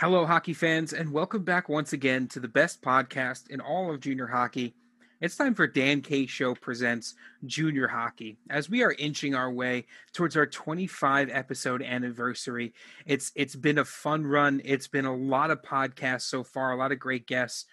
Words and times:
Hello, 0.00 0.24
hockey 0.24 0.54
fans, 0.54 0.94
and 0.94 1.12
welcome 1.12 1.42
back 1.42 1.68
once 1.68 1.92
again 1.92 2.26
to 2.28 2.40
the 2.40 2.48
best 2.48 2.80
podcast 2.80 3.50
in 3.50 3.60
all 3.60 3.92
of 3.92 4.00
junior 4.00 4.26
hockey. 4.26 4.74
It's 5.20 5.36
time 5.36 5.54
for 5.54 5.66
Dan 5.66 6.00
K 6.00 6.24
Show 6.24 6.54
presents 6.54 7.16
Junior 7.44 7.86
Hockey. 7.86 8.38
As 8.48 8.70
we 8.70 8.82
are 8.82 8.94
inching 8.98 9.34
our 9.34 9.52
way 9.52 9.84
towards 10.14 10.38
our 10.38 10.46
25 10.46 11.28
episode 11.30 11.82
anniversary, 11.82 12.72
it's 13.04 13.30
it's 13.36 13.54
been 13.54 13.76
a 13.76 13.84
fun 13.84 14.24
run. 14.26 14.62
It's 14.64 14.88
been 14.88 15.04
a 15.04 15.14
lot 15.14 15.50
of 15.50 15.60
podcasts 15.60 16.22
so 16.22 16.44
far, 16.44 16.72
a 16.72 16.78
lot 16.78 16.92
of 16.92 16.98
great 16.98 17.26
guests, 17.26 17.66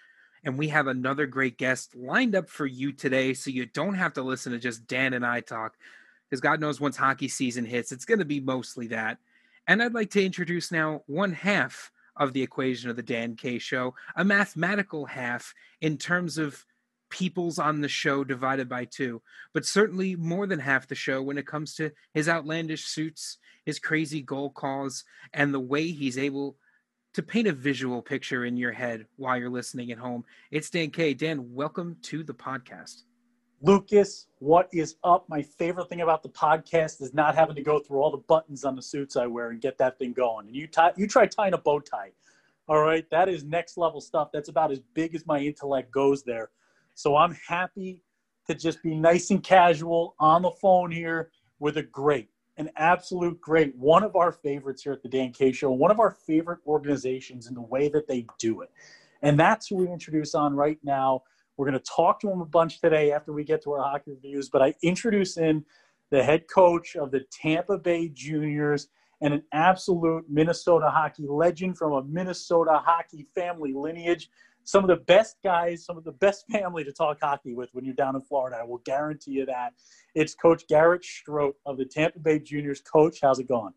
and 0.44 0.58
we 0.58 0.68
have 0.68 0.86
another 0.86 1.24
great 1.24 1.56
guest 1.56 1.96
lined 1.96 2.34
up 2.34 2.50
for 2.50 2.66
you 2.66 2.92
today, 2.92 3.32
so 3.32 3.48
you 3.48 3.64
don't 3.64 3.94
have 3.94 4.12
to 4.12 4.22
listen 4.22 4.52
to 4.52 4.58
just 4.58 4.86
Dan 4.86 5.14
and 5.14 5.24
I 5.24 5.40
talk, 5.40 5.78
because 6.28 6.42
God 6.42 6.60
knows 6.60 6.78
once 6.78 6.98
hockey 6.98 7.28
season 7.28 7.64
hits, 7.64 7.90
it's 7.90 8.04
going 8.04 8.18
to 8.18 8.26
be 8.26 8.38
mostly 8.40 8.88
that. 8.88 9.16
And 9.66 9.82
I'd 9.82 9.94
like 9.94 10.10
to 10.10 10.22
introduce 10.22 10.70
now 10.70 11.04
one 11.06 11.32
half 11.32 11.90
of 12.18 12.32
the 12.32 12.42
equation 12.42 12.90
of 12.90 12.96
the 12.96 13.02
Dan 13.02 13.36
K 13.36 13.58
show, 13.58 13.94
a 14.16 14.24
mathematical 14.24 15.06
half 15.06 15.54
in 15.80 15.96
terms 15.96 16.36
of 16.36 16.64
peoples 17.10 17.58
on 17.58 17.80
the 17.80 17.88
show 17.88 18.22
divided 18.24 18.68
by 18.68 18.84
two, 18.84 19.22
but 19.54 19.64
certainly 19.64 20.14
more 20.16 20.46
than 20.46 20.58
half 20.58 20.86
the 20.86 20.94
show 20.94 21.22
when 21.22 21.38
it 21.38 21.46
comes 21.46 21.74
to 21.74 21.90
his 22.12 22.28
outlandish 22.28 22.84
suits, 22.84 23.38
his 23.64 23.78
crazy 23.78 24.20
goal 24.20 24.50
calls, 24.50 25.04
and 25.32 25.54
the 25.54 25.60
way 25.60 25.90
he's 25.90 26.18
able 26.18 26.56
to 27.14 27.22
paint 27.22 27.48
a 27.48 27.52
visual 27.52 28.02
picture 28.02 28.44
in 28.44 28.56
your 28.56 28.72
head 28.72 29.06
while 29.16 29.38
you're 29.38 29.48
listening 29.48 29.90
at 29.90 29.98
home. 29.98 30.24
It's 30.50 30.70
Dan 30.70 30.90
K. 30.90 31.14
Dan, 31.14 31.54
welcome 31.54 31.96
to 32.02 32.22
the 32.22 32.34
podcast. 32.34 33.04
Lucas, 33.60 34.28
what 34.38 34.68
is 34.72 34.94
up? 35.02 35.28
My 35.28 35.42
favorite 35.42 35.88
thing 35.88 36.02
about 36.02 36.22
the 36.22 36.28
podcast 36.28 37.02
is 37.02 37.12
not 37.12 37.34
having 37.34 37.56
to 37.56 37.62
go 37.62 37.80
through 37.80 38.00
all 38.00 38.10
the 38.12 38.18
buttons 38.18 38.64
on 38.64 38.76
the 38.76 38.82
suits 38.82 39.16
I 39.16 39.26
wear 39.26 39.50
and 39.50 39.60
get 39.60 39.76
that 39.78 39.98
thing 39.98 40.12
going. 40.12 40.46
And 40.46 40.54
you 40.54 40.68
tie, 40.68 40.92
you 40.96 41.08
try 41.08 41.26
tying 41.26 41.54
a 41.54 41.58
bow 41.58 41.80
tie. 41.80 42.12
All 42.68 42.80
right, 42.80 43.04
that 43.10 43.28
is 43.28 43.42
next 43.42 43.76
level 43.76 44.00
stuff. 44.00 44.28
That's 44.32 44.48
about 44.48 44.70
as 44.70 44.78
big 44.94 45.16
as 45.16 45.26
my 45.26 45.40
intellect 45.40 45.90
goes 45.90 46.22
there. 46.22 46.50
So 46.94 47.16
I'm 47.16 47.36
happy 47.48 48.00
to 48.46 48.54
just 48.54 48.80
be 48.80 48.94
nice 48.94 49.30
and 49.30 49.42
casual 49.42 50.14
on 50.20 50.42
the 50.42 50.52
phone 50.52 50.92
here 50.92 51.30
with 51.58 51.78
a 51.78 51.82
great, 51.82 52.28
an 52.58 52.70
absolute 52.76 53.40
great, 53.40 53.74
one 53.74 54.04
of 54.04 54.14
our 54.14 54.30
favorites 54.30 54.84
here 54.84 54.92
at 54.92 55.02
the 55.02 55.08
Dan 55.08 55.32
K 55.32 55.50
Show, 55.50 55.72
one 55.72 55.90
of 55.90 55.98
our 55.98 56.12
favorite 56.12 56.60
organizations 56.64 57.48
in 57.48 57.54
the 57.54 57.60
way 57.60 57.88
that 57.88 58.06
they 58.06 58.24
do 58.38 58.60
it. 58.60 58.70
And 59.22 59.36
that's 59.36 59.66
who 59.66 59.76
we 59.76 59.88
introduce 59.90 60.36
on 60.36 60.54
right 60.54 60.78
now. 60.84 61.24
We're 61.58 61.66
going 61.66 61.78
to 61.78 61.84
talk 61.84 62.20
to 62.20 62.30
him 62.30 62.40
a 62.40 62.46
bunch 62.46 62.80
today 62.80 63.10
after 63.12 63.32
we 63.32 63.42
get 63.42 63.62
to 63.64 63.72
our 63.72 63.82
hockey 63.82 64.12
reviews. 64.12 64.48
But 64.48 64.62
I 64.62 64.74
introduce 64.82 65.36
in 65.36 65.64
the 66.10 66.22
head 66.22 66.44
coach 66.48 66.94
of 66.94 67.10
the 67.10 67.24
Tampa 67.32 67.76
Bay 67.76 68.08
Juniors 68.08 68.88
and 69.20 69.34
an 69.34 69.42
absolute 69.52 70.24
Minnesota 70.30 70.88
hockey 70.88 71.26
legend 71.28 71.76
from 71.76 71.92
a 71.94 72.04
Minnesota 72.04 72.80
hockey 72.82 73.26
family 73.34 73.72
lineage. 73.72 74.30
Some 74.62 74.84
of 74.84 74.88
the 74.88 75.04
best 75.04 75.36
guys, 75.42 75.84
some 75.84 75.98
of 75.98 76.04
the 76.04 76.12
best 76.12 76.46
family 76.50 76.84
to 76.84 76.92
talk 76.92 77.18
hockey 77.20 77.54
with 77.54 77.70
when 77.72 77.84
you're 77.84 77.94
down 77.94 78.14
in 78.14 78.22
Florida. 78.22 78.58
I 78.60 78.64
will 78.64 78.78
guarantee 78.78 79.32
you 79.32 79.46
that. 79.46 79.72
It's 80.14 80.36
Coach 80.36 80.62
Garrett 80.68 81.02
Strot 81.02 81.54
of 81.66 81.76
the 81.76 81.84
Tampa 81.84 82.20
Bay 82.20 82.38
Juniors. 82.38 82.80
Coach, 82.80 83.18
how's 83.20 83.40
it 83.40 83.48
going? 83.48 83.74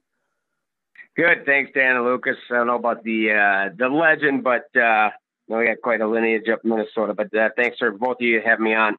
Good, 1.17 1.45
thanks, 1.47 1.71
Dan 1.73 1.95
and 1.95 2.05
Lucas. 2.05 2.37
I 2.51 2.53
don't 2.53 2.67
know 2.67 2.75
about 2.75 3.03
the 3.03 3.31
uh, 3.31 3.75
the 3.75 3.89
legend, 3.89 4.43
but 4.43 4.73
uh, 4.79 5.09
we 5.57 5.65
got 5.65 5.81
quite 5.81 6.01
a 6.01 6.07
lineage 6.07 6.49
up 6.49 6.61
in 6.63 6.69
Minnesota. 6.69 7.13
But 7.13 7.35
uh, 7.35 7.49
thanks 7.55 7.77
for 7.77 7.91
both 7.91 8.17
of 8.17 8.21
you 8.21 8.41
having 8.43 8.65
me 8.65 8.73
on. 8.73 8.95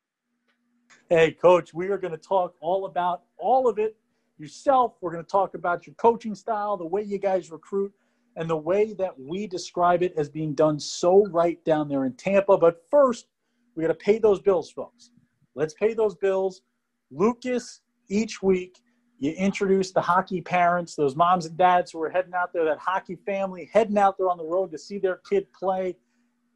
Hey, 1.09 1.33
Coach, 1.33 1.75
we 1.75 1.89
are 1.89 1.98
going 1.98 2.12
to 2.12 2.19
talk 2.19 2.55
all 2.61 2.86
about 2.86 3.22
all 3.39 3.69
of 3.69 3.78
it 3.78 3.97
yourself. 4.39 4.94
We're 5.00 5.12
going 5.12 5.25
to 5.25 5.31
talk 5.31 5.55
about 5.55 5.86
your 5.86 5.94
coaching 5.94 6.34
style, 6.34 6.77
the 6.77 6.86
way 6.86 7.03
you 7.03 7.19
guys 7.19 7.50
recruit, 7.50 7.92
and 8.36 8.48
the 8.48 8.56
way 8.56 8.94
that 8.94 9.19
we 9.19 9.47
describe 9.47 10.03
it 10.03 10.14
as 10.17 10.28
being 10.28 10.55
done 10.55 10.81
so 10.81 11.27
right 11.27 11.62
down 11.64 11.89
there 11.89 12.05
in 12.05 12.14
Tampa. 12.14 12.56
But 12.56 12.83
first, 12.91 13.27
we 13.75 13.83
got 13.83 13.89
to 13.89 13.94
pay 13.94 14.19
those 14.19 14.41
bills, 14.41 14.70
folks. 14.70 15.11
Let's 15.55 15.75
pay 15.75 15.94
those 15.94 16.14
bills. 16.14 16.62
Lucas, 17.10 17.81
each 18.09 18.43
week, 18.43 18.78
you 19.19 19.32
introduce 19.32 19.93
the 19.93 20.00
hockey 20.00 20.41
parents, 20.41 20.97
those 20.97 21.15
moms 21.15 21.47
and 21.47 21.56
dads 21.56 21.93
who 21.93 22.03
are 22.03 22.10
heading 22.10 22.34
out 22.34 22.53
there, 22.53 22.65
that 22.65 22.78
hockey 22.78 23.16
family 23.25 23.71
heading 23.72 23.99
out 23.99 24.19
there 24.19 24.31
on 24.31 24.38
the 24.38 24.44
road 24.44 24.72
to 24.72 24.78
see 24.78 24.99
their 24.99 25.21
kid 25.28 25.47
play 25.53 25.94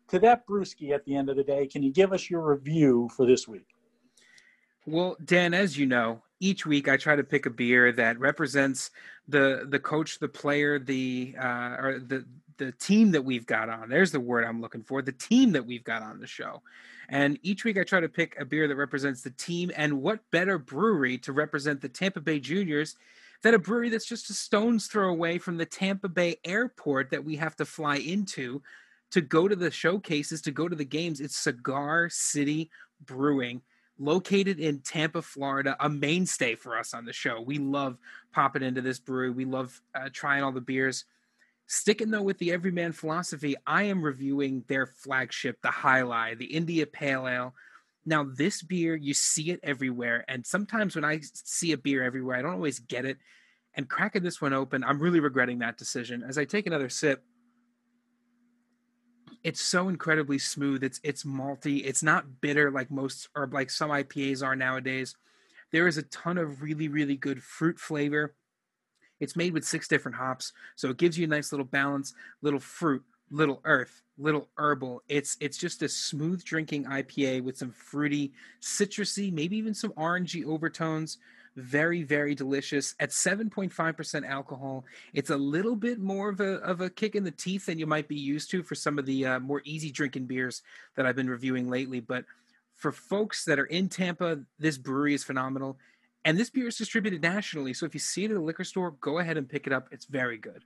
to 0.08 0.18
that 0.20 0.46
brewski 0.46 0.92
at 0.92 1.04
the 1.04 1.16
end 1.16 1.28
of 1.28 1.36
the 1.36 1.44
day, 1.44 1.66
can 1.66 1.82
you 1.82 1.92
give 1.92 2.12
us 2.12 2.30
your 2.30 2.42
review 2.42 3.08
for 3.16 3.26
this 3.26 3.46
week? 3.48 3.66
Well, 4.86 5.16
Dan, 5.24 5.52
as 5.52 5.76
you 5.76 5.86
know, 5.86 6.22
each 6.38 6.64
week 6.64 6.88
I 6.88 6.96
try 6.96 7.16
to 7.16 7.24
pick 7.24 7.46
a 7.46 7.50
beer 7.50 7.90
that 7.92 8.20
represents 8.20 8.90
the 9.26 9.66
the 9.68 9.80
coach, 9.80 10.18
the 10.18 10.28
player, 10.28 10.78
the 10.78 11.34
uh, 11.38 11.76
or 11.78 11.98
the 11.98 12.24
the 12.58 12.72
team 12.72 13.10
that 13.12 13.24
we've 13.24 13.46
got 13.46 13.68
on. 13.68 13.88
There's 13.88 14.12
the 14.12 14.20
word 14.20 14.44
I'm 14.44 14.60
looking 14.60 14.82
for. 14.82 15.02
The 15.02 15.12
team 15.12 15.52
that 15.52 15.66
we've 15.66 15.84
got 15.84 16.02
on 16.02 16.20
the 16.20 16.26
show. 16.26 16.62
And 17.08 17.38
each 17.42 17.64
week 17.64 17.78
I 17.78 17.84
try 17.84 18.00
to 18.00 18.08
pick 18.08 18.36
a 18.40 18.44
beer 18.44 18.66
that 18.66 18.76
represents 18.76 19.22
the 19.22 19.30
team. 19.30 19.70
And 19.76 20.02
what 20.02 20.20
better 20.30 20.58
brewery 20.58 21.18
to 21.18 21.32
represent 21.32 21.80
the 21.80 21.88
Tampa 21.88 22.20
Bay 22.20 22.40
Juniors 22.40 22.96
than 23.42 23.54
a 23.54 23.58
brewery 23.58 23.90
that's 23.90 24.06
just 24.06 24.30
a 24.30 24.34
stone's 24.34 24.86
throw 24.86 25.10
away 25.10 25.38
from 25.38 25.56
the 25.56 25.66
Tampa 25.66 26.08
Bay 26.08 26.36
airport 26.44 27.10
that 27.10 27.24
we 27.24 27.36
have 27.36 27.56
to 27.56 27.64
fly 27.64 27.96
into 27.96 28.62
to 29.10 29.20
go 29.20 29.48
to 29.48 29.56
the 29.56 29.70
showcases, 29.70 30.42
to 30.42 30.50
go 30.50 30.68
to 30.68 30.76
the 30.76 30.84
games. 30.84 31.20
It's 31.20 31.36
Cigar 31.36 32.08
City 32.10 32.70
Brewing, 33.04 33.62
located 33.98 34.58
in 34.58 34.80
Tampa, 34.80 35.22
Florida, 35.22 35.76
a 35.80 35.88
mainstay 35.88 36.54
for 36.54 36.76
us 36.76 36.94
on 36.94 37.04
the 37.04 37.12
show. 37.12 37.40
We 37.40 37.58
love 37.58 37.98
popping 38.32 38.62
into 38.62 38.80
this 38.80 38.98
brewery. 38.98 39.30
We 39.30 39.44
love 39.44 39.80
uh, 39.94 40.08
trying 40.12 40.42
all 40.42 40.52
the 40.52 40.60
beers. 40.60 41.04
Sticking 41.68 42.10
though 42.10 42.22
with 42.22 42.38
the 42.38 42.52
everyman 42.52 42.92
philosophy, 42.92 43.56
I 43.66 43.84
am 43.84 44.02
reviewing 44.02 44.64
their 44.68 44.86
flagship, 44.86 45.60
the 45.62 45.68
Alai, 45.68 46.38
the 46.38 46.44
India 46.44 46.86
Pale 46.86 47.26
Ale. 47.26 47.54
Now, 48.08 48.22
this 48.22 48.62
beer, 48.62 48.94
you 48.94 49.14
see 49.14 49.50
it 49.50 49.58
everywhere. 49.64 50.24
And 50.28 50.46
sometimes 50.46 50.94
when 50.94 51.04
I 51.04 51.20
see 51.22 51.72
a 51.72 51.76
beer 51.76 52.04
everywhere, 52.04 52.36
I 52.36 52.42
don't 52.42 52.52
always 52.52 52.78
get 52.78 53.04
it. 53.04 53.18
And 53.74 53.88
cracking 53.88 54.22
this 54.22 54.40
one 54.40 54.52
open, 54.52 54.84
I'm 54.84 55.00
really 55.00 55.18
regretting 55.18 55.58
that 55.58 55.76
decision. 55.76 56.22
As 56.22 56.38
I 56.38 56.44
take 56.44 56.68
another 56.68 56.88
sip, 56.88 57.24
it's 59.46 59.60
so 59.60 59.88
incredibly 59.88 60.38
smooth. 60.38 60.82
It's 60.82 60.98
it's 61.04 61.22
malty. 61.22 61.82
It's 61.84 62.02
not 62.02 62.40
bitter 62.40 62.68
like 62.72 62.90
most 62.90 63.28
or 63.36 63.46
like 63.46 63.70
some 63.70 63.90
IPAs 63.90 64.44
are 64.44 64.56
nowadays. 64.56 65.14
There 65.70 65.86
is 65.86 65.98
a 65.98 66.02
ton 66.02 66.36
of 66.36 66.62
really 66.62 66.88
really 66.88 67.14
good 67.14 67.40
fruit 67.40 67.78
flavor. 67.78 68.34
It's 69.20 69.36
made 69.36 69.52
with 69.52 69.64
six 69.64 69.86
different 69.86 70.16
hops, 70.16 70.52
so 70.74 70.90
it 70.90 70.96
gives 70.96 71.16
you 71.16 71.26
a 71.26 71.28
nice 71.28 71.52
little 71.52 71.64
balance, 71.64 72.12
little 72.42 72.58
fruit, 72.58 73.04
little 73.30 73.60
earth, 73.64 74.02
little 74.18 74.48
herbal. 74.58 75.04
It's 75.06 75.36
it's 75.38 75.58
just 75.58 75.80
a 75.82 75.88
smooth 75.88 76.42
drinking 76.42 76.86
IPA 76.86 77.44
with 77.44 77.56
some 77.56 77.70
fruity, 77.70 78.32
citrusy, 78.60 79.32
maybe 79.32 79.56
even 79.56 79.74
some 79.74 79.92
orangey 79.92 80.44
overtones 80.44 81.18
very 81.56 82.02
very 82.02 82.34
delicious 82.34 82.94
at 83.00 83.10
7.5% 83.10 84.28
alcohol. 84.28 84.84
It's 85.14 85.30
a 85.30 85.36
little 85.36 85.74
bit 85.74 85.98
more 85.98 86.28
of 86.28 86.40
a, 86.40 86.54
of 86.56 86.80
a 86.80 86.90
kick 86.90 87.14
in 87.14 87.24
the 87.24 87.30
teeth 87.30 87.66
than 87.66 87.78
you 87.78 87.86
might 87.86 88.08
be 88.08 88.16
used 88.16 88.50
to 88.50 88.62
for 88.62 88.74
some 88.74 88.98
of 88.98 89.06
the 89.06 89.26
uh, 89.26 89.40
more 89.40 89.62
easy 89.64 89.90
drinking 89.90 90.26
beers 90.26 90.62
that 90.94 91.06
i've 91.06 91.16
been 91.16 91.30
reviewing 91.30 91.68
lately. 91.68 92.00
But 92.00 92.24
for 92.76 92.92
folks 92.92 93.44
that 93.46 93.58
are 93.58 93.66
in 93.66 93.88
tampa 93.88 94.40
this 94.58 94.78
brewery 94.78 95.14
is 95.14 95.24
phenomenal. 95.24 95.78
And 96.24 96.36
this 96.36 96.50
beer 96.50 96.66
is 96.66 96.76
distributed 96.76 97.22
nationally. 97.22 97.72
So 97.72 97.86
if 97.86 97.94
you 97.94 98.00
see 98.00 98.24
it 98.24 98.32
at 98.32 98.36
a 98.36 98.40
liquor 98.40 98.64
store 98.64 98.92
go 99.00 99.18
ahead 99.18 99.36
and 99.36 99.48
pick 99.48 99.66
it 99.66 99.72
up. 99.72 99.88
It's 99.90 100.06
very 100.06 100.38
good. 100.38 100.62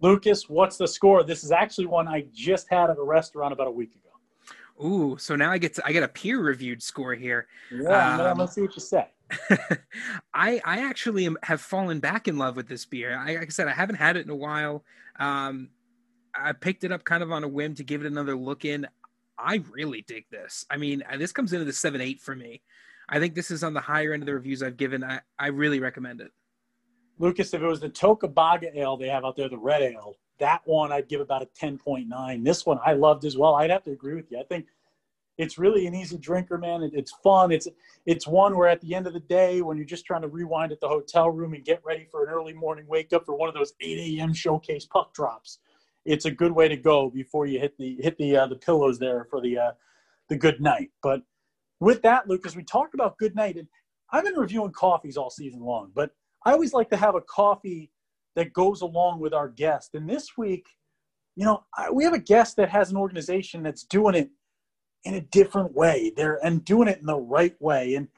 Lucas 0.00 0.48
what's 0.48 0.78
the 0.78 0.88
score? 0.88 1.22
This 1.22 1.44
is 1.44 1.52
actually 1.52 1.86
one 1.86 2.08
i 2.08 2.24
just 2.32 2.68
had 2.70 2.88
at 2.90 2.96
a 2.96 3.02
restaurant 3.02 3.52
about 3.52 3.66
a 3.66 3.72
week 3.72 3.94
ago. 3.94 4.10
Ooh, 4.82 5.18
so 5.18 5.36
now 5.36 5.50
I 5.50 5.58
get 5.58 5.74
to 5.74 5.82
I 5.84 5.92
get 5.92 6.02
a 6.02 6.08
peer 6.08 6.40
reviewed 6.40 6.82
score 6.82 7.14
here. 7.14 7.46
Yeah, 7.70 8.30
um, 8.30 8.38
let's 8.38 8.54
see 8.54 8.62
what 8.62 8.74
you 8.74 8.80
say. 8.80 9.06
I 10.34 10.60
I 10.64 10.80
actually 10.80 11.26
am, 11.26 11.36
have 11.42 11.60
fallen 11.60 12.00
back 12.00 12.28
in 12.28 12.38
love 12.38 12.56
with 12.56 12.68
this 12.68 12.84
beer. 12.84 13.16
I, 13.16 13.36
like 13.36 13.48
I 13.48 13.50
said, 13.50 13.68
I 13.68 13.72
haven't 13.72 13.96
had 13.96 14.16
it 14.16 14.24
in 14.24 14.30
a 14.30 14.36
while. 14.36 14.84
Um, 15.18 15.70
I 16.34 16.52
picked 16.52 16.84
it 16.84 16.92
up 16.92 17.04
kind 17.04 17.22
of 17.22 17.32
on 17.32 17.44
a 17.44 17.48
whim 17.48 17.74
to 17.76 17.84
give 17.84 18.02
it 18.02 18.06
another 18.06 18.36
look 18.36 18.64
in. 18.64 18.86
I 19.38 19.62
really 19.72 20.02
dig 20.02 20.26
this. 20.30 20.64
I 20.70 20.76
mean, 20.76 21.02
uh, 21.10 21.16
this 21.16 21.32
comes 21.32 21.52
into 21.52 21.64
the 21.64 21.72
seven 21.72 22.00
eight 22.00 22.20
for 22.20 22.34
me. 22.36 22.62
I 23.08 23.18
think 23.18 23.34
this 23.34 23.50
is 23.50 23.64
on 23.64 23.74
the 23.74 23.80
higher 23.80 24.12
end 24.12 24.22
of 24.22 24.26
the 24.26 24.34
reviews 24.34 24.62
I've 24.62 24.76
given. 24.76 25.02
I, 25.02 25.20
I 25.38 25.48
really 25.48 25.80
recommend 25.80 26.20
it. 26.20 26.30
Lucas, 27.18 27.52
if 27.52 27.60
it 27.60 27.66
was 27.66 27.80
the 27.80 27.90
Tocobaga 27.90 28.74
ale 28.74 28.96
they 28.96 29.08
have 29.08 29.24
out 29.24 29.36
there, 29.36 29.48
the 29.48 29.58
red 29.58 29.82
ale, 29.82 30.16
that 30.38 30.62
one 30.64 30.90
I'd 30.90 31.08
give 31.08 31.20
about 31.20 31.42
a 31.42 31.46
10.9. 31.46 32.44
This 32.44 32.64
one 32.64 32.78
I 32.84 32.94
loved 32.94 33.24
as 33.24 33.36
well. 33.36 33.56
I'd 33.56 33.70
have 33.70 33.82
to 33.84 33.90
agree 33.90 34.14
with 34.14 34.30
you. 34.30 34.38
I 34.38 34.44
think 34.44 34.66
it's 35.40 35.56
really 35.56 35.86
an 35.86 35.94
easy 35.94 36.18
drinker, 36.18 36.58
man. 36.58 36.82
It, 36.82 36.92
it's 36.94 37.12
fun. 37.24 37.50
It's 37.50 37.66
it's 38.04 38.26
one 38.26 38.56
where 38.56 38.68
at 38.68 38.82
the 38.82 38.94
end 38.94 39.06
of 39.06 39.14
the 39.14 39.20
day, 39.20 39.62
when 39.62 39.78
you're 39.78 39.86
just 39.86 40.04
trying 40.04 40.20
to 40.20 40.28
rewind 40.28 40.70
at 40.70 40.80
the 40.80 40.88
hotel 40.88 41.30
room 41.30 41.54
and 41.54 41.64
get 41.64 41.80
ready 41.82 42.06
for 42.10 42.24
an 42.24 42.30
early 42.30 42.52
morning 42.52 42.86
wake 42.86 43.14
up 43.14 43.24
for 43.24 43.34
one 43.34 43.48
of 43.48 43.54
those 43.54 43.72
8 43.80 44.18
a.m. 44.18 44.34
showcase 44.34 44.84
puck 44.84 45.14
drops, 45.14 45.58
it's 46.04 46.26
a 46.26 46.30
good 46.30 46.52
way 46.52 46.68
to 46.68 46.76
go 46.76 47.08
before 47.08 47.46
you 47.46 47.58
hit 47.58 47.74
the 47.78 47.96
hit 48.00 48.18
the 48.18 48.36
uh, 48.36 48.46
the 48.48 48.56
pillows 48.56 48.98
there 48.98 49.26
for 49.30 49.40
the 49.40 49.56
uh, 49.56 49.72
the 50.28 50.36
good 50.36 50.60
night. 50.60 50.90
But 51.02 51.22
with 51.80 52.02
that, 52.02 52.28
Lucas, 52.28 52.54
we 52.54 52.62
talked 52.62 52.92
about 52.92 53.16
good 53.16 53.34
night, 53.34 53.56
and 53.56 53.66
I've 54.12 54.24
been 54.24 54.34
reviewing 54.34 54.72
coffees 54.72 55.16
all 55.16 55.30
season 55.30 55.60
long, 55.60 55.90
but 55.94 56.10
I 56.44 56.52
always 56.52 56.74
like 56.74 56.90
to 56.90 56.96
have 56.98 57.14
a 57.14 57.22
coffee 57.22 57.90
that 58.36 58.52
goes 58.52 58.82
along 58.82 59.20
with 59.20 59.32
our 59.32 59.48
guest. 59.48 59.94
And 59.94 60.08
this 60.08 60.36
week, 60.36 60.66
you 61.34 61.46
know, 61.46 61.64
I, 61.76 61.90
we 61.90 62.04
have 62.04 62.12
a 62.12 62.18
guest 62.18 62.56
that 62.56 62.68
has 62.68 62.90
an 62.90 62.98
organization 62.98 63.62
that's 63.62 63.84
doing 63.84 64.14
it 64.14 64.30
in 65.04 65.14
a 65.14 65.20
different 65.20 65.74
way. 65.74 66.12
They're 66.16 66.44
and 66.44 66.64
doing 66.64 66.88
it 66.88 67.00
in 67.00 67.06
the 67.06 67.16
right 67.16 67.60
way. 67.60 67.94
And 67.94 68.08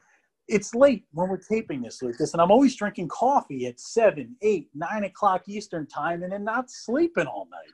it's 0.47 0.75
late 0.75 1.05
when 1.13 1.29
we're 1.29 1.37
taping 1.37 1.81
this, 1.81 2.01
Lucas, 2.01 2.33
and 2.33 2.41
I'm 2.41 2.51
always 2.51 2.75
drinking 2.75 3.07
coffee 3.07 3.65
at 3.67 3.79
seven, 3.79 4.35
eight, 4.41 4.69
nine 4.75 5.05
o'clock 5.05 5.43
Eastern 5.47 5.87
time, 5.87 6.23
and 6.23 6.33
then 6.33 6.43
not 6.43 6.69
sleeping 6.69 7.27
all 7.27 7.47
night. 7.49 7.73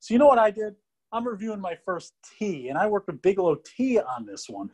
So 0.00 0.14
you 0.14 0.18
know 0.18 0.26
what 0.26 0.38
I 0.38 0.50
did? 0.50 0.74
I'm 1.12 1.26
reviewing 1.26 1.60
my 1.60 1.76
first 1.84 2.14
tea, 2.38 2.68
and 2.68 2.78
I 2.78 2.86
worked 2.86 3.08
with 3.08 3.22
Bigelow 3.22 3.56
Tea 3.64 3.98
on 3.98 4.26
this 4.26 4.48
one. 4.48 4.70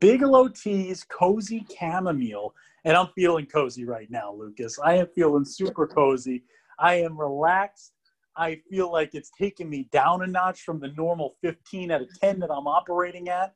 Bigelow 0.00 0.48
Tea's 0.48 1.04
Cozy 1.04 1.64
Chamomile, 1.78 2.54
and 2.84 2.96
I'm 2.96 3.08
feeling 3.14 3.46
cozy 3.46 3.84
right 3.84 4.10
now, 4.10 4.32
Lucas. 4.32 4.78
I 4.78 4.96
am 4.96 5.06
feeling 5.14 5.44
super 5.44 5.86
cozy. 5.86 6.42
I 6.78 6.96
am 6.96 7.18
relaxed. 7.18 7.92
I 8.38 8.60
feel 8.70 8.90
like 8.92 9.14
it's 9.14 9.30
taken 9.30 9.68
me 9.68 9.88
down 9.90 10.22
a 10.22 10.26
notch 10.26 10.62
from 10.62 10.78
the 10.78 10.92
normal 10.96 11.34
15 11.42 11.90
out 11.90 12.02
of 12.02 12.20
10 12.20 12.38
that 12.38 12.50
I'm 12.50 12.68
operating 12.68 13.28
at. 13.28 13.54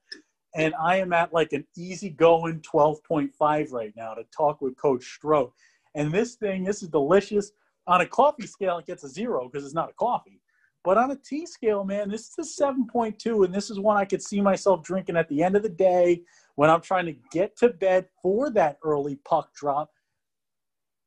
And 0.55 0.75
I 0.75 0.97
am 0.97 1.13
at 1.13 1.33
like 1.33 1.53
an 1.53 1.65
easygoing 1.77 2.61
12.5 2.61 3.73
right 3.73 3.93
now 3.97 4.15
to 4.15 4.25
talk 4.37 4.61
with 4.61 4.77
Coach 4.77 5.05
Strot. 5.05 5.53
And 5.95 6.13
this 6.13 6.35
thing, 6.35 6.65
this 6.65 6.83
is 6.83 6.89
delicious. 6.89 7.53
On 7.87 8.01
a 8.01 8.07
coffee 8.07 8.47
scale, 8.47 8.79
it 8.79 8.87
gets 8.87 9.05
a 9.05 9.09
zero 9.09 9.49
because 9.49 9.65
it's 9.65 9.75
not 9.75 9.91
a 9.91 9.95
coffee. 9.95 10.41
But 10.85 10.99
on 10.99 11.13
a 11.13 11.17
tea 11.17 11.47
scale, 11.47 11.85
man, 11.85 12.11
this 12.11 12.37
is 12.37 12.61
a 12.61 12.65
7.2. 12.65 13.45
And 13.45 13.55
this 13.55 13.71
is 13.71 13.79
one 13.79 13.97
I 13.97 14.05
could 14.05 14.23
see 14.23 14.41
myself 14.41 14.83
drinking 14.83 15.17
at 15.17 15.29
the 15.29 15.43
end 15.43 15.57
of 15.57 15.63
the 15.63 15.69
day 15.69 16.23
when 16.57 16.71
I'm 16.71 16.81
trying 16.81 17.07
to 17.07 17.15
get 17.31 17.57
to 17.59 17.69
bed 17.69 18.07
for 18.21 18.51
that 18.51 18.79
early 18.83 19.17
puck 19.25 19.55
drop. 19.55 19.91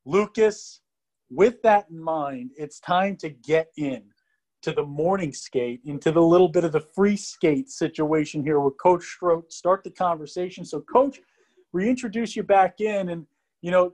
Lucas, 0.06 0.80
with 1.30 1.62
that 1.62 1.86
in 1.90 2.00
mind, 2.00 2.52
it's 2.56 2.80
time 2.80 3.16
to 3.18 3.30
get 3.30 3.68
in 3.76 4.02
to 4.62 4.72
the 4.72 4.84
morning 4.84 5.32
skate, 5.32 5.80
into 5.84 6.10
the 6.10 6.20
little 6.20 6.48
bit 6.48 6.64
of 6.64 6.72
the 6.72 6.80
free 6.80 7.16
skate 7.16 7.70
situation 7.70 8.42
here 8.42 8.60
with 8.60 8.74
Coach 8.78 9.04
Strot. 9.04 9.52
Start 9.52 9.84
the 9.84 9.90
conversation. 9.90 10.64
So, 10.64 10.80
Coach, 10.80 11.20
reintroduce 11.72 12.34
you 12.34 12.42
back 12.42 12.80
in. 12.80 13.10
And, 13.10 13.26
you 13.62 13.70
know, 13.70 13.92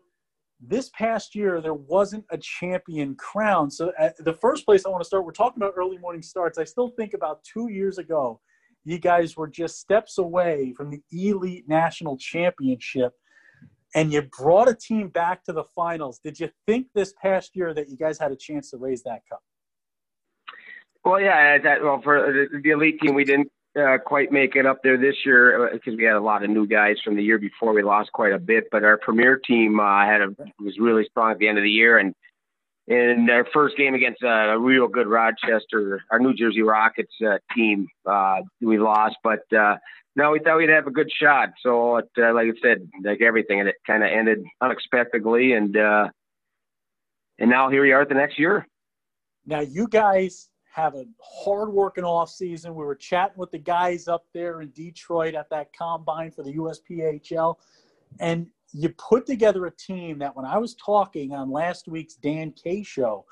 this 0.60 0.90
past 0.90 1.34
year, 1.34 1.60
there 1.60 1.74
wasn't 1.74 2.24
a 2.30 2.38
champion 2.38 3.14
crown. 3.16 3.70
So, 3.70 3.92
uh, 3.98 4.10
the 4.20 4.34
first 4.34 4.64
place 4.64 4.86
I 4.86 4.90
want 4.90 5.02
to 5.02 5.06
start, 5.06 5.24
we're 5.24 5.32
talking 5.32 5.62
about 5.62 5.74
early 5.76 5.98
morning 5.98 6.22
starts. 6.22 6.58
I 6.58 6.64
still 6.64 6.88
think 6.88 7.12
about 7.14 7.42
two 7.44 7.68
years 7.70 7.98
ago, 7.98 8.40
you 8.84 8.98
guys 8.98 9.36
were 9.36 9.48
just 9.48 9.78
steps 9.78 10.18
away 10.18 10.72
from 10.76 10.90
the 10.90 11.02
Elite 11.12 11.68
National 11.68 12.16
Championship 12.16 13.12
and 13.94 14.12
you 14.12 14.22
brought 14.22 14.68
a 14.68 14.74
team 14.74 15.08
back 15.08 15.44
to 15.44 15.52
the 15.52 15.64
finals. 15.64 16.18
Did 16.18 16.40
you 16.40 16.50
think 16.66 16.88
this 16.94 17.12
past 17.20 17.54
year 17.54 17.74
that 17.74 17.88
you 17.88 17.96
guys 17.96 18.18
had 18.18 18.32
a 18.32 18.36
chance 18.36 18.70
to 18.70 18.76
raise 18.76 19.02
that 19.02 19.22
cup? 19.28 19.42
Well, 21.04 21.20
yeah. 21.20 21.58
That, 21.58 21.82
well, 21.82 22.00
for 22.02 22.48
the 22.62 22.70
elite 22.70 23.00
team, 23.00 23.14
we 23.14 23.24
didn't 23.24 23.50
uh, 23.78 23.98
quite 24.04 24.30
make 24.30 24.54
it 24.56 24.66
up 24.66 24.78
there 24.82 24.96
this 24.96 25.16
year 25.24 25.70
because 25.72 25.94
uh, 25.94 25.96
we 25.96 26.04
had 26.04 26.14
a 26.14 26.20
lot 26.20 26.44
of 26.44 26.50
new 26.50 26.66
guys 26.66 26.96
from 27.04 27.16
the 27.16 27.22
year 27.22 27.38
before. 27.38 27.72
We 27.72 27.82
lost 27.82 28.12
quite 28.12 28.32
a 28.32 28.38
bit, 28.38 28.64
but 28.70 28.84
our 28.84 28.98
premier 28.98 29.36
team 29.38 29.80
uh, 29.80 30.04
had 30.04 30.20
a 30.20 30.28
was 30.60 30.78
really 30.78 31.04
strong 31.10 31.32
at 31.32 31.38
the 31.38 31.48
end 31.48 31.58
of 31.58 31.64
the 31.64 31.70
year, 31.70 31.98
and 31.98 32.14
in 32.86 33.28
our 33.30 33.46
first 33.52 33.76
game 33.76 33.94
against 33.94 34.22
uh, 34.22 34.28
a 34.28 34.58
real 34.58 34.88
good 34.88 35.06
Rochester, 35.06 36.02
our 36.10 36.18
New 36.18 36.34
Jersey 36.34 36.62
Rockets 36.62 37.12
uh, 37.24 37.38
team, 37.54 37.86
uh, 38.06 38.40
we 38.60 38.78
lost, 38.78 39.16
but 39.22 39.40
uh, 39.56 39.76
no, 40.14 40.32
we 40.32 40.40
thought 40.40 40.58
we'd 40.58 40.68
have 40.68 40.86
a 40.86 40.90
good 40.90 41.10
shot. 41.10 41.50
So, 41.62 41.98
it, 41.98 42.08
uh, 42.18 42.34
like 42.34 42.48
I 42.48 42.60
said, 42.60 42.88
like 43.02 43.22
everything, 43.22 43.60
it 43.60 43.76
kind 43.86 44.02
of 44.02 44.10
ended 44.10 44.44
unexpectedly, 44.60 45.52
and 45.52 45.76
uh, 45.76 46.08
and 47.38 47.50
now 47.50 47.70
here 47.70 47.82
we 47.82 47.92
are 47.92 48.04
the 48.04 48.14
next 48.14 48.38
year. 48.38 48.66
Now 49.46 49.60
you 49.60 49.88
guys 49.88 50.50
have 50.72 50.94
a 50.94 51.04
hard 51.20 51.70
working 51.70 52.04
off 52.04 52.30
season. 52.30 52.74
We 52.74 52.84
were 52.84 52.94
chatting 52.94 53.36
with 53.36 53.50
the 53.50 53.58
guys 53.58 54.08
up 54.08 54.24
there 54.32 54.60
in 54.62 54.70
Detroit 54.70 55.34
at 55.34 55.50
that 55.50 55.72
combine 55.76 56.30
for 56.30 56.42
the 56.42 56.54
USPHL. 56.54 57.56
And 58.20 58.48
you 58.72 58.88
put 58.90 59.26
together 59.26 59.66
a 59.66 59.76
team 59.76 60.18
that 60.18 60.34
when 60.34 60.46
I 60.46 60.58
was 60.58 60.74
talking 60.74 61.32
on 61.32 61.50
last 61.50 61.88
week's 61.88 62.14
Dan 62.14 62.52
K 62.52 62.82
show, 62.82 63.24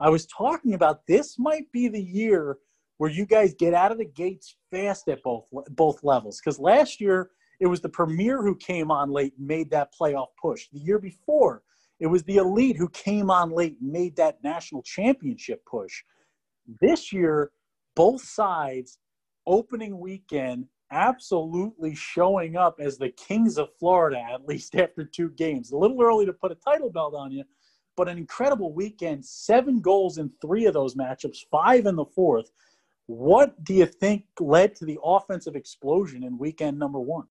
I 0.00 0.10
was 0.10 0.26
talking 0.26 0.74
about 0.74 1.06
this 1.06 1.38
might 1.38 1.70
be 1.72 1.88
the 1.88 2.02
year 2.02 2.58
where 2.98 3.10
you 3.10 3.24
guys 3.24 3.54
get 3.54 3.72
out 3.72 3.92
of 3.92 3.98
the 3.98 4.04
gates 4.04 4.56
fast 4.70 5.08
at 5.08 5.22
both 5.22 5.46
both 5.70 6.02
levels. 6.02 6.40
Because 6.40 6.58
last 6.58 7.00
year 7.00 7.30
it 7.60 7.66
was 7.66 7.80
the 7.80 7.88
Premier 7.88 8.42
who 8.42 8.56
came 8.56 8.90
on 8.90 9.10
late 9.10 9.34
and 9.38 9.46
made 9.46 9.70
that 9.70 9.90
playoff 9.98 10.28
push. 10.40 10.68
The 10.72 10.80
year 10.80 10.98
before, 10.98 11.62
it 11.98 12.06
was 12.06 12.22
the 12.24 12.36
Elite 12.36 12.76
who 12.76 12.88
came 12.88 13.30
on 13.30 13.50
late 13.50 13.76
and 13.80 13.92
made 13.92 14.16
that 14.16 14.42
national 14.42 14.82
championship 14.82 15.62
push. 15.66 16.02
This 16.80 17.12
year, 17.12 17.52
both 17.94 18.22
sides, 18.22 18.98
opening 19.46 19.98
weekend, 19.98 20.66
absolutely 20.90 21.94
showing 21.94 22.56
up 22.56 22.80
as 22.80 22.98
the 22.98 23.10
Kings 23.10 23.58
of 23.58 23.68
Florida, 23.78 24.18
at 24.32 24.46
least 24.46 24.74
after 24.74 25.04
two 25.04 25.30
games. 25.30 25.70
A 25.70 25.76
little 25.76 26.02
early 26.02 26.26
to 26.26 26.32
put 26.32 26.52
a 26.52 26.56
title 26.56 26.90
belt 26.90 27.14
on 27.14 27.32
you, 27.32 27.44
but 27.96 28.08
an 28.08 28.18
incredible 28.18 28.72
weekend. 28.72 29.24
Seven 29.24 29.80
goals 29.80 30.18
in 30.18 30.30
three 30.40 30.66
of 30.66 30.74
those 30.74 30.94
matchups, 30.94 31.44
five 31.50 31.86
in 31.86 31.96
the 31.96 32.04
fourth. 32.04 32.50
What 33.06 33.62
do 33.64 33.74
you 33.74 33.86
think 33.86 34.24
led 34.38 34.76
to 34.76 34.84
the 34.84 34.98
offensive 35.02 35.56
explosion 35.56 36.22
in 36.22 36.38
weekend 36.38 36.78
number 36.78 37.00
one? 37.00 37.26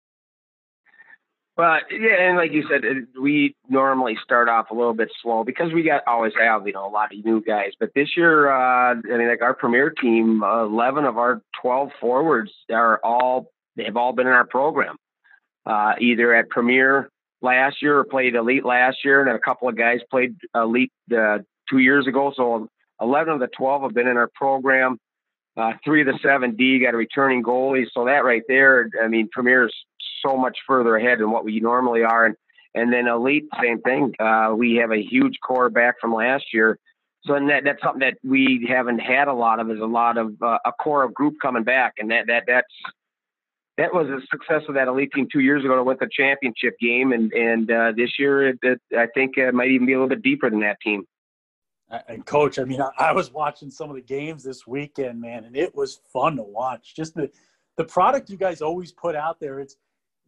Well, 1.60 1.78
yeah, 1.92 2.22
and 2.22 2.38
like 2.38 2.54
you 2.54 2.64
said, 2.72 2.84
we 3.22 3.54
normally 3.68 4.18
start 4.24 4.48
off 4.48 4.72
a 4.72 4.74
little 4.74 4.94
bit 4.94 5.10
slow 5.22 5.44
because 5.44 5.74
we 5.74 5.84
got 5.84 6.04
always 6.08 6.32
have 6.40 6.66
you 6.66 6.72
know 6.72 6.88
a 6.88 6.90
lot 6.90 7.14
of 7.14 7.26
new 7.26 7.42
guys. 7.42 7.72
But 7.78 7.90
this 7.94 8.16
year, 8.16 8.50
uh, 8.50 8.94
I 8.94 9.18
mean, 9.18 9.28
like 9.28 9.42
our 9.42 9.54
premier 9.54 9.90
team, 9.90 10.42
uh, 10.42 10.64
eleven 10.64 11.04
of 11.04 11.18
our 11.18 11.42
twelve 11.62 11.90
forwards 12.00 12.50
are 12.72 13.02
all 13.04 13.52
they 13.76 13.84
have 13.84 13.98
all 13.98 14.14
been 14.14 14.26
in 14.26 14.32
our 14.32 14.48
program, 14.48 14.96
uh, 15.66 15.96
either 16.00 16.34
at 16.34 16.48
premier 16.48 17.10
last 17.42 17.82
year 17.82 18.00
or 18.00 18.06
played 18.06 18.36
elite 18.36 18.64
last 18.64 19.00
year, 19.04 19.20
and 19.20 19.30
a 19.30 19.38
couple 19.38 19.68
of 19.68 19.78
guys 19.78 20.00
played 20.10 20.38
elite 20.56 20.94
uh, 21.14 21.40
two 21.70 21.80
years 21.80 22.08
ago. 22.08 22.32
So 22.38 22.70
eleven 23.02 23.34
of 23.34 23.42
the 23.42 23.48
twelve 23.48 23.82
have 23.82 23.94
been 23.94 24.08
in 24.08 24.16
our 24.16 24.30
program. 24.34 24.98
Uh, 25.58 25.74
three 25.84 26.00
of 26.00 26.08
the 26.08 26.18
seven 26.24 26.56
D 26.56 26.80
got 26.80 26.94
a 26.94 26.98
returning 26.98 27.44
goalie, 27.44 27.84
so 27.94 28.06
that 28.06 28.24
right 28.24 28.44
there, 28.48 28.90
I 29.04 29.10
mean, 29.10 29.28
Premier's 29.30 29.76
so 30.26 30.38
much 30.38 30.58
further 30.68 30.96
ahead 30.96 31.20
than 31.20 31.32
what 31.32 31.46
we 31.46 31.60
normally 31.60 32.04
are. 32.04 32.26
And 32.26 32.36
and 32.76 32.94
then 32.94 33.08
elite, 33.08 33.46
same 33.62 33.82
thing. 33.82 34.14
Uh, 34.20 34.54
we 34.56 34.76
have 34.76 34.92
a 34.92 35.02
huge 35.02 35.40
core 35.46 35.70
back 35.70 35.96
from 36.00 36.14
last 36.14 36.54
year. 36.54 36.78
So 37.26 37.34
and 37.34 37.50
that, 37.50 37.64
that's 37.66 37.82
something 37.82 38.00
that 38.00 38.18
we 38.24 38.68
haven't 38.70 39.00
had 39.00 39.28
a 39.28 39.34
lot 39.34 39.60
of 39.60 39.70
is 39.72 39.80
a 39.80 39.86
lot 39.86 40.18
of 40.18 40.36
uh, 40.42 40.60
a 40.66 40.72
core 40.72 41.04
of 41.04 41.14
group 41.14 41.36
coming 41.42 41.64
back, 41.64 41.96
and 41.98 42.12
that 42.12 42.28
that 42.28 42.44
that's 42.48 42.68
that 43.78 43.94
was 43.94 44.08
a 44.08 44.20
success 44.30 44.64
of 44.70 44.76
that 44.76 44.88
elite 44.88 45.12
team 45.14 45.28
two 45.32 45.40
years 45.40 45.64
ago 45.64 45.76
to 45.76 45.84
win 45.84 45.98
the 46.00 46.08
championship 46.12 46.78
game, 46.80 47.12
and 47.12 47.34
and 47.34 47.72
uh, 47.72 47.92
this 47.96 48.12
year 48.20 48.50
it, 48.50 48.60
it, 48.62 48.82
I 48.98 49.08
think 49.14 49.38
it 49.38 49.54
might 49.54 49.72
even 49.72 49.86
be 49.86 49.94
a 49.94 49.96
little 49.98 50.10
bit 50.10 50.22
deeper 50.22 50.50
than 50.50 50.62
that 50.62 50.78
team. 50.82 51.06
And 52.08 52.24
coach, 52.24 52.60
I 52.60 52.66
mean, 52.66 52.82
I, 52.82 52.92
I 53.00 53.12
was 53.14 53.34
watching 53.34 53.72
some 53.72 53.90
of 53.90 53.96
the 53.96 54.02
games 54.02 54.44
this 54.44 54.68
weekend, 54.68 55.20
man, 55.20 55.44
and 55.46 55.58
it 55.58 55.74
was 55.76 56.02
fun 56.14 56.36
to 56.36 56.44
watch. 56.44 56.96
Just 56.96 57.16
the 57.16 57.32
the 57.78 57.84
product 57.84 58.30
you 58.30 58.38
guys 58.38 58.62
always 58.62 58.92
put 58.92 59.16
out 59.16 59.40
there. 59.40 59.60
It's 59.60 59.76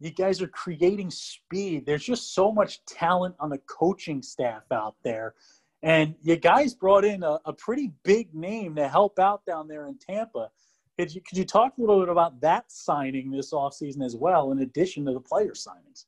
you 0.02 0.10
guys 0.10 0.42
are 0.42 0.48
creating 0.48 1.10
speed. 1.10 1.86
There's 1.86 2.04
just 2.04 2.34
so 2.34 2.50
much 2.50 2.84
talent 2.86 3.36
on 3.38 3.50
the 3.50 3.58
coaching 3.68 4.20
staff 4.20 4.62
out 4.72 4.96
there. 5.04 5.34
And 5.82 6.14
you 6.22 6.36
guys 6.36 6.74
brought 6.74 7.04
in 7.04 7.22
a, 7.22 7.38
a 7.44 7.52
pretty 7.52 7.92
big 8.02 8.34
name 8.34 8.74
to 8.76 8.88
help 8.88 9.18
out 9.18 9.44
down 9.46 9.68
there 9.68 9.86
in 9.86 9.98
Tampa. 9.98 10.50
Could 10.98 11.14
you, 11.14 11.20
could 11.20 11.38
you 11.38 11.44
talk 11.44 11.74
a 11.78 11.80
little 11.80 12.00
bit 12.00 12.08
about 12.08 12.40
that 12.40 12.70
signing 12.70 13.30
this 13.30 13.52
offseason 13.52 14.04
as 14.04 14.16
well, 14.16 14.52
in 14.52 14.60
addition 14.60 15.04
to 15.06 15.12
the 15.12 15.20
player 15.20 15.52
signings? 15.52 16.04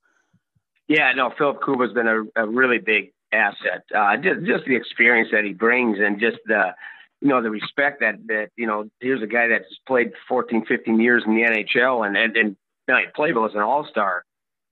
Yeah, 0.89 1.13
no, 1.15 1.33
Filip 1.39 1.63
Kuba's 1.65 1.93
been 1.93 2.07
a, 2.07 2.23
a 2.37 2.47
really 2.47 2.79
big 2.79 3.13
asset. 3.33 3.85
Uh, 3.95 4.17
just, 4.17 4.45
just 4.45 4.65
the 4.67 4.77
experience 4.77 5.31
that 5.33 5.45
he 5.45 5.53
brings 5.53 5.99
and 6.01 6.21
just 6.21 6.37
the, 6.47 6.75
you 7.21 7.29
know, 7.29 7.43
the 7.43 7.51
respect 7.51 8.01
that, 8.01 8.17
that, 8.27 8.51
you 8.57 8.67
know, 8.67 8.91
here's 9.01 9.23
a 9.23 9.27
guy 9.27 9.49
that's 9.49 9.65
played 9.87 10.13
14, 10.29 10.67
15 10.67 11.01
years 11.01 11.23
in 11.27 11.35
the 11.35 11.43
NHL 11.43 12.07
and, 12.07 12.17
and, 12.17 12.37
and 12.37 12.57
night 12.89 13.15
playable 13.15 13.47
as 13.47 13.55
an 13.55 13.61
all 13.61 13.87
star, 13.91 14.25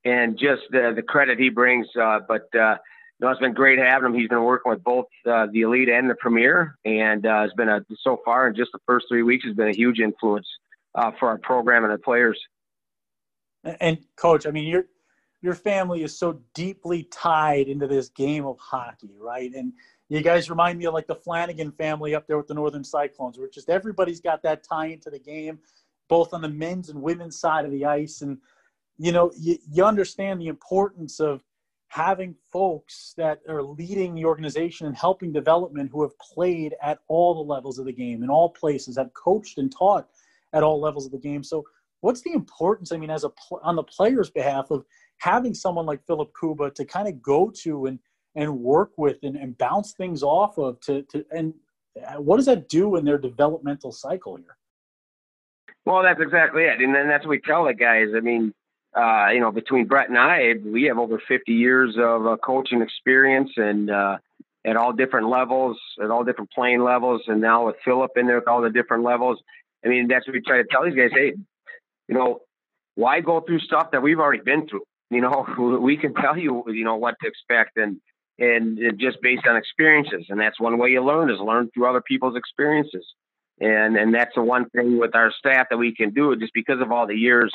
and 0.04 0.38
just 0.38 0.62
the 0.70 0.92
the 0.94 1.02
credit 1.02 1.38
he 1.38 1.48
brings. 1.48 1.86
Uh, 2.00 2.20
but 2.26 2.54
uh, 2.54 2.76
know, 3.22 3.30
it's 3.30 3.40
been 3.40 3.54
great 3.54 3.78
having 3.78 4.06
him. 4.06 4.14
He's 4.14 4.28
been 4.28 4.42
working 4.42 4.70
with 4.70 4.82
both 4.82 5.06
uh, 5.26 5.46
the 5.52 5.62
elite 5.62 5.88
and 5.88 6.10
the 6.10 6.14
premier, 6.16 6.76
and 6.84 7.24
uh, 7.24 7.42
has 7.42 7.52
been 7.56 7.68
a 7.68 7.84
so 8.02 8.20
far 8.24 8.48
in 8.48 8.54
just 8.54 8.72
the 8.72 8.80
first 8.86 9.06
three 9.08 9.22
weeks 9.22 9.44
has 9.46 9.54
been 9.54 9.68
a 9.68 9.74
huge 9.74 10.00
influence 10.00 10.46
uh, 10.94 11.12
for 11.18 11.28
our 11.28 11.38
program 11.38 11.84
and 11.84 11.92
the 11.92 11.98
players. 11.98 12.38
And 13.64 13.98
coach, 14.16 14.46
I 14.46 14.50
mean, 14.50 14.66
your 14.66 14.86
your 15.40 15.54
family 15.54 16.02
is 16.02 16.18
so 16.18 16.40
deeply 16.54 17.04
tied 17.04 17.68
into 17.68 17.86
this 17.86 18.08
game 18.08 18.44
of 18.44 18.58
hockey, 18.58 19.10
right? 19.18 19.52
And 19.54 19.72
you 20.08 20.20
guys 20.20 20.50
remind 20.50 20.78
me 20.78 20.84
of 20.86 20.94
like 20.94 21.06
the 21.06 21.14
Flanagan 21.14 21.72
family 21.72 22.14
up 22.14 22.26
there 22.26 22.36
with 22.36 22.48
the 22.48 22.54
Northern 22.54 22.84
Cyclones, 22.84 23.38
where 23.38 23.48
just 23.48 23.70
everybody's 23.70 24.20
got 24.20 24.42
that 24.42 24.64
tie 24.64 24.86
into 24.86 25.10
the 25.10 25.18
game 25.18 25.58
both 26.08 26.34
on 26.34 26.42
the 26.42 26.48
men's 26.48 26.88
and 26.88 27.00
women's 27.00 27.38
side 27.38 27.64
of 27.64 27.70
the 27.70 27.84
ice. 27.84 28.22
And, 28.22 28.38
you 28.98 29.12
know, 29.12 29.32
you, 29.38 29.58
you 29.70 29.84
understand 29.84 30.40
the 30.40 30.48
importance 30.48 31.20
of 31.20 31.42
having 31.88 32.34
folks 32.50 33.12
that 33.18 33.40
are 33.48 33.62
leading 33.62 34.14
the 34.14 34.24
organization 34.24 34.86
and 34.86 34.96
helping 34.96 35.30
development 35.30 35.90
who 35.92 36.02
have 36.02 36.18
played 36.18 36.74
at 36.82 37.00
all 37.08 37.34
the 37.34 37.52
levels 37.52 37.78
of 37.78 37.84
the 37.84 37.92
game 37.92 38.22
in 38.22 38.30
all 38.30 38.48
places, 38.48 38.96
have 38.96 39.12
coached 39.12 39.58
and 39.58 39.70
taught 39.70 40.08
at 40.54 40.62
all 40.62 40.80
levels 40.80 41.04
of 41.04 41.12
the 41.12 41.18
game. 41.18 41.44
So, 41.44 41.64
what's 42.00 42.22
the 42.22 42.32
importance? 42.32 42.92
I 42.92 42.96
mean, 42.96 43.10
as 43.10 43.24
a 43.24 43.30
on 43.62 43.76
the 43.76 43.82
player's 43.82 44.30
behalf 44.30 44.70
of 44.70 44.86
having 45.18 45.52
someone 45.52 45.84
like 45.84 46.06
Filip 46.06 46.30
Kuba 46.38 46.70
to 46.70 46.84
kind 46.84 47.08
of 47.08 47.22
go 47.22 47.52
to 47.62 47.86
and 47.86 47.98
and 48.34 48.58
work 48.60 48.92
with 48.96 49.18
and, 49.22 49.36
and 49.36 49.56
bounce 49.58 49.92
things 49.92 50.22
off 50.22 50.58
of 50.58 50.80
to, 50.80 51.02
to 51.02 51.24
and 51.30 51.52
uh, 52.06 52.20
what 52.20 52.36
does 52.36 52.46
that 52.46 52.68
do 52.68 52.96
in 52.96 53.04
their 53.04 53.18
developmental 53.18 53.92
cycle 53.92 54.36
here? 54.36 54.56
Well, 55.84 56.02
that's 56.02 56.20
exactly 56.20 56.62
it, 56.62 56.80
and 56.80 56.94
then 56.94 57.08
that's 57.08 57.24
what 57.24 57.30
we 57.30 57.40
tell 57.40 57.64
the 57.64 57.74
guys. 57.74 58.08
I 58.16 58.20
mean, 58.20 58.54
uh, 58.94 59.28
you 59.32 59.40
know, 59.40 59.50
between 59.50 59.86
Brett 59.86 60.08
and 60.08 60.18
I, 60.18 60.54
we 60.64 60.84
have 60.84 60.98
over 60.98 61.20
50 61.26 61.52
years 61.52 61.96
of 61.98 62.26
uh, 62.26 62.36
coaching 62.36 62.82
experience 62.82 63.50
and 63.56 63.90
uh, 63.90 64.18
at 64.64 64.76
all 64.76 64.92
different 64.92 65.28
levels, 65.28 65.78
at 66.02 66.10
all 66.10 66.24
different 66.24 66.50
playing 66.52 66.82
levels, 66.82 67.22
and 67.26 67.40
now 67.40 67.66
with 67.66 67.76
Filip 67.84 68.12
in 68.16 68.26
there 68.26 68.38
at 68.38 68.46
all 68.46 68.62
the 68.62 68.70
different 68.70 69.02
levels. 69.02 69.40
I 69.84 69.88
mean, 69.88 70.08
that's 70.08 70.26
what 70.26 70.34
we 70.34 70.40
try 70.40 70.58
to 70.58 70.68
tell 70.70 70.84
these 70.84 70.94
guys. 70.94 71.10
Hey, 71.12 71.32
you 72.08 72.14
know, 72.14 72.40
why 72.94 73.20
go 73.20 73.40
through 73.40 73.60
stuff 73.60 73.90
that 73.92 74.02
we've 74.02 74.20
already 74.20 74.42
been 74.42 74.68
through? 74.68 74.82
You 75.10 75.20
know, 75.20 75.78
we 75.82 75.96
can 75.96 76.14
tell 76.14 76.36
you, 76.36 76.64
you 76.68 76.84
know, 76.84 76.96
what 76.96 77.16
to 77.22 77.28
expect 77.28 77.76
and 77.76 78.00
and 78.38 78.78
just 78.98 79.18
based 79.22 79.46
on 79.46 79.56
experiences. 79.56 80.26
And 80.28 80.40
that's 80.40 80.58
one 80.58 80.78
way 80.78 80.90
you 80.90 81.04
learn 81.04 81.30
is 81.30 81.38
learn 81.38 81.70
through 81.72 81.88
other 81.88 82.00
people's 82.00 82.36
experiences. 82.36 83.06
And 83.60 83.96
and 83.96 84.14
that's 84.14 84.34
the 84.34 84.42
one 84.42 84.68
thing 84.70 84.98
with 84.98 85.14
our 85.14 85.32
staff 85.38 85.68
that 85.70 85.76
we 85.76 85.94
can 85.94 86.10
do 86.10 86.34
just 86.36 86.54
because 86.54 86.80
of 86.80 86.90
all 86.90 87.06
the 87.06 87.16
years 87.16 87.52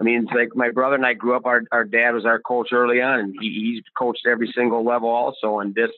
I 0.00 0.04
mean, 0.04 0.24
it's 0.24 0.32
like 0.32 0.56
my 0.56 0.70
brother 0.70 0.96
and 0.96 1.06
I 1.06 1.14
grew 1.14 1.36
up. 1.36 1.46
Our 1.46 1.62
our 1.70 1.84
dad 1.84 2.12
was 2.12 2.24
our 2.24 2.40
coach 2.40 2.68
early 2.72 3.00
on, 3.00 3.20
and 3.20 3.36
he, 3.40 3.74
he's 3.74 3.84
coached 3.96 4.26
every 4.26 4.52
single 4.54 4.84
level 4.84 5.08
also. 5.08 5.60
And 5.60 5.76
just 5.76 5.92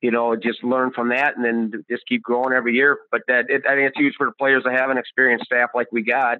you 0.00 0.10
know, 0.10 0.36
just 0.36 0.62
learn 0.62 0.92
from 0.92 1.08
that, 1.08 1.36
and 1.36 1.44
then 1.44 1.84
just 1.90 2.06
keep 2.06 2.22
growing 2.22 2.52
every 2.52 2.74
year. 2.74 2.98
But 3.10 3.22
that 3.28 3.46
it, 3.48 3.64
I 3.68 3.74
think 3.74 3.88
it's 3.88 3.98
huge 3.98 4.14
for 4.16 4.26
the 4.26 4.32
players 4.32 4.62
to 4.64 4.70
have 4.70 4.90
an 4.90 4.98
experienced 4.98 5.46
staff 5.46 5.70
like 5.74 5.88
we 5.90 6.02
got 6.02 6.38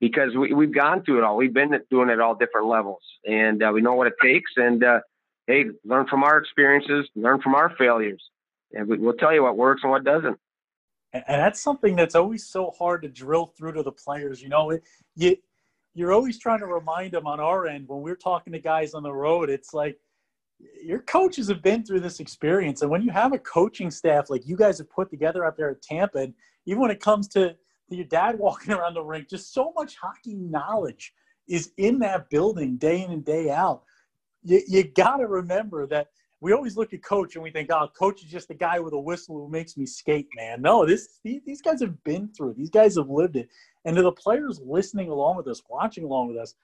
because 0.00 0.34
we 0.34 0.52
we've 0.52 0.74
gone 0.74 1.02
through 1.02 1.18
it 1.18 1.24
all. 1.24 1.36
We've 1.36 1.54
been 1.54 1.80
doing 1.90 2.10
it 2.10 2.20
all 2.20 2.34
different 2.34 2.66
levels, 2.66 3.02
and 3.24 3.62
uh, 3.62 3.70
we 3.72 3.80
know 3.80 3.94
what 3.94 4.08
it 4.08 4.14
takes. 4.20 4.50
And 4.56 4.82
uh, 4.82 5.00
hey, 5.46 5.66
learn 5.84 6.06
from 6.08 6.24
our 6.24 6.38
experiences, 6.38 7.08
learn 7.14 7.40
from 7.40 7.54
our 7.54 7.72
failures, 7.78 8.22
and 8.72 8.88
we, 8.88 8.98
we'll 8.98 9.14
tell 9.14 9.32
you 9.32 9.44
what 9.44 9.56
works 9.56 9.82
and 9.84 9.92
what 9.92 10.04
doesn't. 10.04 10.38
And 11.14 11.40
that's 11.40 11.60
something 11.60 11.94
that's 11.94 12.16
always 12.16 12.44
so 12.44 12.72
hard 12.76 13.02
to 13.02 13.08
drill 13.08 13.46
through 13.46 13.72
to 13.74 13.82
the 13.84 13.92
players. 13.92 14.42
You 14.42 14.48
know, 14.48 14.70
it, 14.70 14.82
you 15.14 15.36
you're 15.94 16.12
always 16.12 16.40
trying 16.40 16.58
to 16.58 16.66
remind 16.66 17.12
them 17.12 17.26
on 17.26 17.38
our 17.38 17.68
end 17.68 17.88
when 17.88 18.02
we're 18.02 18.16
talking 18.16 18.52
to 18.52 18.58
guys 18.58 18.94
on 18.94 19.04
the 19.04 19.12
road. 19.12 19.48
It's 19.48 19.72
like 19.72 19.96
your 20.82 20.98
coaches 20.98 21.46
have 21.48 21.62
been 21.62 21.84
through 21.84 22.00
this 22.00 22.18
experience, 22.18 22.82
and 22.82 22.90
when 22.90 23.02
you 23.02 23.12
have 23.12 23.32
a 23.32 23.38
coaching 23.38 23.92
staff 23.92 24.28
like 24.28 24.46
you 24.46 24.56
guys 24.56 24.78
have 24.78 24.90
put 24.90 25.08
together 25.08 25.44
out 25.44 25.56
there 25.56 25.70
at 25.70 25.82
Tampa, 25.82 26.18
and 26.18 26.34
even 26.66 26.82
when 26.82 26.90
it 26.90 27.00
comes 27.00 27.28
to, 27.28 27.54
your 27.90 28.04
dad 28.06 28.36
walking 28.40 28.74
around 28.74 28.94
the 28.94 29.02
rink, 29.02 29.28
just 29.28 29.54
so 29.54 29.72
much 29.76 29.96
hockey 29.96 30.34
knowledge 30.34 31.14
is 31.46 31.70
in 31.76 32.00
that 32.00 32.28
building 32.28 32.76
day 32.76 33.02
in 33.02 33.12
and 33.12 33.24
day 33.24 33.50
out. 33.50 33.82
You, 34.42 34.62
you 34.66 34.82
got 34.82 35.18
to 35.18 35.26
remember 35.26 35.86
that 35.86 36.08
we 36.44 36.52
always 36.52 36.76
look 36.76 36.92
at 36.92 37.02
coach 37.02 37.36
and 37.36 37.42
we 37.42 37.50
think, 37.50 37.70
oh, 37.72 37.88
coach 37.98 38.22
is 38.22 38.30
just 38.30 38.48
the 38.48 38.54
guy 38.54 38.78
with 38.78 38.92
a 38.92 39.00
whistle 39.00 39.38
who 39.38 39.48
makes 39.48 39.78
me 39.78 39.86
skate, 39.86 40.28
man. 40.36 40.60
No, 40.60 40.84
this 40.84 41.18
these, 41.24 41.62
guys 41.62 41.80
have 41.80 42.04
been 42.04 42.28
through 42.36 42.50
it. 42.50 42.58
These 42.58 42.68
guys 42.68 42.98
have 42.98 43.08
lived 43.08 43.36
it. 43.36 43.48
And 43.86 43.96
to 43.96 44.02
the 44.02 44.12
players 44.12 44.60
listening 44.62 45.08
along 45.08 45.38
with 45.38 45.48
us, 45.48 45.62
watching 45.70 46.04
along 46.04 46.28
with 46.28 46.36
us, 46.36 46.54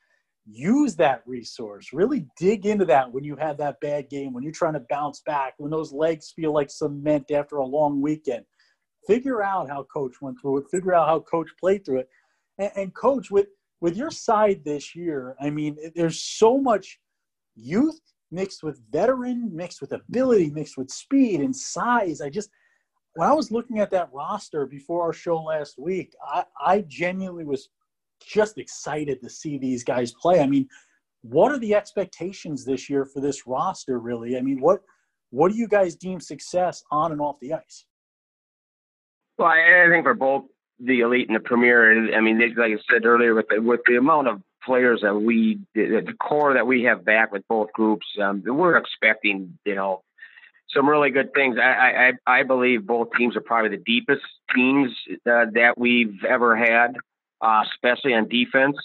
use 0.44 0.96
that 0.96 1.22
resource. 1.24 1.94
Really 1.94 2.26
dig 2.38 2.66
into 2.66 2.84
that 2.84 3.10
when 3.10 3.24
you 3.24 3.36
have 3.36 3.56
that 3.56 3.80
bad 3.80 4.10
game, 4.10 4.34
when 4.34 4.42
you're 4.42 4.52
trying 4.52 4.74
to 4.74 4.84
bounce 4.90 5.22
back, 5.24 5.54
when 5.56 5.70
those 5.70 5.94
legs 5.94 6.30
feel 6.36 6.52
like 6.52 6.68
cement 6.68 7.30
after 7.30 7.56
a 7.56 7.64
long 7.64 8.02
weekend. 8.02 8.44
Figure 9.06 9.42
out 9.42 9.70
how 9.70 9.84
coach 9.84 10.20
went 10.20 10.38
through 10.42 10.58
it. 10.58 10.64
Figure 10.70 10.94
out 10.94 11.08
how 11.08 11.20
coach 11.20 11.48
played 11.58 11.86
through 11.86 12.00
it. 12.00 12.08
And, 12.58 12.70
and 12.76 12.94
coach, 12.94 13.30
with 13.30 13.46
with 13.80 13.96
your 13.96 14.10
side 14.10 14.60
this 14.62 14.94
year, 14.94 15.36
I 15.40 15.48
mean, 15.48 15.78
there's 15.96 16.22
so 16.22 16.58
much 16.58 16.98
youth 17.56 17.98
mixed 18.30 18.62
with 18.62 18.80
veteran, 18.90 19.50
mixed 19.54 19.80
with 19.80 19.92
ability, 19.92 20.50
mixed 20.50 20.76
with 20.76 20.90
speed 20.90 21.40
and 21.40 21.54
size. 21.54 22.20
I 22.20 22.30
just 22.30 22.50
when 23.14 23.28
I 23.28 23.32
was 23.32 23.50
looking 23.50 23.80
at 23.80 23.90
that 23.90 24.10
roster 24.12 24.66
before 24.66 25.02
our 25.02 25.12
show 25.12 25.42
last 25.42 25.78
week, 25.78 26.14
I, 26.24 26.44
I 26.64 26.80
genuinely 26.82 27.44
was 27.44 27.68
just 28.24 28.58
excited 28.58 29.20
to 29.20 29.28
see 29.28 29.58
these 29.58 29.82
guys 29.82 30.12
play. 30.12 30.40
I 30.40 30.46
mean, 30.46 30.68
what 31.22 31.50
are 31.50 31.58
the 31.58 31.74
expectations 31.74 32.64
this 32.64 32.88
year 32.88 33.04
for 33.04 33.20
this 33.20 33.46
roster? 33.46 33.98
Really, 33.98 34.36
I 34.36 34.42
mean, 34.42 34.60
what 34.60 34.80
what 35.30 35.50
do 35.50 35.58
you 35.58 35.68
guys 35.68 35.94
deem 35.94 36.20
success 36.20 36.82
on 36.90 37.12
and 37.12 37.20
off 37.20 37.36
the 37.40 37.54
ice? 37.54 37.84
Well, 39.38 39.48
I, 39.48 39.86
I 39.86 39.90
think 39.90 40.04
for 40.04 40.14
both 40.14 40.44
the 40.78 41.00
elite 41.00 41.28
and 41.28 41.36
the 41.36 41.40
premier, 41.40 42.14
I 42.14 42.20
mean, 42.20 42.40
like 42.56 42.72
I 42.72 42.92
said 42.92 43.04
earlier, 43.04 43.34
with 43.34 43.46
the, 43.48 43.60
with 43.60 43.80
the 43.86 43.96
amount 43.96 44.28
of 44.28 44.42
players 44.64 45.00
that 45.02 45.14
we, 45.14 45.60
the 45.74 46.14
core 46.20 46.54
that 46.54 46.66
we 46.66 46.84
have 46.84 47.04
back 47.04 47.32
with 47.32 47.46
both 47.48 47.72
groups, 47.72 48.06
um, 48.22 48.42
we're 48.44 48.76
expecting, 48.76 49.58
you 49.64 49.74
know, 49.74 50.02
some 50.74 50.88
really 50.88 51.10
good 51.10 51.34
things. 51.34 51.56
I, 51.60 52.12
I, 52.26 52.40
I 52.40 52.42
believe 52.44 52.86
both 52.86 53.08
teams 53.16 53.36
are 53.36 53.40
probably 53.40 53.76
the 53.76 53.82
deepest 53.84 54.22
teams 54.54 54.90
uh, 55.26 55.46
that 55.54 55.74
we've 55.76 56.24
ever 56.24 56.56
had, 56.56 56.96
uh, 57.40 57.64
especially 57.72 58.14
on 58.14 58.28
defense. 58.28 58.76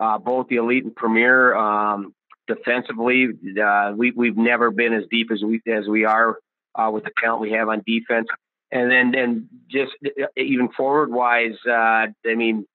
Uh, 0.00 0.16
both 0.16 0.46
the 0.46 0.56
elite 0.56 0.84
and 0.84 0.94
premier. 0.94 1.56
Um, 1.56 2.14
defensively, 2.46 3.30
uh, 3.60 3.92
we, 3.96 4.12
we've 4.12 4.36
never 4.36 4.70
been 4.70 4.92
as 4.94 5.02
deep 5.10 5.32
as 5.32 5.42
we 5.42 5.60
as 5.66 5.88
we 5.88 6.04
are 6.04 6.38
uh, 6.76 6.88
with 6.92 7.02
the 7.02 7.10
talent 7.20 7.42
we 7.42 7.50
have 7.50 7.68
on 7.68 7.82
defense. 7.84 8.28
And 8.70 8.90
then, 8.90 9.10
then 9.10 9.48
just 9.68 9.90
uh, 10.04 10.26
even 10.36 10.68
forward 10.68 11.10
wise, 11.10 11.56
I 11.66 12.12
mean, 12.24 12.66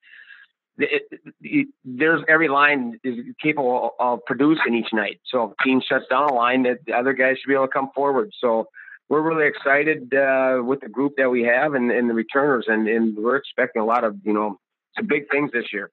it, 0.78 1.68
there's 1.86 2.22
every 2.28 2.48
line 2.48 3.00
is 3.04 3.20
capable 3.42 3.92
of 4.00 4.20
producing 4.26 4.76
each 4.76 4.92
night. 4.94 5.20
So 5.26 5.52
if 5.52 5.58
team 5.64 5.82
shuts 5.88 6.06
down 6.10 6.30
a 6.30 6.34
line, 6.34 6.64
that 6.64 6.80
the 6.86 6.94
other 6.94 7.14
guys 7.14 7.38
should 7.38 7.48
be 7.48 7.54
able 7.54 7.68
to 7.68 7.74
come 7.74 7.90
forward. 7.94 8.32
So 8.40 8.68
we're 9.10 9.22
really 9.22 9.48
excited 9.48 10.14
uh, 10.14 10.64
with 10.64 10.82
the 10.82 10.90
group 10.90 11.14
that 11.18 11.30
we 11.30 11.44
have 11.44 11.74
and, 11.74 11.92
and 11.92 12.10
the 12.10 12.14
returners, 12.14 12.66
and, 12.68 12.88
and 12.88 13.16
we're 13.16 13.36
expecting 13.36 13.82
a 13.82 13.86
lot 13.86 14.04
of 14.04 14.16
you 14.24 14.34
know 14.34 14.60
some 14.98 15.08
big 15.08 15.30
things 15.30 15.52
this 15.52 15.66
year. 15.72 15.92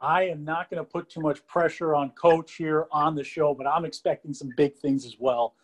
I 0.00 0.24
am 0.24 0.44
not 0.44 0.68
going 0.68 0.84
to 0.84 0.88
put 0.88 1.08
too 1.08 1.20
much 1.20 1.46
pressure 1.46 1.94
on 1.94 2.10
coach 2.10 2.54
here 2.54 2.86
on 2.90 3.14
the 3.14 3.22
show, 3.22 3.54
but 3.54 3.68
I'm 3.68 3.84
expecting 3.84 4.34
some 4.34 4.50
big 4.56 4.76
things 4.76 5.06
as 5.06 5.16
well 5.18 5.54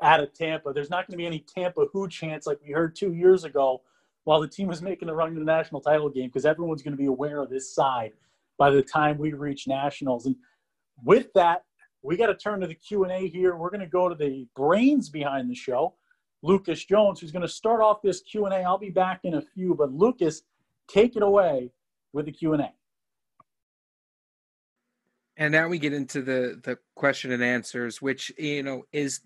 out 0.00 0.20
of 0.20 0.32
Tampa. 0.32 0.72
There's 0.72 0.90
not 0.90 1.06
going 1.06 1.12
to 1.12 1.16
be 1.16 1.26
any 1.26 1.40
Tampa 1.40 1.86
who 1.92 2.08
chance 2.08 2.46
like 2.46 2.58
we 2.64 2.72
heard 2.72 2.94
two 2.94 3.12
years 3.12 3.42
ago 3.42 3.82
while 4.24 4.40
the 4.40 4.48
team 4.48 4.68
was 4.68 4.82
making 4.82 5.08
a 5.08 5.14
run 5.14 5.34
to 5.34 5.38
the 5.38 5.44
national 5.44 5.80
title 5.80 6.08
game 6.08 6.26
because 6.26 6.44
everyone's 6.44 6.82
going 6.82 6.92
to 6.92 6.98
be 6.98 7.06
aware 7.06 7.40
of 7.40 7.50
this 7.50 7.74
side 7.74 8.12
by 8.58 8.70
the 8.70 8.82
time 8.82 9.18
we 9.18 9.32
reach 9.32 9.66
nationals. 9.66 10.26
And 10.26 10.36
with 11.04 11.32
that, 11.34 11.64
we 12.02 12.16
got 12.16 12.26
to 12.26 12.34
turn 12.34 12.60
to 12.60 12.66
the 12.66 12.74
Q&A 12.74 13.28
here. 13.28 13.56
We're 13.56 13.70
going 13.70 13.80
to 13.80 13.86
go 13.86 14.08
to 14.08 14.14
the 14.14 14.46
brains 14.54 15.08
behind 15.08 15.50
the 15.50 15.54
show, 15.54 15.94
Lucas 16.42 16.84
Jones, 16.84 17.20
who's 17.20 17.32
going 17.32 17.42
to 17.42 17.48
start 17.48 17.80
off 17.80 18.02
this 18.02 18.20
Q&A. 18.20 18.54
I'll 18.54 18.78
be 18.78 18.90
back 18.90 19.20
in 19.24 19.34
a 19.34 19.42
few, 19.42 19.74
but 19.74 19.92
Lucas, 19.92 20.42
take 20.88 21.16
it 21.16 21.22
away 21.22 21.70
with 22.12 22.26
the 22.26 22.32
Q&A. 22.32 22.72
And 25.36 25.52
now 25.52 25.68
we 25.68 25.78
get 25.78 25.92
into 25.92 26.20
the 26.20 26.60
the 26.64 26.78
question 26.96 27.30
and 27.30 27.44
answers, 27.44 28.02
which 28.02 28.32
you 28.36 28.64
know 28.64 28.82
is 28.92 29.20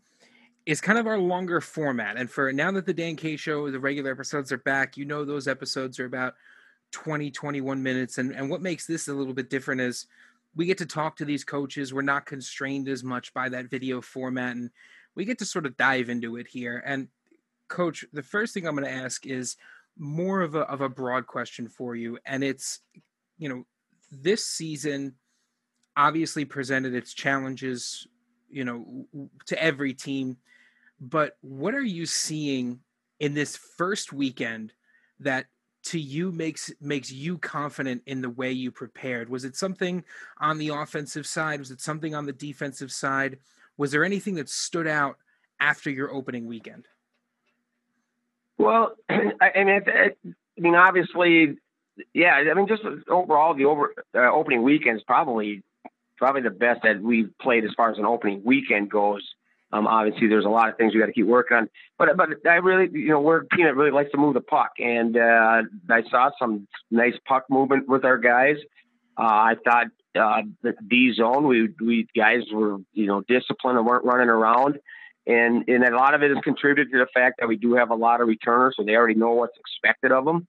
is 0.65 0.81
kind 0.81 0.99
of 0.99 1.07
our 1.07 1.19
longer 1.19 1.61
format. 1.61 2.17
And 2.17 2.31
for 2.31 2.53
now 2.53 2.71
that 2.73 2.87
the 2.87 2.95
Dan 2.95 3.17
K 3.17 3.37
show, 3.37 3.71
the 3.71 3.81
regular 3.81 4.13
episodes 4.13 4.53
are 4.53 4.59
back, 4.59 4.97
you 4.97 5.05
know 5.05 5.25
those 5.25 5.49
episodes 5.49 5.99
are 5.99 6.05
about 6.05 6.35
20, 6.93 7.31
21 7.31 7.83
minutes. 7.83 8.19
And, 8.19 8.33
and 8.33 8.49
what 8.49 8.63
makes 8.63 8.87
this 8.87 9.09
a 9.09 9.15
little 9.15 9.35
bit 9.35 9.51
different 9.51 9.81
is 9.81 10.07
we 10.55 10.67
get 10.67 10.79
to 10.79 10.87
talk 10.87 11.17
to 11.17 11.25
these 11.25 11.45
coaches. 11.45 11.93
We're 11.93 12.03
not 12.03 12.27
constrained 12.27 12.89
as 12.89 13.03
much 13.03 13.35
by 13.35 13.49
that 13.49 13.71
video 13.71 14.01
format. 14.01 14.55
And 14.57 14.71
we 15.15 15.25
get 15.25 15.39
to 15.39 15.45
sort 15.45 15.67
of 15.67 15.77
dive 15.77 16.09
into 16.09 16.37
it 16.37 16.47
here. 16.47 16.83
And 16.85 17.09
coach, 17.69 18.05
the 18.13 18.23
first 18.23 18.55
thing 18.55 18.67
I'm 18.67 18.77
going 18.77 18.85
to 18.85 18.91
ask 19.05 19.27
is 19.27 19.57
more 19.99 20.43
of 20.43 20.55
a, 20.55 20.61
of 20.61 20.81
a 20.81 20.89
broad 20.89 21.27
question 21.27 21.69
for 21.69 21.97
you. 21.97 22.19
And 22.25 22.45
it's, 22.45 22.81
you 23.39 23.49
know, 23.49 23.65
this 24.11 24.47
season 24.47 25.15
obviously 25.97 26.45
presented 26.45 26.95
its 26.95 27.13
challenges, 27.15 28.07
you 28.51 28.65
know, 28.65 29.07
to 29.47 29.63
every 29.63 29.95
team 29.95 30.37
but 31.03 31.37
what 31.41 31.75
are 31.75 31.83
you 31.83 32.07
seeing 32.07 32.79
in 33.19 33.35
this 33.35 33.57
first 33.57 34.13
weekend 34.13 34.73
that 35.19 35.47
to 35.83 35.99
you 35.99 36.31
makes 36.31 36.71
makes 36.81 37.11
you 37.11 37.39
confident 37.39 38.03
in 38.07 38.23
the 38.23 38.31
way 38.31 38.53
you 38.53 38.71
prepared? 38.71 39.29
Was 39.29 39.45
it 39.45 39.57
something 39.57 40.05
on 40.39 40.59
the 40.59 40.69
offensive 40.69 41.27
side? 41.27 41.59
Was 41.59 41.73
it 41.73 41.81
something 41.81 42.15
on 42.15 42.25
the 42.25 42.33
defensive 42.33 42.93
side? 42.93 43.39
Was 43.77 43.91
there 43.91 44.05
anything 44.05 44.37
that 44.37 44.49
stood 44.49 44.87
out 44.87 45.17
after 45.59 45.91
your 45.91 46.13
opening 46.15 46.47
weekend? 46.47 46.87
Well, 48.59 48.95
I 49.11 49.65
mean, 49.65 49.81
I 49.89 50.11
mean, 50.57 50.77
obviously, 50.77 51.57
yeah. 52.15 52.35
I 52.49 52.55
mean, 52.55 52.69
just 52.69 52.85
overall, 53.09 53.55
the 53.55 53.65
over 53.65 53.93
uh, 54.15 54.31
opening 54.31 54.63
weekend 54.63 54.99
is 54.99 55.05
probably 55.05 55.65
probably 56.17 56.43
the 56.43 56.51
best 56.51 56.83
that 56.85 57.03
we've 57.03 57.37
played 57.41 57.65
as 57.65 57.73
far 57.77 57.91
as 57.91 57.99
an 57.99 58.05
opening 58.05 58.43
weekend 58.45 58.89
goes. 58.89 59.29
Um, 59.73 59.87
obviously, 59.87 60.29
there's 60.29 60.45
a 60.45 60.51
lot 60.51 60.69
of 60.69 60.77
things 60.77 60.93
we 60.93 61.01
got 61.01 61.07
to 61.07 61.13
keep 61.13 61.27
working 61.27 61.57
on, 61.57 61.71
but 61.99 62.17
but 62.17 62.29
I 62.47 62.57
really, 62.57 62.91
you 62.93 63.09
know, 63.09 63.21
we're 63.21 63.39
a 63.39 63.49
team 63.57 63.65
that 63.65 63.75
really 63.75 63.91
likes 63.91 64.11
to 64.11 64.19
move 64.19 64.35
the 64.35 64.43
puck, 64.43 64.73
and 64.79 65.17
uh, 65.17 65.63
I 65.89 66.03
saw 66.11 66.31
some 66.39 66.69
nice 66.91 67.15
puck 67.27 67.45
movement 67.49 67.89
with 67.89 68.05
our 68.05 68.19
guys. 68.19 68.57
Uh, 69.19 69.23
I 69.23 69.55
thought 69.65 69.87
uh, 70.15 70.43
the 70.63 70.75
D 70.87 71.15
zone, 71.15 71.47
we 71.47 71.71
we 71.81 72.07
guys 72.15 72.43
were 72.53 72.79
you 72.93 73.07
know 73.07 73.23
disciplined 73.23 73.79
and 73.79 73.87
weren't 73.87 74.05
running 74.05 74.29
around, 74.29 74.79
and 75.27 75.65
and 75.67 75.85
a 75.85 75.97
lot 75.97 76.13
of 76.13 76.23
it 76.23 76.31
is 76.31 76.39
contributed 76.45 76.93
to 76.93 76.99
the 76.99 77.09
fact 77.15 77.37
that 77.41 77.49
we 77.49 77.57
do 77.57 77.75
have 77.75 77.91
a 77.91 77.95
lot 77.95 78.21
of 78.21 78.29
returners, 78.29 78.75
so 78.77 78.85
they 78.85 78.95
already 78.95 79.15
know 79.15 79.33
what's 79.33 79.57
expected 79.59 80.13
of 80.13 80.27
them, 80.27 80.47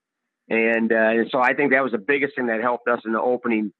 and 0.49 0.91
uh, 0.91 0.95
and 0.95 1.29
so 1.31 1.39
I 1.39 1.53
think 1.53 1.71
that 1.71 1.81
was 1.81 1.93
the 1.93 1.97
biggest 1.97 2.35
thing 2.35 2.47
that 2.47 2.61
helped 2.61 2.89
us 2.89 2.99
in 3.05 3.13
the 3.13 3.21
opening 3.21 3.71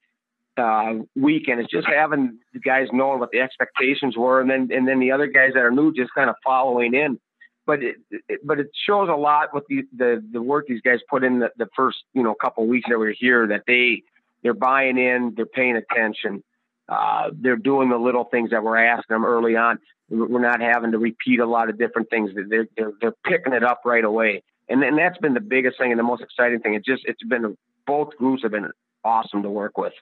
uh, 0.58 0.94
weekend 1.16 1.62
is 1.62 1.68
just 1.70 1.88
having 1.88 2.40
the 2.54 2.60
guys 2.60 2.88
knowing 2.92 3.20
what 3.20 3.32
the 3.32 3.40
expectations 3.40 4.16
were, 4.18 4.42
and 4.42 4.50
then 4.50 4.70
and 4.72 4.88
then 4.88 5.00
the 5.00 5.12
other 5.12 5.28
guys 5.28 5.52
that 5.54 5.64
are 5.64 5.72
new 5.72 5.94
just 5.94 6.14
kind 6.14 6.30
of 6.30 6.36
following 6.44 6.94
in. 6.94 7.20
But 7.66 7.82
it, 7.82 7.96
it 8.28 8.42
but 8.44 8.60
it 8.60 8.68
shows 8.86 9.10
a 9.10 9.16
lot 9.16 9.54
what 9.54 9.64
the, 9.68 9.84
the 9.96 10.24
the 10.32 10.42
work 10.42 10.68
these 10.68 10.82
guys 10.82 11.00
put 11.10 11.24
in 11.24 11.40
the, 11.40 11.50
the 11.58 11.68
first 11.76 11.98
you 12.14 12.24
know 12.24 12.36
couple 12.36 12.68
weeks 12.68 12.88
that 12.90 13.00
we 13.00 13.08
are 13.08 13.16
here 13.18 13.48
that 13.48 13.64
they 13.68 14.04
they're 14.44 14.54
buying 14.54 14.98
in, 14.98 15.34
they're 15.36 15.46
paying 15.46 15.78
attention, 15.78 16.44
uh, 16.90 17.30
they're 17.34 17.56
doing 17.56 17.90
the 17.90 17.98
little 17.98 18.26
things 18.26 18.52
that 18.52 18.64
we're 18.64 18.78
asking 18.78 19.16
them 19.16 19.26
early 19.26 19.56
on. 19.56 19.80
We're 20.10 20.42
not 20.42 20.60
having 20.60 20.92
to 20.92 21.00
repeat 21.00 21.40
a 21.40 21.46
lot 21.46 21.70
of 21.70 21.80
different 21.80 22.10
things. 22.10 22.32
They're 22.36 22.68
they're, 22.78 22.92
they're 23.02 23.16
picking 23.26 23.54
it 23.54 23.64
up 23.64 23.82
right 23.86 24.04
away, 24.04 24.44
and 24.70 24.84
and 24.84 24.98
that's 24.98 25.18
been 25.18 25.34
the 25.34 25.40
biggest 25.40 25.80
thing 25.80 25.92
and 25.92 26.00
the 26.00 26.04
most 26.04 26.22
exciting 26.22 26.60
thing. 26.60 26.76
It 26.76 26.86
just 26.86 27.04
it's 27.06 27.24
been 27.24 27.58
both 27.88 28.16
groups 28.18 28.44
have 28.44 28.52
been 28.52 28.70
awesome 29.04 29.42
to 29.44 29.50
work 29.50 29.78
with. 29.78 29.94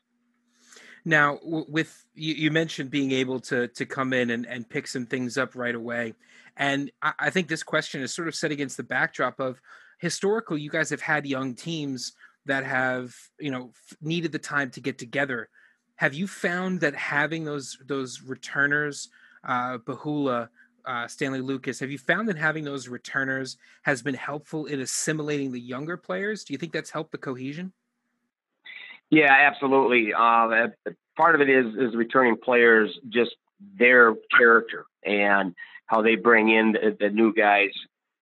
Now, 1.03 1.39
with 1.43 2.05
you, 2.13 2.51
mentioned 2.51 2.91
being 2.91 3.11
able 3.11 3.39
to 3.41 3.67
to 3.69 3.85
come 3.85 4.13
in 4.13 4.29
and, 4.29 4.45
and 4.45 4.69
pick 4.69 4.87
some 4.87 5.05
things 5.05 5.37
up 5.37 5.55
right 5.55 5.73
away, 5.73 6.13
and 6.57 6.91
I, 7.01 7.13
I 7.19 7.29
think 7.31 7.47
this 7.47 7.63
question 7.63 8.01
is 8.01 8.13
sort 8.13 8.27
of 8.27 8.35
set 8.35 8.51
against 8.51 8.77
the 8.77 8.83
backdrop 8.83 9.39
of 9.39 9.61
historically, 9.99 10.61
you 10.61 10.69
guys 10.69 10.89
have 10.89 11.01
had 11.01 11.25
young 11.25 11.55
teams 11.55 12.13
that 12.45 12.65
have 12.65 13.15
you 13.39 13.51
know 13.51 13.71
needed 14.01 14.31
the 14.31 14.39
time 14.39 14.69
to 14.71 14.81
get 14.81 14.97
together. 14.97 15.49
Have 15.95 16.13
you 16.13 16.27
found 16.27 16.81
that 16.81 16.95
having 16.95 17.45
those 17.45 17.77
those 17.85 18.21
returners, 18.21 19.09
uh, 19.43 19.79
Bahula, 19.79 20.49
uh, 20.85 21.07
Stanley 21.07 21.41
Lucas, 21.41 21.79
have 21.79 21.91
you 21.91 21.97
found 21.97 22.27
that 22.29 22.37
having 22.37 22.63
those 22.63 22.87
returners 22.87 23.57
has 23.83 24.01
been 24.01 24.15
helpful 24.15 24.65
in 24.65 24.81
assimilating 24.81 25.51
the 25.51 25.59
younger 25.59 25.97
players? 25.97 26.43
Do 26.43 26.53
you 26.53 26.57
think 26.57 26.73
that's 26.73 26.91
helped 26.91 27.11
the 27.11 27.17
cohesion? 27.17 27.73
Yeah, 29.11 29.29
absolutely. 29.29 30.13
Uh, 30.13 30.67
part 31.17 31.35
of 31.35 31.41
it 31.41 31.49
is 31.49 31.75
is 31.75 31.95
returning 31.95 32.37
players, 32.41 32.97
just 33.09 33.31
their 33.77 34.15
character 34.37 34.85
and 35.05 35.53
how 35.85 36.01
they 36.01 36.15
bring 36.15 36.49
in 36.49 36.71
the, 36.71 36.95
the 36.99 37.09
new 37.09 37.33
guys 37.33 37.71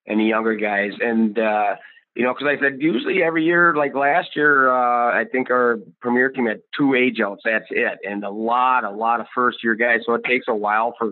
and 0.08 0.19
the 0.19 0.25
younger 0.25 0.55
guys, 0.55 0.91
and 1.00 1.38
uh, 1.38 1.75
you 2.15 2.24
know, 2.24 2.34
because 2.34 2.48
I 2.48 2.60
said 2.60 2.81
usually 2.81 3.22
every 3.22 3.46
year, 3.46 3.75
like 3.75 3.93
last 3.93 4.36
year, 4.36 4.69
uh, 4.69 5.12
I 5.13 5.25
think 5.31 5.51
our 5.51 5.77
premier 6.01 6.29
team 6.29 6.48
had 6.48 6.62
two 6.75 6.96
age 6.96 7.19
outs. 7.19 7.43
That's 7.46 7.67
it, 7.69 8.00
and 8.03 8.24
a 8.24 8.31
lot, 8.31 8.84
a 8.84 8.89
lot 8.89 9.19
of 9.19 9.27
first 9.36 9.63
year 9.63 9.75
guys. 9.75 10.00
So 10.05 10.15
it 10.15 10.24
takes 10.24 10.48
a 10.48 10.55
while 10.55 10.96
for 10.98 11.12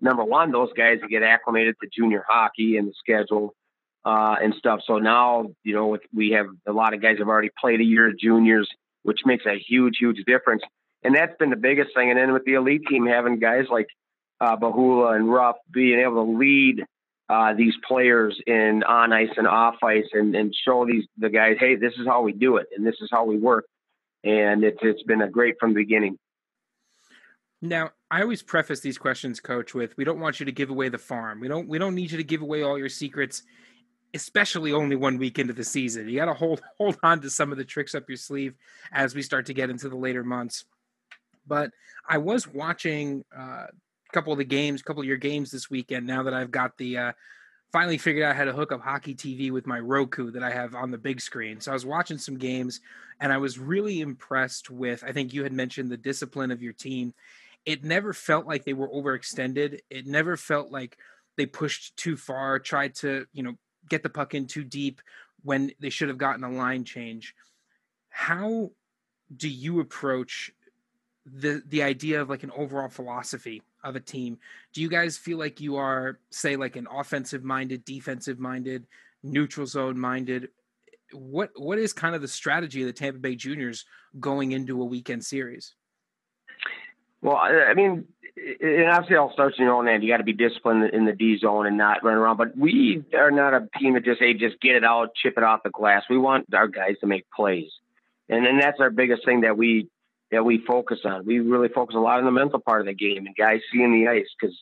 number 0.00 0.24
one 0.24 0.50
those 0.50 0.72
guys 0.74 0.98
to 1.02 1.08
get 1.08 1.22
acclimated 1.22 1.76
to 1.82 1.88
junior 1.94 2.24
hockey 2.26 2.78
and 2.78 2.88
the 2.88 2.94
schedule 2.98 3.54
uh, 4.06 4.36
and 4.42 4.54
stuff. 4.58 4.80
So 4.86 4.98
now, 4.98 5.48
you 5.62 5.74
know, 5.74 5.98
we 6.14 6.30
have 6.30 6.46
a 6.66 6.72
lot 6.72 6.94
of 6.94 7.02
guys 7.02 7.18
have 7.18 7.28
already 7.28 7.50
played 7.60 7.80
a 7.80 7.84
year 7.84 8.08
of 8.08 8.18
juniors 8.18 8.68
which 9.02 9.20
makes 9.24 9.44
a 9.46 9.58
huge, 9.58 9.96
huge 9.98 10.24
difference. 10.26 10.62
And 11.02 11.14
that's 11.14 11.36
been 11.38 11.50
the 11.50 11.56
biggest 11.56 11.90
thing. 11.94 12.10
And 12.10 12.18
then 12.18 12.32
with 12.32 12.44
the 12.44 12.54
elite 12.54 12.82
team, 12.88 13.06
having 13.06 13.38
guys 13.38 13.64
like 13.70 13.86
uh, 14.40 14.56
Bahula 14.56 15.16
and 15.16 15.32
Ruff 15.32 15.56
being 15.72 16.00
able 16.00 16.24
to 16.24 16.38
lead 16.38 16.84
uh, 17.28 17.54
these 17.54 17.74
players 17.86 18.38
in 18.46 18.82
on 18.82 19.12
ice 19.12 19.30
and 19.36 19.46
off 19.46 19.76
ice 19.82 20.08
and, 20.12 20.34
and 20.34 20.54
show 20.64 20.84
these 20.84 21.04
the 21.16 21.30
guys, 21.30 21.56
hey, 21.60 21.76
this 21.76 21.92
is 21.98 22.06
how 22.06 22.22
we 22.22 22.32
do 22.32 22.56
it 22.56 22.66
and 22.76 22.86
this 22.86 22.96
is 23.00 23.08
how 23.10 23.24
we 23.24 23.38
work. 23.38 23.66
And 24.24 24.64
it's 24.64 24.78
it's 24.82 25.02
been 25.04 25.22
a 25.22 25.30
great 25.30 25.54
from 25.60 25.70
the 25.70 25.80
beginning. 25.80 26.18
Now, 27.62 27.90
I 28.10 28.22
always 28.22 28.42
preface 28.42 28.80
these 28.80 28.98
questions, 28.98 29.38
Coach, 29.38 29.74
with 29.74 29.96
we 29.96 30.04
don't 30.04 30.18
want 30.18 30.40
you 30.40 30.46
to 30.46 30.52
give 30.52 30.70
away 30.70 30.88
the 30.88 30.98
farm. 30.98 31.40
We 31.40 31.48
don't 31.48 31.68
we 31.68 31.78
don't 31.78 31.94
need 31.94 32.10
you 32.10 32.18
to 32.18 32.24
give 32.24 32.42
away 32.42 32.62
all 32.62 32.78
your 32.78 32.88
secrets 32.88 33.42
especially 34.14 34.72
only 34.72 34.96
one 34.96 35.18
week 35.18 35.38
into 35.38 35.52
the 35.52 35.64
season. 35.64 36.08
You 36.08 36.16
got 36.16 36.26
to 36.26 36.34
hold 36.34 36.62
hold 36.78 36.98
on 37.02 37.20
to 37.20 37.30
some 37.30 37.52
of 37.52 37.58
the 37.58 37.64
tricks 37.64 37.94
up 37.94 38.08
your 38.08 38.16
sleeve 38.16 38.54
as 38.92 39.14
we 39.14 39.22
start 39.22 39.46
to 39.46 39.54
get 39.54 39.70
into 39.70 39.88
the 39.88 39.96
later 39.96 40.24
months. 40.24 40.64
But 41.46 41.70
I 42.08 42.18
was 42.18 42.46
watching 42.46 43.24
uh, 43.36 43.66
a 43.66 44.12
couple 44.12 44.32
of 44.32 44.38
the 44.38 44.44
games, 44.44 44.80
a 44.80 44.84
couple 44.84 45.02
of 45.02 45.08
your 45.08 45.16
games 45.16 45.50
this 45.50 45.70
weekend. 45.70 46.06
Now 46.06 46.22
that 46.24 46.34
I've 46.34 46.50
got 46.50 46.76
the 46.76 46.98
uh, 46.98 47.12
finally 47.72 47.98
figured 47.98 48.24
out 48.24 48.36
how 48.36 48.44
to 48.44 48.52
hook 48.52 48.72
up 48.72 48.80
hockey 48.80 49.14
TV 49.14 49.50
with 49.50 49.66
my 49.66 49.78
Roku 49.78 50.30
that 50.32 50.42
I 50.42 50.50
have 50.50 50.74
on 50.74 50.90
the 50.90 50.98
big 50.98 51.20
screen. 51.20 51.60
So 51.60 51.70
I 51.70 51.74
was 51.74 51.86
watching 51.86 52.18
some 52.18 52.36
games, 52.36 52.80
and 53.20 53.32
I 53.32 53.38
was 53.38 53.58
really 53.58 54.00
impressed 54.00 54.70
with. 54.70 55.04
I 55.04 55.12
think 55.12 55.32
you 55.32 55.42
had 55.42 55.52
mentioned 55.52 55.90
the 55.90 55.96
discipline 55.96 56.50
of 56.50 56.62
your 56.62 56.72
team. 56.72 57.14
It 57.64 57.84
never 57.84 58.12
felt 58.12 58.46
like 58.46 58.64
they 58.64 58.72
were 58.72 58.88
overextended. 58.88 59.80
It 59.90 60.06
never 60.06 60.36
felt 60.36 60.70
like 60.70 60.96
they 61.36 61.46
pushed 61.46 61.96
too 61.96 62.16
far, 62.16 62.58
tried 62.58 62.94
to 62.96 63.26
you 63.32 63.42
know 63.42 63.54
get 63.88 64.02
the 64.02 64.08
puck 64.08 64.34
in 64.34 64.46
too 64.46 64.64
deep 64.64 65.00
when 65.42 65.72
they 65.80 65.90
should 65.90 66.08
have 66.08 66.18
gotten 66.18 66.44
a 66.44 66.50
line 66.50 66.84
change. 66.84 67.34
How 68.08 68.70
do 69.34 69.48
you 69.48 69.80
approach 69.80 70.52
the 71.26 71.62
the 71.68 71.82
idea 71.82 72.20
of 72.20 72.28
like 72.28 72.42
an 72.42 72.50
overall 72.56 72.88
philosophy 72.88 73.62
of 73.84 73.96
a 73.96 74.00
team? 74.00 74.38
Do 74.72 74.82
you 74.82 74.88
guys 74.88 75.16
feel 75.16 75.38
like 75.38 75.60
you 75.60 75.76
are 75.76 76.18
say 76.30 76.56
like 76.56 76.76
an 76.76 76.86
offensive 76.90 77.44
minded, 77.44 77.84
defensive 77.84 78.38
minded, 78.38 78.86
neutral 79.22 79.66
zone 79.66 79.98
minded? 79.98 80.48
What 81.12 81.50
what 81.56 81.78
is 81.78 81.92
kind 81.92 82.14
of 82.14 82.22
the 82.22 82.28
strategy 82.28 82.82
of 82.82 82.86
the 82.86 82.92
Tampa 82.92 83.18
Bay 83.18 83.36
Juniors 83.36 83.84
going 84.18 84.52
into 84.52 84.80
a 84.80 84.84
weekend 84.84 85.24
series? 85.24 85.74
Well, 87.22 87.36
I 87.36 87.74
mean, 87.74 88.06
and 88.36 88.88
obviously 88.90 89.16
all 89.16 89.32
starts 89.32 89.56
in 89.58 89.64
your 89.64 89.74
own 89.74 89.88
end. 89.88 90.02
You 90.02 90.10
got 90.10 90.18
to 90.18 90.24
be 90.24 90.32
disciplined 90.32 90.90
in 90.92 91.04
the 91.04 91.12
D 91.12 91.38
zone 91.38 91.66
and 91.66 91.76
not 91.76 92.04
run 92.04 92.16
around. 92.16 92.36
But 92.36 92.56
we 92.56 93.04
are 93.14 93.30
not 93.30 93.54
a 93.54 93.68
team 93.78 93.94
that 93.94 94.04
just 94.04 94.20
hey, 94.20 94.34
just 94.34 94.60
get 94.60 94.76
it 94.76 94.84
out, 94.84 95.14
chip 95.14 95.34
it 95.36 95.44
off 95.44 95.62
the 95.62 95.70
glass. 95.70 96.04
We 96.08 96.18
want 96.18 96.52
our 96.54 96.68
guys 96.68 96.96
to 97.00 97.06
make 97.06 97.26
plays, 97.34 97.70
and 98.28 98.44
then 98.44 98.58
that's 98.58 98.80
our 98.80 98.90
biggest 98.90 99.24
thing 99.24 99.42
that 99.42 99.56
we 99.56 99.88
that 100.30 100.44
we 100.44 100.58
focus 100.66 101.00
on. 101.04 101.26
We 101.26 101.40
really 101.40 101.68
focus 101.68 101.96
a 101.96 102.00
lot 102.00 102.18
on 102.18 102.24
the 102.24 102.30
mental 102.30 102.60
part 102.60 102.80
of 102.80 102.86
the 102.86 102.94
game 102.94 103.26
and 103.26 103.34
guys 103.34 103.60
seeing 103.72 103.92
the 103.92 104.08
ice 104.08 104.28
because 104.40 104.56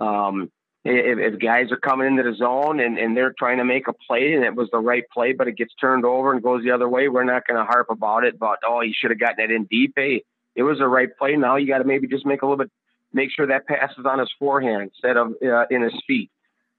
um, 0.00 0.50
if, 0.84 1.34
if, 1.34 1.40
guys 1.40 1.72
are 1.72 1.76
coming 1.76 2.06
into 2.06 2.22
the 2.22 2.34
zone 2.34 2.80
and, 2.80 2.98
and 2.98 3.16
they're 3.16 3.34
trying 3.38 3.58
to 3.58 3.64
make 3.64 3.88
a 3.88 3.92
play 3.92 4.32
and 4.32 4.44
it 4.44 4.54
was 4.54 4.68
the 4.72 4.78
right 4.78 5.04
play, 5.12 5.32
but 5.32 5.48
it 5.48 5.56
gets 5.56 5.74
turned 5.74 6.04
over 6.04 6.32
and 6.32 6.42
goes 6.42 6.62
the 6.62 6.70
other 6.70 6.88
way, 6.88 7.08
we're 7.08 7.24
not 7.24 7.46
going 7.46 7.58
to 7.58 7.64
harp 7.64 7.88
about 7.90 8.24
it. 8.24 8.38
But 8.38 8.58
oh, 8.66 8.80
you 8.80 8.92
should 8.94 9.10
have 9.10 9.20
gotten 9.20 9.36
that 9.38 9.54
in 9.54 9.64
deep. 9.64 9.92
Hey, 9.96 10.24
it 10.54 10.62
was 10.62 10.78
the 10.78 10.88
right 10.88 11.08
play. 11.18 11.36
Now 11.36 11.56
you 11.56 11.66
got 11.66 11.78
to 11.78 11.84
maybe 11.84 12.06
just 12.06 12.26
make 12.26 12.42
a 12.42 12.46
little 12.46 12.58
bit 12.58 12.70
make 13.14 13.30
sure 13.34 13.46
that 13.46 13.66
passes 13.66 14.04
on 14.04 14.18
his 14.18 14.30
forehand 14.38 14.82
instead 14.82 15.16
of 15.16 15.34
uh, 15.42 15.64
in 15.70 15.82
his 15.82 15.94
feet 16.06 16.30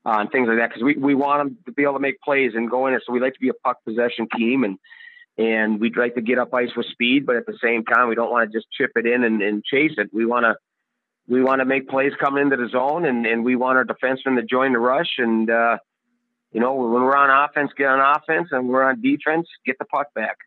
uh, 0.05 0.17
and 0.19 0.31
things 0.31 0.47
like 0.47 0.57
that. 0.57 0.69
Because 0.69 0.83
we, 0.83 0.95
we 0.95 1.15
want 1.15 1.41
him 1.41 1.57
to 1.65 1.71
be 1.71 1.83
able 1.83 1.93
to 1.93 1.99
make 1.99 2.21
plays 2.21 2.51
and 2.53 2.69
go 2.69 2.85
in 2.85 2.93
there. 2.93 3.01
So 3.05 3.13
we 3.13 3.19
like 3.19 3.33
to 3.33 3.39
be 3.39 3.49
a 3.49 3.53
puck 3.53 3.77
possession 3.83 4.27
team 4.37 4.63
and 4.63 4.77
and 5.37 5.81
we'd 5.81 5.97
like 5.97 6.15
to 6.15 6.21
get 6.21 6.39
up 6.39 6.53
ice 6.53 6.69
with 6.77 6.85
speed, 6.91 7.25
but 7.25 7.35
at 7.35 7.45
the 7.45 7.57
same 7.61 7.83
time, 7.83 8.07
we 8.07 8.15
don't 8.15 8.31
want 8.31 8.49
to 8.49 8.57
just 8.57 8.71
chip 8.71 8.91
it 8.95 9.05
in 9.05 9.23
and, 9.23 9.41
and 9.41 9.65
chase 9.65 9.91
it. 9.97 10.09
We 10.13 10.25
want 10.25 10.45
to 10.45 10.55
we 11.27 11.43
want 11.43 11.59
to 11.59 11.65
make 11.65 11.89
plays 11.89 12.13
coming 12.19 12.43
into 12.43 12.55
the 12.55 12.69
zone, 12.69 13.03
and, 13.05 13.25
and 13.25 13.43
we 13.43 13.55
want 13.55 13.77
our 13.77 13.83
defensemen 13.83 14.35
to 14.35 14.43
join 14.43 14.73
the 14.73 14.79
rush. 14.79 15.15
And 15.17 15.49
uh, 15.49 15.77
you 16.51 16.61
know, 16.61 16.75
when 16.75 17.03
we're 17.03 17.17
on 17.17 17.49
offense, 17.49 17.71
get 17.77 17.87
on 17.87 17.99
offense, 17.99 18.49
and 18.51 18.69
we're 18.69 18.83
on 18.83 19.01
defense, 19.01 19.47
get 19.65 19.77
the 19.77 19.85
puck 19.85 20.13
back. 20.13 20.37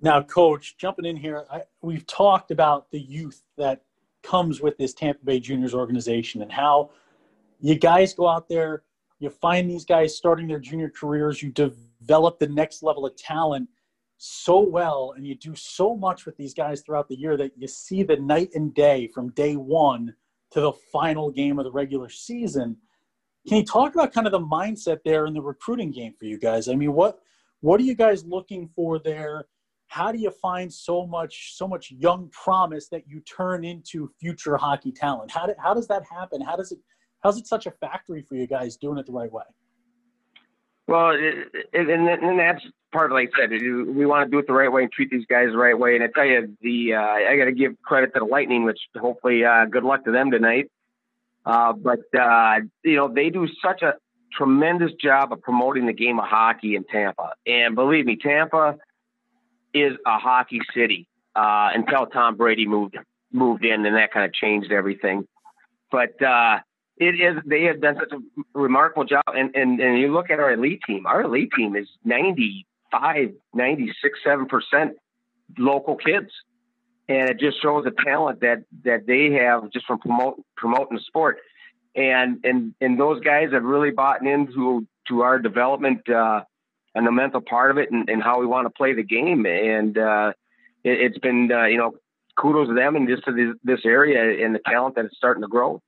Now, 0.00 0.22
coach, 0.22 0.76
jumping 0.76 1.06
in 1.06 1.16
here, 1.16 1.44
I, 1.50 1.62
we've 1.80 2.06
talked 2.06 2.50
about 2.50 2.90
the 2.90 3.00
youth 3.00 3.42
that 3.56 3.82
comes 4.24 4.60
with 4.60 4.76
this 4.78 4.94
Tampa 4.94 5.24
Bay 5.24 5.38
Juniors 5.38 5.74
organization 5.74 6.42
and 6.42 6.50
how 6.50 6.90
you 7.60 7.76
guys 7.76 8.14
go 8.14 8.28
out 8.28 8.48
there, 8.48 8.82
you 9.20 9.30
find 9.30 9.70
these 9.70 9.84
guys 9.84 10.16
starting 10.16 10.48
their 10.48 10.58
junior 10.58 10.90
careers, 10.90 11.42
you 11.42 11.50
develop 11.50 12.38
the 12.38 12.48
next 12.48 12.82
level 12.82 13.06
of 13.06 13.16
talent 13.16 13.68
so 14.18 14.58
well, 14.60 15.14
and 15.16 15.26
you 15.26 15.34
do 15.34 15.54
so 15.54 15.96
much 15.96 16.24
with 16.24 16.36
these 16.36 16.54
guys 16.54 16.80
throughout 16.80 17.08
the 17.08 17.16
year 17.16 17.36
that 17.36 17.52
you 17.56 17.68
see 17.68 18.02
the 18.02 18.16
night 18.16 18.50
and 18.54 18.74
day 18.74 19.08
from 19.08 19.30
day 19.30 19.54
one 19.54 20.14
to 20.50 20.60
the 20.60 20.72
final 20.92 21.30
game 21.30 21.58
of 21.58 21.64
the 21.64 21.72
regular 21.72 22.08
season. 22.08 22.76
Can 23.46 23.58
you 23.58 23.64
talk 23.64 23.94
about 23.94 24.12
kind 24.12 24.26
of 24.26 24.32
the 24.32 24.40
mindset 24.40 25.00
there 25.04 25.26
in 25.26 25.34
the 25.34 25.42
recruiting 25.42 25.90
game 25.90 26.14
for 26.18 26.24
you 26.24 26.38
guys? 26.38 26.68
I 26.68 26.74
mean, 26.74 26.92
what 26.92 27.18
what 27.60 27.80
are 27.80 27.84
you 27.84 27.94
guys 27.94 28.24
looking 28.24 28.68
for 28.74 28.98
there? 28.98 29.46
How 29.94 30.10
do 30.10 30.18
you 30.18 30.30
find 30.30 30.72
so 30.72 31.06
much 31.06 31.54
so 31.54 31.68
much 31.68 31.92
young 31.92 32.28
promise 32.30 32.88
that 32.88 33.02
you 33.06 33.20
turn 33.20 33.64
into 33.64 34.10
future 34.20 34.56
hockey 34.56 34.90
talent 34.90 35.30
how, 35.30 35.48
how 35.62 35.72
does 35.72 35.86
that 35.86 36.02
happen 36.10 36.40
how 36.40 36.56
does 36.56 36.72
it 36.72 36.78
how's 37.22 37.38
it 37.38 37.46
such 37.46 37.66
a 37.66 37.70
factory 37.70 38.20
for 38.20 38.34
you 38.34 38.46
guys 38.46 38.76
doing 38.76 38.98
it 38.98 39.06
the 39.06 39.12
right 39.12 39.32
way 39.32 39.44
Well, 40.88 41.10
it, 41.10 41.48
it, 41.72 41.88
and, 41.88 42.08
and 42.08 42.38
that's 42.38 42.62
part 42.92 43.10
of, 43.10 43.14
like 43.14 43.30
I 43.36 43.42
said, 43.42 43.50
we 43.50 44.04
want 44.04 44.26
to 44.26 44.30
do 44.30 44.38
it 44.38 44.46
the 44.46 44.52
right 44.52 44.70
way 44.70 44.82
and 44.82 44.92
treat 44.92 45.10
these 45.10 45.26
guys 45.26 45.48
the 45.50 45.56
right 45.56 45.78
way. 45.78 45.94
And 45.94 46.04
I 46.04 46.08
tell 46.08 46.26
you, 46.26 46.56
the 46.60 46.94
uh, 46.94 47.30
I 47.30 47.36
got 47.38 47.46
to 47.46 47.52
give 47.52 47.72
credit 47.82 48.12
to 48.14 48.20
the 48.20 48.26
Lightning, 48.26 48.64
which 48.64 48.80
hopefully, 48.96 49.44
uh, 49.44 49.64
good 49.64 49.84
luck 49.84 50.04
to 50.04 50.12
them 50.12 50.30
tonight. 50.30 50.70
Uh, 51.46 51.72
but 51.72 52.04
uh, 52.18 52.60
you 52.84 52.96
know, 52.96 53.08
they 53.12 53.30
do 53.30 53.48
such 53.62 53.82
a 53.82 53.94
tremendous 54.36 54.92
job 55.00 55.32
of 55.32 55.40
promoting 55.40 55.86
the 55.86 55.92
game 55.92 56.18
of 56.18 56.26
hockey 56.26 56.76
in 56.76 56.84
Tampa. 56.84 57.32
And 57.46 57.74
believe 57.74 58.06
me, 58.06 58.16
Tampa 58.16 58.76
is 59.74 59.92
a 60.06 60.18
hockey 60.18 60.60
city 60.74 61.06
uh, 61.34 61.70
until 61.74 62.06
Tom 62.06 62.36
Brady 62.36 62.66
moved 62.66 62.96
moved 63.32 63.64
in, 63.64 63.84
and 63.84 63.96
that 63.96 64.12
kind 64.12 64.24
of 64.24 64.32
changed 64.32 64.70
everything. 64.70 65.26
But 65.90 66.20
uh, 66.22 66.60
it 66.96 67.20
is 67.20 67.42
they 67.44 67.64
have 67.64 67.80
done 67.80 67.96
such 67.98 68.12
a 68.12 68.58
remarkable 68.58 69.04
job, 69.04 69.24
and, 69.26 69.54
and 69.54 69.80
and 69.80 69.98
you 69.98 70.12
look 70.12 70.30
at 70.30 70.38
our 70.38 70.52
elite 70.52 70.80
team. 70.86 71.06
Our 71.06 71.22
elite 71.22 71.50
team 71.56 71.76
is 71.76 71.88
95, 72.04 73.32
96, 73.52 74.18
seven 74.24 74.46
percent 74.46 74.96
local 75.58 75.96
kids, 75.96 76.30
and 77.08 77.28
it 77.28 77.38
just 77.38 77.60
shows 77.60 77.84
the 77.84 77.92
talent 78.04 78.40
that 78.40 78.64
that 78.84 79.06
they 79.06 79.32
have 79.32 79.70
just 79.70 79.86
from 79.86 79.98
promote, 79.98 80.40
promoting 80.56 80.96
the 80.96 81.02
sport. 81.02 81.38
And 81.96 82.40
and 82.44 82.74
and 82.80 82.98
those 82.98 83.20
guys 83.20 83.52
have 83.52 83.64
really 83.64 83.90
bought 83.90 84.24
into 84.24 84.86
to 85.08 85.22
our 85.22 85.38
development 85.38 86.08
uh, 86.08 86.42
and 86.94 87.06
the 87.06 87.12
mental 87.12 87.40
part 87.40 87.70
of 87.70 87.78
it, 87.78 87.90
and, 87.90 88.08
and 88.08 88.22
how 88.22 88.40
we 88.40 88.46
want 88.46 88.66
to 88.66 88.70
play 88.70 88.92
the 88.92 89.02
game. 89.02 89.46
And 89.46 89.98
uh, 89.98 90.32
it, 90.84 91.12
has 91.12 91.18
been 91.20 91.50
uh, 91.52 91.64
you 91.64 91.76
know 91.76 91.94
kudos 92.36 92.68
to 92.68 92.74
them 92.74 92.96
and 92.96 93.08
just 93.08 93.24
to 93.24 93.32
this, 93.32 93.54
this 93.62 93.84
area 93.84 94.44
and 94.44 94.54
the 94.54 94.60
talent 94.66 94.96
that 94.96 95.04
is 95.04 95.12
starting 95.16 95.42
to 95.42 95.48
grow. 95.48 95.80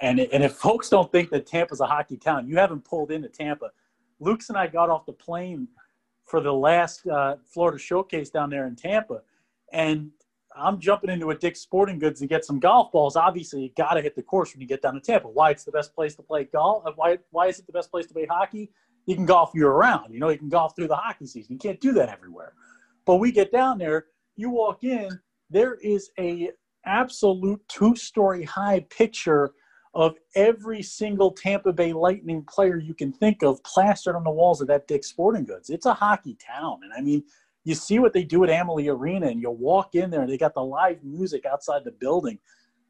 And 0.00 0.20
and 0.20 0.44
if 0.44 0.52
folks 0.52 0.88
don't 0.88 1.10
think 1.10 1.30
that 1.30 1.46
Tampa's 1.46 1.80
a 1.80 1.86
hockey 1.86 2.16
town, 2.16 2.46
you 2.46 2.56
haven't 2.56 2.84
pulled 2.84 3.10
into 3.10 3.28
Tampa. 3.28 3.70
Luke's 4.20 4.50
and 4.50 4.58
I 4.58 4.66
got 4.66 4.90
off 4.90 5.06
the 5.06 5.12
plane 5.12 5.66
for 6.26 6.40
the 6.40 6.52
last 6.52 7.06
uh, 7.06 7.36
Florida 7.46 7.78
Showcase 7.78 8.30
down 8.30 8.50
there 8.50 8.66
in 8.66 8.76
Tampa, 8.76 9.22
and 9.72 10.10
I'm 10.54 10.78
jumping 10.78 11.10
into 11.10 11.30
a 11.30 11.34
Dick's 11.34 11.60
Sporting 11.60 11.98
Goods 11.98 12.20
to 12.20 12.26
get 12.26 12.44
some 12.44 12.60
golf 12.60 12.92
balls. 12.92 13.16
Obviously, 13.16 13.62
you 13.62 13.70
got 13.76 13.94
to 13.94 14.02
hit 14.02 14.14
the 14.14 14.22
course 14.22 14.52
when 14.52 14.60
you 14.60 14.66
get 14.66 14.82
down 14.82 14.94
to 14.94 15.00
Tampa. 15.00 15.28
Why 15.28 15.50
it's 15.50 15.64
the 15.64 15.72
best 15.72 15.94
place 15.94 16.14
to 16.16 16.22
play 16.22 16.44
golf? 16.44 16.84
Why 16.96 17.18
why 17.30 17.46
is 17.46 17.58
it 17.58 17.66
the 17.66 17.72
best 17.72 17.90
place 17.90 18.06
to 18.06 18.14
play 18.14 18.26
hockey? 18.26 18.70
You 19.06 19.16
can 19.16 19.26
golf 19.26 19.50
year 19.54 19.70
round. 19.70 20.12
You 20.12 20.20
know, 20.20 20.28
you 20.28 20.38
can 20.38 20.48
golf 20.48 20.76
through 20.76 20.88
the 20.88 20.96
hockey 20.96 21.26
season. 21.26 21.54
You 21.54 21.58
can't 21.58 21.80
do 21.80 21.92
that 21.92 22.08
everywhere. 22.08 22.54
But 23.06 23.16
we 23.16 23.32
get 23.32 23.50
down 23.50 23.78
there, 23.78 24.06
you 24.36 24.50
walk 24.50 24.84
in, 24.84 25.08
there 25.48 25.74
is 25.76 26.10
a 26.18 26.50
absolute 26.84 27.60
two-story 27.68 28.44
high 28.44 28.86
picture 28.90 29.52
of 29.94 30.14
every 30.36 30.82
single 30.82 31.32
Tampa 31.32 31.72
Bay 31.72 31.92
Lightning 31.92 32.44
player 32.44 32.78
you 32.78 32.94
can 32.94 33.12
think 33.12 33.42
of 33.42 33.62
plastered 33.64 34.14
on 34.14 34.22
the 34.22 34.30
walls 34.30 34.60
of 34.60 34.68
that 34.68 34.86
Dick's 34.86 35.08
Sporting 35.08 35.44
Goods. 35.44 35.68
It's 35.70 35.86
a 35.86 35.94
hockey 35.94 36.36
town. 36.36 36.80
And 36.84 36.92
I 36.92 37.00
mean, 37.00 37.24
you 37.64 37.74
see 37.74 37.98
what 37.98 38.12
they 38.12 38.22
do 38.22 38.44
at 38.44 38.50
Amalie 38.50 38.88
Arena, 38.88 39.26
and 39.26 39.42
you 39.42 39.50
walk 39.50 39.94
in 39.94 40.10
there, 40.10 40.22
and 40.22 40.30
they 40.30 40.38
got 40.38 40.54
the 40.54 40.62
live 40.62 41.02
music 41.02 41.44
outside 41.44 41.84
the 41.84 41.90
building. 41.90 42.38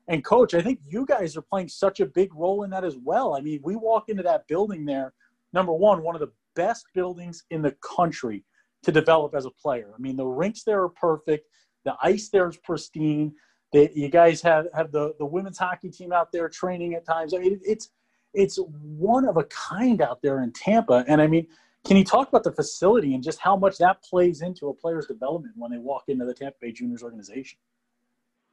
And, 0.08 0.24
coach, 0.24 0.54
I 0.54 0.60
think 0.60 0.80
you 0.86 1.06
guys 1.06 1.36
are 1.36 1.42
playing 1.42 1.68
such 1.68 2.00
a 2.00 2.06
big 2.06 2.34
role 2.34 2.64
in 2.64 2.70
that 2.70 2.84
as 2.84 2.96
well. 3.02 3.34
I 3.34 3.40
mean, 3.40 3.60
we 3.62 3.76
walk 3.76 4.08
into 4.08 4.22
that 4.24 4.46
building 4.46 4.84
there, 4.84 5.12
number 5.52 5.72
one, 5.72 6.02
one 6.02 6.14
of 6.14 6.20
the 6.20 6.32
best 6.56 6.86
buildings 6.94 7.44
in 7.50 7.62
the 7.62 7.74
country 7.82 8.44
to 8.82 8.92
develop 8.92 9.34
as 9.34 9.46
a 9.46 9.50
player. 9.50 9.92
I 9.96 10.00
mean, 10.00 10.16
the 10.16 10.26
rinks 10.26 10.62
there 10.64 10.82
are 10.82 10.88
perfect, 10.88 11.46
the 11.84 11.94
ice 12.02 12.28
there 12.28 12.48
is 12.48 12.56
pristine 12.56 13.34
they, 13.72 13.90
you 13.94 14.08
guys 14.08 14.42
have, 14.42 14.66
have 14.74 14.90
the, 14.90 15.14
the 15.18 15.26
women's 15.26 15.58
hockey 15.58 15.90
team 15.90 16.12
out 16.12 16.32
there 16.32 16.48
training 16.48 16.94
at 16.94 17.04
times. 17.04 17.34
I 17.34 17.38
mean, 17.38 17.60
it's 17.64 17.90
it's 18.32 18.58
one 18.80 19.26
of 19.26 19.36
a 19.36 19.44
kind 19.44 20.00
out 20.00 20.22
there 20.22 20.42
in 20.42 20.52
Tampa. 20.52 21.04
And 21.08 21.20
I 21.20 21.26
mean, 21.26 21.48
can 21.84 21.96
you 21.96 22.04
talk 22.04 22.28
about 22.28 22.44
the 22.44 22.52
facility 22.52 23.14
and 23.14 23.24
just 23.24 23.40
how 23.40 23.56
much 23.56 23.78
that 23.78 24.02
plays 24.04 24.42
into 24.42 24.68
a 24.68 24.74
player's 24.74 25.06
development 25.06 25.54
when 25.56 25.72
they 25.72 25.78
walk 25.78 26.04
into 26.06 26.24
the 26.24 26.34
Tampa 26.34 26.56
Bay 26.60 26.70
Juniors 26.70 27.02
organization? 27.02 27.58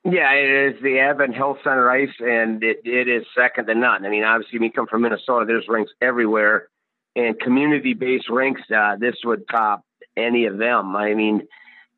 Yeah, 0.04 0.32
it 0.32 0.76
is 0.76 0.82
the 0.82 1.00
Advent 1.00 1.36
Health 1.36 1.58
Center 1.64 1.92
ice, 1.92 2.10
and 2.20 2.64
it, 2.64 2.78
it 2.86 3.08
is 3.08 3.26
second 3.36 3.66
to 3.68 3.76
none. 3.76 4.06
I 4.06 4.10
mean, 4.10 4.24
obviously, 4.24 4.58
we 4.58 4.70
come 4.70 4.88
from 4.88 5.02
Minnesota. 5.02 5.46
There's 5.46 5.68
rinks 5.68 5.92
everywhere, 6.02 6.70
and 7.18 7.40
community-based 7.40 8.30
rinks. 8.30 8.62
Uh, 8.74 8.96
this 8.98 9.16
would 9.26 9.48
top 9.50 9.84
any 10.16 10.46
of 10.46 10.58
them. 10.58 10.96
I 10.96 11.16
mean, 11.16 11.48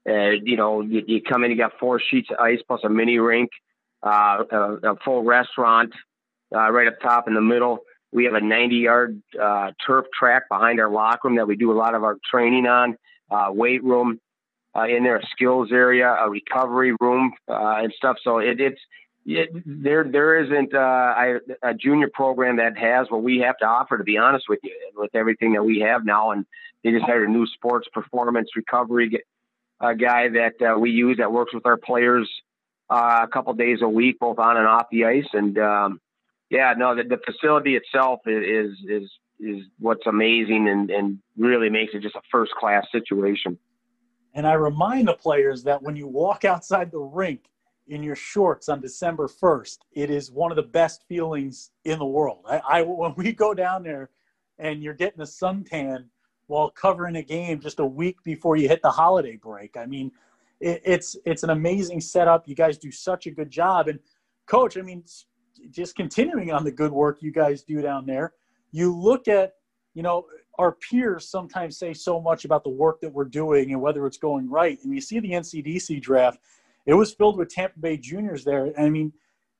uh, 0.10 0.32
you 0.44 0.56
know, 0.56 0.82
you, 0.82 1.04
you, 1.06 1.22
come 1.22 1.44
in, 1.44 1.52
you 1.52 1.58
got 1.58 1.74
four 1.80 2.00
sheets 2.00 2.30
of 2.32 2.38
ice 2.40 2.60
plus 2.66 2.82
a 2.84 2.90
mini 2.90 3.20
rink, 3.20 3.50
uh, 4.02 4.44
a, 4.50 4.58
a, 4.92 4.96
full 5.04 5.24
restaurant 5.24 5.94
uh, 6.56 6.72
right 6.72 6.88
up 6.88 7.00
top 7.02 7.28
in 7.28 7.34
the 7.34 7.42
middle. 7.42 7.80
We 8.12 8.24
have 8.26 8.34
a 8.34 8.42
90 8.42 8.76
yard 8.78 9.22
uh, 9.40 9.72
turf 9.86 10.06
track 10.18 10.44
behind 10.50 10.80
our 10.80 10.90
locker 10.90 11.28
room 11.28 11.38
that 11.38 11.48
we 11.48 11.58
do 11.58 11.72
a 11.72 11.78
lot 11.78 11.96
of 11.96 12.04
our 12.04 12.18
training 12.32 12.66
on, 12.66 12.96
uh, 13.30 13.52
weight 13.52 13.84
room 13.84 14.20
in 14.76 15.04
there, 15.04 15.18
a 15.18 15.26
skills 15.32 15.70
area, 15.74 16.08
a 16.08 16.30
recovery 16.30 16.94
room, 17.02 17.34
and 17.48 17.94
stuff. 17.98 18.16
So 18.24 18.38
it, 18.38 18.62
it's, 18.62 18.80
it, 19.38 19.50
there, 19.65 20.04
there 20.04 20.44
isn't 20.44 20.74
a, 20.74 21.39
a 21.62 21.74
junior 21.74 22.10
program 22.13 22.58
that 22.58 22.78
has 22.78 23.10
what 23.10 23.24
we 23.24 23.39
have 23.39 23.58
to 23.58 23.65
offer. 23.65 23.98
To 23.98 24.04
be 24.04 24.18
honest 24.18 24.46
with 24.50 24.60
you, 24.63 24.76
with 24.96 25.13
everything 25.13 25.54
that 25.54 25.63
we 25.63 25.80
have 25.80 26.06
now, 26.06 26.32
and 26.32 26.46
they 26.84 26.92
just 26.92 27.06
hired 27.06 27.28
a 27.28 27.32
new 27.32 27.46
sports 27.48 27.88
performance 27.94 28.50
recovery 28.56 29.22
a 29.82 29.96
guy 29.96 30.30
that 30.30 30.54
uh, 30.62 30.78
we 30.78 30.92
use 30.92 31.18
that 31.18 31.32
works 31.32 31.54
with 31.54 31.65
our 31.65 31.78
players 31.78 32.30
uh, 32.89 33.22
a 33.24 33.28
couple 33.28 33.54
days 33.54 33.80
a 33.82 33.88
week, 33.88 34.20
both 34.20 34.39
on 34.39 34.58
and 34.58 34.68
off 34.68 34.88
the 34.92 35.06
ice. 35.06 35.28
And 35.34 35.58
um, 35.58 36.02
yeah, 36.50 36.74
no, 36.78 36.96
the, 36.96 37.04
the 37.04 37.20
facility 37.26 37.76
itself 37.76 38.22
is 38.26 38.78
is 38.88 39.10
is 39.39 39.63
what's 39.80 40.06
amazing 40.06 40.68
and, 40.68 40.89
and 40.89 41.20
really 41.38 41.70
makes 41.70 41.94
it 41.94 42.02
just 42.02 42.15
a 42.15 42.22
first 42.30 42.52
class 42.54 42.86
situation. 42.92 43.58
And 44.34 44.46
I 44.46 44.54
remind 44.54 45.08
the 45.08 45.13
players 45.13 45.63
that 45.63 45.82
when 45.82 45.96
you 45.96 46.08
walk 46.08 46.44
outside 46.44 46.92
the 46.92 47.00
rink 47.00 47.42
in 47.89 48.04
your 48.04 48.15
shorts 48.15 48.69
on 48.69 48.80
December 48.80 49.28
1st, 49.28 49.80
it 49.93 50.10
is 50.10 50.32
one 50.32 50.52
of 50.52 50.56
the 50.56 50.63
best 50.63 51.04
feelings 51.08 51.71
in 51.86 51.99
the 51.99 52.06
world. 52.06 52.45
I, 52.47 52.62
I 52.69 52.82
when 52.84 53.13
we 53.17 53.34
go 53.34 53.54
down 53.54 53.84
there 53.84 54.10
and 54.60 54.82
you're 54.82 54.93
getting 54.93 55.21
a 55.21 55.23
suntan 55.23 56.06
while 56.47 56.69
covering 56.69 57.15
a 57.15 57.23
game 57.23 57.60
just 57.60 57.80
a 57.80 57.86
week 57.86 58.17
before 58.23 58.56
you 58.56 58.67
hit 58.67 58.82
the 58.82 58.91
holiday 58.91 59.36
break. 59.36 59.75
I 59.75 59.86
mean, 59.86 60.12
it, 60.60 60.82
it's 60.86 61.15
it's 61.25 61.43
an 61.43 61.49
amazing 61.49 62.02
setup. 62.02 62.47
You 62.47 62.56
guys 62.56 62.78
do 62.78 62.91
such 62.91 63.28
a 63.28 63.32
good 63.32 63.49
job. 63.49 63.88
And 63.88 63.99
coach, 64.45 64.78
I 64.78 64.82
mean, 64.82 65.04
just 65.71 65.95
continuing 65.95 66.52
on 66.52 66.63
the 66.63 66.71
good 66.71 66.91
work 66.91 67.21
you 67.21 67.32
guys 67.32 67.63
do 67.63 67.82
down 67.82 68.06
there. 68.06 68.34
You 68.71 68.95
look 68.95 69.28
at, 69.28 69.54
you 69.93 70.04
know, 70.04 70.25
our 70.60 70.73
peers 70.73 71.28
sometimes 71.28 71.78
say 71.78 71.93
so 71.93 72.19
much 72.21 72.45
about 72.45 72.63
the 72.63 72.69
work 72.69 72.99
that 73.02 73.12
we're 73.12 73.25
doing 73.25 73.71
and 73.71 73.82
whether 73.82 74.06
it's 74.06 74.17
going 74.17 74.49
right. 74.49 74.78
And 74.84 74.93
you 74.93 75.02
see 75.02 75.19
the 75.19 75.32
NCDC 75.32 76.02
draft, 76.02 76.39
it 76.89 76.95
was 76.95 77.13
filled 77.13 77.38
with 77.38 77.49
Tampa 77.49 77.80
Bay 77.80 77.97
juniors 77.97 78.43
there. 78.43 78.73
I 78.78 78.89
mean, 78.89 79.13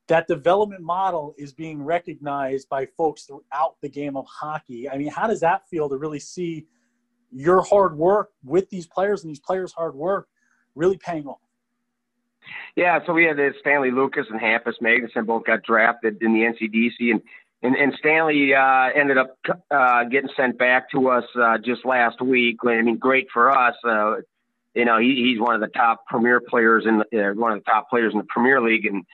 that 0.08 0.26
development 0.26 0.82
model 0.82 1.34
is 1.38 1.52
being 1.52 1.82
recognized 1.82 2.68
by 2.68 2.86
folks 2.96 3.24
throughout 3.24 3.76
the 3.80 3.88
game 3.88 4.16
of 4.16 4.26
hockey. 4.26 4.90
I 4.90 4.98
mean, 4.98 5.08
how 5.08 5.26
does 5.26 5.40
that 5.40 5.68
feel 5.68 5.88
to 5.88 5.96
really 5.96 6.20
see 6.20 6.66
your 7.32 7.62
hard 7.62 7.96
work 7.96 8.30
with 8.44 8.68
these 8.70 8.86
players 8.86 9.22
and 9.22 9.30
these 9.30 9.40
players' 9.40 9.72
hard 9.72 9.94
work 9.94 10.28
really 10.74 10.96
paying 10.96 11.26
off. 11.26 11.38
Yeah, 12.76 12.98
so 13.06 13.12
we 13.12 13.24
had 13.24 13.36
Stanley 13.60 13.90
Lucas 13.90 14.26
and 14.30 14.40
Hampus 14.40 14.74
Magnuson 14.82 15.26
both 15.26 15.44
got 15.44 15.62
drafted 15.62 16.22
in 16.22 16.32
the 16.32 16.40
NCDC, 16.40 17.12
and 17.12 17.22
and, 17.62 17.76
and 17.76 17.92
Stanley 17.98 18.54
uh, 18.54 18.88
ended 18.94 19.18
up 19.18 19.36
uh, 19.70 20.04
getting 20.04 20.30
sent 20.34 20.56
back 20.58 20.90
to 20.92 21.10
us 21.10 21.24
uh, 21.38 21.58
just 21.58 21.84
last 21.84 22.22
week. 22.22 22.56
I 22.66 22.80
mean, 22.80 22.96
great 22.96 23.28
for 23.30 23.50
us. 23.50 23.74
You 24.74 24.84
know, 24.84 24.98
he, 24.98 25.16
he's 25.16 25.40
one 25.40 25.54
of 25.54 25.60
the 25.60 25.68
top 25.68 26.06
premier 26.06 26.40
players 26.40 26.84
in 26.86 26.98
the, 26.98 27.30
uh, 27.30 27.34
one 27.34 27.52
of 27.52 27.58
the 27.58 27.70
top 27.70 27.90
players 27.90 28.12
in 28.12 28.18
the 28.18 28.26
Premier 28.28 28.60
League, 28.60 28.86
and 28.86 29.04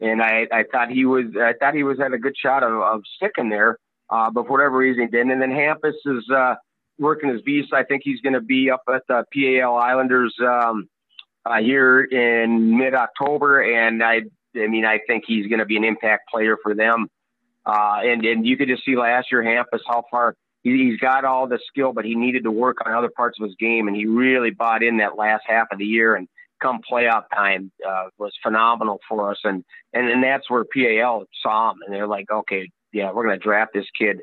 and 0.00 0.22
I, 0.22 0.46
I 0.52 0.64
thought 0.70 0.90
he 0.90 1.06
was 1.06 1.24
I 1.40 1.54
thought 1.58 1.74
he 1.74 1.82
was 1.82 1.98
had 1.98 2.12
a 2.12 2.18
good 2.18 2.36
shot 2.36 2.62
of, 2.62 2.72
of 2.72 3.02
sticking 3.16 3.48
there, 3.48 3.78
uh, 4.10 4.30
but 4.30 4.46
for 4.46 4.52
whatever 4.52 4.76
reason 4.76 5.02
he 5.02 5.08
didn't. 5.08 5.30
And 5.30 5.40
then 5.40 5.50
Hampus 5.50 5.94
is 6.04 6.28
uh, 6.30 6.56
working 6.98 7.30
his 7.30 7.40
visa. 7.44 7.74
I 7.74 7.84
think 7.84 8.02
he's 8.04 8.20
going 8.20 8.34
to 8.34 8.40
be 8.40 8.70
up 8.70 8.82
at 8.92 9.02
the 9.08 9.24
PAL 9.32 9.76
Islanders 9.76 10.34
um, 10.40 10.88
uh, 11.44 11.60
here 11.60 12.02
in 12.02 12.76
mid 12.76 12.94
October, 12.94 13.60
and 13.62 14.02
I, 14.02 14.22
I 14.54 14.66
mean, 14.66 14.84
I 14.84 15.00
think 15.06 15.24
he's 15.26 15.46
going 15.46 15.60
to 15.60 15.66
be 15.66 15.76
an 15.76 15.84
impact 15.84 16.28
player 16.30 16.56
for 16.62 16.74
them. 16.74 17.08
Uh, 17.64 18.00
and 18.04 18.24
and 18.24 18.46
you 18.46 18.56
could 18.56 18.68
just 18.68 18.84
see 18.84 18.96
last 18.96 19.32
year 19.32 19.42
Hampus 19.42 19.80
how 19.86 20.04
far 20.10 20.36
he, 20.70 20.90
he's 20.90 21.00
got 21.00 21.24
all 21.24 21.46
the 21.46 21.58
skill, 21.68 21.92
but 21.92 22.04
he 22.04 22.14
needed 22.14 22.44
to 22.44 22.50
work 22.50 22.78
on 22.84 22.92
other 22.92 23.10
parts 23.14 23.38
of 23.40 23.46
his 23.46 23.56
game, 23.58 23.88
and 23.88 23.96
he 23.96 24.06
really 24.06 24.50
bought 24.50 24.82
in 24.82 24.98
that 24.98 25.16
last 25.16 25.44
half 25.46 25.68
of 25.72 25.78
the 25.78 25.84
year. 25.84 26.14
And 26.14 26.28
come 26.60 26.80
playoff 26.90 27.24
time 27.34 27.70
uh, 27.86 28.04
was 28.18 28.32
phenomenal 28.42 29.00
for 29.08 29.30
us, 29.30 29.38
and 29.44 29.64
and 29.92 30.08
and 30.08 30.22
that's 30.22 30.50
where 30.50 30.64
PAL 30.64 31.24
saw 31.42 31.70
him, 31.72 31.78
and 31.84 31.94
they're 31.94 32.06
like, 32.06 32.30
okay, 32.30 32.70
yeah, 32.92 33.12
we're 33.12 33.24
going 33.24 33.38
to 33.38 33.42
draft 33.42 33.72
this 33.74 33.86
kid 33.98 34.20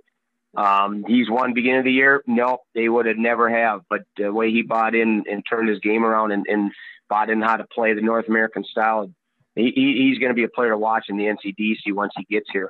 um, 0.55 1.03
he's 1.07 1.29
won 1.29 1.53
beginning 1.53 1.79
of 1.79 1.85
the 1.85 1.91
year. 1.91 2.23
No, 2.27 2.59
they 2.75 2.87
would 2.87 3.05
have 3.05 3.17
never 3.17 3.49
have. 3.49 3.81
But 3.89 4.01
the 4.17 4.31
way 4.31 4.51
he 4.51 4.61
bought 4.61 4.95
in 4.95 5.23
and 5.29 5.43
turned 5.47 5.69
his 5.69 5.79
game 5.79 6.05
around 6.05 6.31
and, 6.31 6.45
and 6.47 6.71
bought 7.09 7.29
in 7.29 7.41
how 7.41 7.57
to 7.57 7.65
play 7.65 7.93
the 7.93 8.01
North 8.01 8.27
American 8.27 8.63
style, 8.63 9.09
he, 9.55 9.71
he's 9.75 10.19
going 10.19 10.29
to 10.29 10.35
be 10.35 10.43
a 10.43 10.49
player 10.49 10.69
to 10.69 10.77
watch 10.77 11.05
in 11.09 11.17
the 11.17 11.25
NCDC 11.25 11.93
once 11.93 12.13
he 12.15 12.25
gets 12.25 12.47
here. 12.51 12.69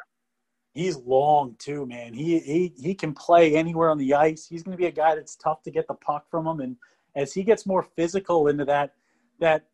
He's 0.74 0.98
long 0.98 1.56
too, 1.60 1.86
man. 1.86 2.14
He 2.14 2.40
he 2.40 2.74
he 2.82 2.96
can 2.96 3.14
play 3.14 3.56
anywhere 3.56 3.90
on 3.90 3.98
the 4.00 4.16
ice. 4.16 4.48
He's 4.48 4.64
going 4.64 4.76
to 4.76 4.82
be 4.82 4.88
a 4.88 4.92
guy 4.92 5.14
that's 5.16 5.36
tough 5.36 5.62
to 5.64 5.72
get 5.72 5.88
the 5.88 5.94
puck 5.94 6.26
from 6.30 6.48
him, 6.48 6.62
and 6.62 6.78
as 7.16 7.34
he 7.34 7.44
gets 7.44 7.66
more 7.66 7.84
physical 7.84 8.48
into 8.48 8.66
that 8.66 8.96
that 9.40 9.66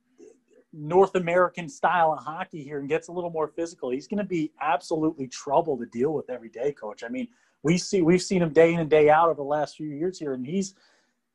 North 0.73 1.15
American 1.15 1.69
style 1.69 2.11
of 2.13 2.23
hockey 2.23 2.63
here 2.63 2.79
and 2.79 2.89
gets 2.89 3.07
a 3.07 3.11
little 3.11 3.29
more 3.29 3.47
physical, 3.47 3.89
he's 3.89 4.07
going 4.07 4.19
to 4.19 4.23
be 4.23 4.51
absolutely 4.61 5.27
trouble 5.27 5.77
to 5.77 5.85
deal 5.85 6.13
with 6.13 6.29
every 6.29 6.49
day, 6.49 6.71
coach. 6.73 7.03
I 7.03 7.07
mean, 7.07 7.27
we 7.63 7.77
see 7.77 8.01
we've 8.01 8.21
seen 8.21 8.41
him 8.41 8.51
day 8.51 8.73
in 8.73 8.79
and 8.79 8.89
day 8.89 9.09
out 9.09 9.29
over 9.29 9.35
the 9.35 9.43
last 9.43 9.77
few 9.77 9.87
years 9.87 10.19
here, 10.19 10.33
and 10.33 10.45
he's 10.45 10.75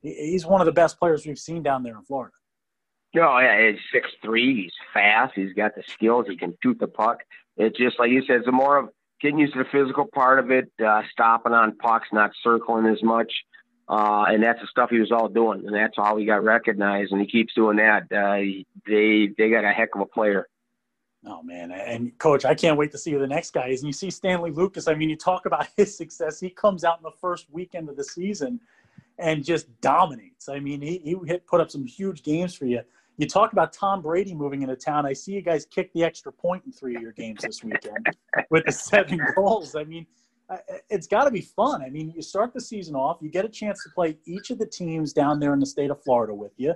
he's 0.03 0.45
one 0.45 0.61
of 0.61 0.67
the 0.67 0.73
best 0.73 0.99
players 0.99 1.27
we've 1.27 1.39
seen 1.39 1.63
down 1.63 1.83
there 1.83 1.97
in 1.97 2.03
Florida. 2.03 2.35
No, 3.15 3.39
yeah, 3.39 3.71
he's 3.71 3.81
six 3.93 4.09
three. 4.23 4.65
He's 4.65 4.73
fast. 4.93 5.33
He's 5.35 5.53
got 5.55 5.75
the 5.75 5.85
skills. 5.89 6.27
He 6.29 6.37
can 6.37 6.55
shoot 6.63 6.79
the 6.79 6.89
puck. 6.89 7.21
It's 7.57 7.79
just 7.79 7.99
like 7.99 8.11
you 8.11 8.23
said. 8.27 8.41
It's 8.41 8.49
more 8.53 8.77
of 8.77 8.89
getting 9.25 9.39
used 9.39 9.55
to 9.55 9.61
the 9.61 9.69
physical 9.73 10.05
part 10.05 10.39
of 10.39 10.51
it, 10.51 10.71
uh, 10.85 11.01
stopping 11.11 11.55
on 11.55 11.75
pucks, 11.79 12.09
not 12.13 12.31
circling 12.43 12.85
as 12.87 13.03
much. 13.03 13.33
Uh, 13.89 14.27
and 14.29 14.43
that's 14.43 14.61
the 14.61 14.67
stuff 14.67 14.91
he 14.91 14.99
was 14.99 15.11
all 15.11 15.29
doing, 15.29 15.67
and 15.67 15.75
that's 15.75 15.97
how 15.97 16.17
he 16.17 16.25
got 16.27 16.45
recognized. 16.45 17.11
And 17.11 17.21
he 17.21 17.27
keeps 17.27 17.55
doing 17.55 17.79
that. 17.79 18.05
Uh, 18.13 18.63
they 18.87 19.31
they 19.37 19.51
got 19.51 19.65
a 19.65 19.73
heck 19.73 19.95
of 19.95 20.03
a 20.03 20.07
player. 20.07 20.47
Oh 21.27 21.43
man, 21.43 21.71
and 21.73 22.17
coach, 22.19 22.45
I 22.45 22.55
can't 22.55 22.79
wait 22.79 22.93
to 22.93 22.99
see 22.99 23.13
who 23.13 23.19
the 23.19 23.27
next 23.27 23.53
guy 23.53 23.69
is. 23.69 23.81
And 23.81 23.87
you 23.87 23.93
see 23.93 24.11
Stanley 24.11 24.51
Lucas. 24.51 24.89
I 24.89 24.95
mean, 24.95 25.11
you 25.11 25.17
talk 25.17 25.45
about 25.45 25.69
his 25.77 25.95
success. 25.97 26.41
He 26.41 26.51
comes 26.51 26.85
out 26.85 26.99
in 26.99 27.03
the 27.03 27.11
first 27.11 27.47
weekend 27.51 27.89
of 27.89 27.97
the 27.97 28.05
season 28.05 28.61
and 29.19 29.45
just 29.45 29.67
dominates. 29.83 30.49
I 30.49 30.61
mean, 30.61 30.81
he 30.81 30.99
he 30.99 31.17
hit 31.27 31.47
put 31.47 31.61
up 31.61 31.71
some 31.71 31.85
huge 31.85 32.23
games 32.23 32.55
for 32.55 32.65
you. 32.65 32.81
You 33.17 33.29
talk 33.29 33.53
about 33.53 33.73
Tom 33.73 34.03
Brady 34.03 34.35
moving 34.35 34.63
into 34.63 34.75
town. 34.75 35.07
I 35.07 35.13
see 35.13 35.33
you 35.33 35.43
guys 35.43 35.67
kick 35.67 35.93
the 35.93 36.03
extra 36.03 36.33
point 36.33 36.65
in 36.67 36.73
three 36.73 36.97
of 36.97 37.03
your 37.03 37.13
games 37.13 37.43
this 37.43 37.63
weekend 37.63 38.07
with 38.51 38.65
the 38.67 38.73
seven 38.73 39.21
goals. 39.37 39.77
I 39.77 39.85
mean, 39.85 40.07
it's 40.91 41.07
got 41.07 41.25
to 41.25 41.31
be 41.31 41.41
fun. 41.41 41.83
I 41.83 41.91
mean, 41.91 42.13
you 42.15 42.23
start 42.23 42.53
the 42.53 42.61
season 42.61 42.95
off, 42.95 43.19
you 43.21 43.31
get 43.31 43.45
a 43.45 43.49
chance 43.49 43.83
to 43.85 43.91
play 43.95 44.19
each 44.27 44.51
of 44.51 44.59
the 44.59 44.67
teams 44.67 45.13
down 45.13 45.39
there 45.39 45.53
in 45.55 45.61
the 45.61 45.67
state 45.67 45.91
of 45.91 46.03
Florida 46.03 46.35
with 46.35 46.53
you, 46.57 46.75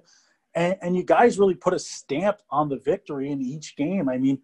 and, 0.55 0.77
and 0.81 0.96
you 0.96 1.03
guys 1.03 1.38
really 1.38 1.55
put 1.55 1.74
a 1.74 1.79
stamp 1.79 2.38
on 2.51 2.68
the 2.68 2.79
victory 2.79 3.31
in 3.31 3.42
each 3.42 3.77
game. 3.77 4.09
I 4.09 4.16
mean, 4.16 4.38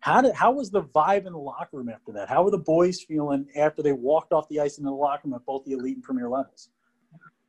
how 0.00 0.20
did 0.20 0.34
how 0.34 0.52
was 0.52 0.70
the 0.70 0.82
vibe 0.82 1.26
in 1.26 1.32
the 1.32 1.38
locker 1.38 1.78
room 1.78 1.88
after 1.88 2.12
that? 2.12 2.28
How 2.28 2.44
were 2.44 2.50
the 2.50 2.58
boys 2.58 3.00
feeling 3.00 3.46
after 3.56 3.82
they 3.82 3.92
walked 3.92 4.32
off 4.32 4.48
the 4.48 4.60
ice 4.60 4.78
in 4.78 4.84
the 4.84 4.90
locker 4.90 5.22
room 5.24 5.34
at 5.34 5.46
both 5.46 5.64
the 5.64 5.72
elite 5.72 5.96
and 5.96 6.04
premier 6.04 6.28
levels? 6.28 6.68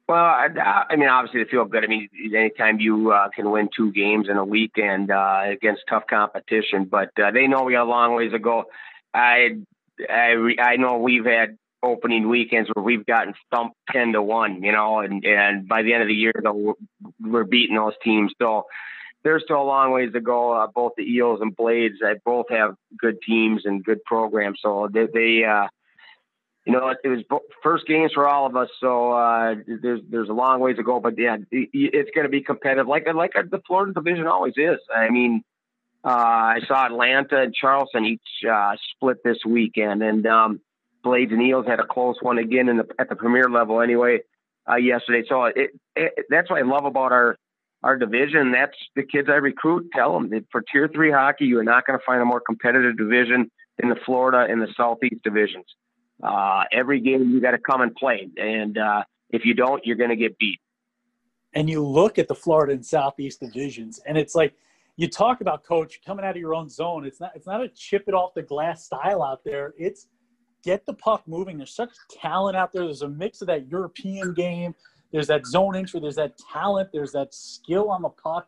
Well, 0.07 0.23
I, 0.23 0.47
I 0.89 0.95
mean, 0.95 1.09
obviously 1.09 1.43
they 1.43 1.49
feel 1.49 1.65
good. 1.65 1.83
I 1.83 1.87
mean, 1.87 2.07
anytime 2.33 2.79
you 2.79 3.11
uh, 3.11 3.27
can 3.29 3.51
win 3.51 3.67
two 3.75 3.91
games 3.91 4.29
in 4.29 4.37
a 4.37 4.45
weekend 4.45 5.11
uh, 5.11 5.41
against 5.45 5.81
tough 5.89 6.03
competition, 6.09 6.85
but 6.85 7.09
uh, 7.21 7.31
they 7.31 7.47
know 7.47 7.63
we 7.63 7.73
got 7.73 7.83
a 7.83 7.89
long 7.89 8.15
ways 8.15 8.31
to 8.31 8.39
go. 8.39 8.65
I, 9.13 9.57
I, 10.09 10.55
I 10.59 10.75
know 10.77 10.97
we've 10.99 11.25
had 11.25 11.57
opening 11.83 12.29
weekends 12.29 12.69
where 12.73 12.83
we've 12.83 13.05
gotten 13.05 13.33
thumped 13.51 13.75
ten 13.91 14.13
to 14.13 14.21
one, 14.21 14.63
you 14.63 14.71
know, 14.71 14.99
and 14.99 15.25
and 15.25 15.67
by 15.67 15.83
the 15.83 15.93
end 15.93 16.03
of 16.03 16.07
the 16.07 16.15
year, 16.15 16.33
though, 16.41 16.77
we're 17.19 17.43
beating 17.43 17.75
those 17.75 17.93
teams. 18.01 18.31
So 18.41 18.65
there's 19.23 19.43
still 19.43 19.61
a 19.61 19.63
long 19.63 19.91
ways 19.91 20.13
to 20.13 20.21
go. 20.21 20.53
Uh, 20.53 20.67
both 20.67 20.93
the 20.95 21.03
Eels 21.03 21.41
and 21.41 21.53
Blades, 21.53 21.95
they 22.01 22.13
both 22.23 22.45
have 22.49 22.75
good 22.97 23.17
teams 23.21 23.63
and 23.65 23.83
good 23.83 24.01
programs. 24.05 24.59
So 24.61 24.87
they, 24.91 25.07
they 25.13 25.43
uh, 25.43 25.67
you 26.67 26.73
know, 26.73 26.93
it, 27.01 27.07
was 27.07 27.41
first 27.63 27.87
games 27.87 28.11
for 28.13 28.27
all 28.27 28.45
of 28.45 28.57
us, 28.57 28.67
so 28.81 29.13
uh, 29.13 29.55
there's 29.81 30.01
there's 30.09 30.27
a 30.27 30.33
long 30.33 30.59
ways 30.59 30.75
to 30.75 30.83
go. 30.83 30.99
But 30.99 31.17
yeah, 31.17 31.37
it, 31.49 31.69
it's 31.71 32.11
going 32.13 32.25
to 32.25 32.29
be 32.29 32.41
competitive, 32.41 32.87
like 32.87 33.07
like 33.15 33.31
the 33.33 33.61
Florida 33.65 33.93
division 33.93 34.27
always 34.27 34.55
is. 34.57 34.77
I 34.93 35.09
mean, 35.09 35.43
uh, 36.03 36.09
I 36.09 36.59
saw 36.67 36.85
Atlanta 36.85 37.39
and 37.39 37.53
Charleston 37.53 38.03
each 38.03 38.49
uh, 38.51 38.75
split 38.91 39.23
this 39.23 39.37
weekend, 39.47 40.03
and 40.03 40.27
um, 40.27 40.59
Blades 41.05 41.31
and 41.31 41.41
Eels 41.41 41.67
had 41.67 41.79
a 41.79 41.85
close 41.85 42.17
one 42.21 42.37
again 42.37 42.67
in 42.67 42.77
the, 42.77 42.87
at 42.99 43.07
the 43.07 43.15
premier 43.15 43.49
level 43.49 43.79
anyway 43.79 44.19
uh, 44.69 44.75
yesterday. 44.75 45.25
So 45.29 45.45
it, 45.45 45.69
it, 45.95 46.25
that's 46.29 46.49
what 46.49 46.59
I 46.59 46.63
love 46.63 46.83
about 46.83 47.13
our 47.13 47.37
our 47.81 47.97
division. 47.97 48.51
That's 48.51 48.75
the 48.93 49.03
kids 49.03 49.29
I 49.31 49.35
recruit. 49.35 49.87
Tell 49.95 50.11
them 50.11 50.31
that 50.31 50.43
for 50.51 50.61
Tier 50.69 50.89
Three 50.93 51.11
hockey, 51.11 51.45
you 51.45 51.59
are 51.59 51.63
not 51.63 51.87
going 51.87 51.97
to 51.97 52.05
find 52.05 52.21
a 52.21 52.25
more 52.25 52.41
competitive 52.41 52.97
division 52.97 53.49
in 53.81 53.87
the 53.87 53.95
Florida 54.05 54.51
and 54.51 54.61
the 54.61 54.67
Southeast 54.75 55.23
divisions. 55.23 55.63
Uh, 56.21 56.63
every 56.71 56.99
game 56.99 57.29
you 57.29 57.39
got 57.39 57.51
to 57.51 57.59
come 57.59 57.81
and 57.81 57.95
play, 57.95 58.29
and 58.37 58.77
uh, 58.77 59.03
if 59.29 59.45
you 59.45 59.53
don't, 59.53 59.85
you're 59.85 59.95
going 59.95 60.09
to 60.09 60.15
get 60.15 60.37
beat. 60.37 60.59
And 61.53 61.69
you 61.69 61.85
look 61.85 62.17
at 62.17 62.27
the 62.27 62.35
Florida 62.35 62.73
and 62.73 62.85
Southeast 62.85 63.39
divisions, 63.39 63.99
and 64.05 64.17
it's 64.17 64.35
like 64.35 64.53
you 64.95 65.07
talk 65.07 65.41
about 65.41 65.63
coach 65.63 65.99
coming 66.05 66.25
out 66.25 66.31
of 66.31 66.37
your 66.37 66.55
own 66.55 66.69
zone. 66.69 67.05
It's 67.05 67.19
not 67.19 67.31
it's 67.35 67.47
not 67.47 67.61
a 67.61 67.69
chip 67.69 68.05
it 68.07 68.13
off 68.13 68.33
the 68.33 68.41
glass 68.41 68.85
style 68.85 69.21
out 69.21 69.43
there. 69.45 69.73
It's 69.77 70.07
get 70.63 70.85
the 70.85 70.93
puck 70.93 71.23
moving. 71.27 71.57
There's 71.57 71.75
such 71.75 71.91
talent 72.19 72.57
out 72.57 72.73
there. 72.73 72.83
There's 72.83 73.03
a 73.03 73.09
mix 73.09 73.41
of 73.41 73.47
that 73.47 73.67
European 73.69 74.33
game. 74.33 74.75
There's 75.11 75.27
that 75.27 75.45
zone 75.45 75.75
entry. 75.75 75.99
There's 75.99 76.15
that 76.15 76.33
talent. 76.51 76.89
There's 76.91 77.11
that 77.13 77.33
skill 77.33 77.89
on 77.89 78.01
the 78.01 78.09
puck. 78.09 78.47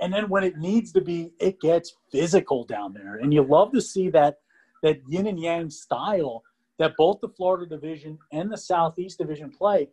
And 0.00 0.12
then 0.12 0.28
when 0.28 0.44
it 0.44 0.56
needs 0.56 0.92
to 0.92 1.00
be, 1.00 1.32
it 1.40 1.60
gets 1.60 1.96
physical 2.10 2.64
down 2.64 2.94
there. 2.94 3.16
And 3.16 3.34
you 3.34 3.42
love 3.42 3.72
to 3.72 3.82
see 3.82 4.08
that 4.10 4.38
that 4.82 5.00
yin 5.08 5.26
and 5.26 5.38
yang 5.38 5.70
style 5.70 6.44
that 6.78 6.96
both 6.96 7.20
the 7.20 7.28
Florida 7.28 7.66
division 7.66 8.18
and 8.32 8.50
the 8.50 8.56
Southeast 8.56 9.18
division 9.18 9.50
play. 9.50 9.88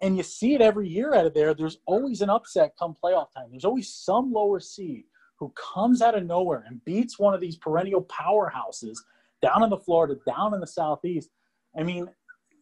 And 0.00 0.16
you 0.16 0.22
see 0.22 0.54
it 0.54 0.60
every 0.60 0.88
year 0.88 1.14
out 1.14 1.26
of 1.26 1.34
there. 1.34 1.54
There's 1.54 1.78
always 1.86 2.20
an 2.20 2.30
upset 2.30 2.74
come 2.78 2.94
playoff 3.02 3.32
time. 3.32 3.48
There's 3.50 3.64
always 3.64 3.92
some 3.92 4.32
lower 4.32 4.60
seed 4.60 5.04
who 5.38 5.52
comes 5.74 6.02
out 6.02 6.16
of 6.16 6.24
nowhere 6.24 6.64
and 6.66 6.84
beats 6.84 7.18
one 7.18 7.34
of 7.34 7.40
these 7.40 7.56
perennial 7.56 8.04
powerhouses 8.04 8.98
down 9.42 9.62
in 9.62 9.70
the 9.70 9.76
Florida, 9.76 10.16
down 10.26 10.54
in 10.54 10.60
the 10.60 10.66
Southeast. 10.66 11.30
I 11.76 11.82
mean, 11.82 12.08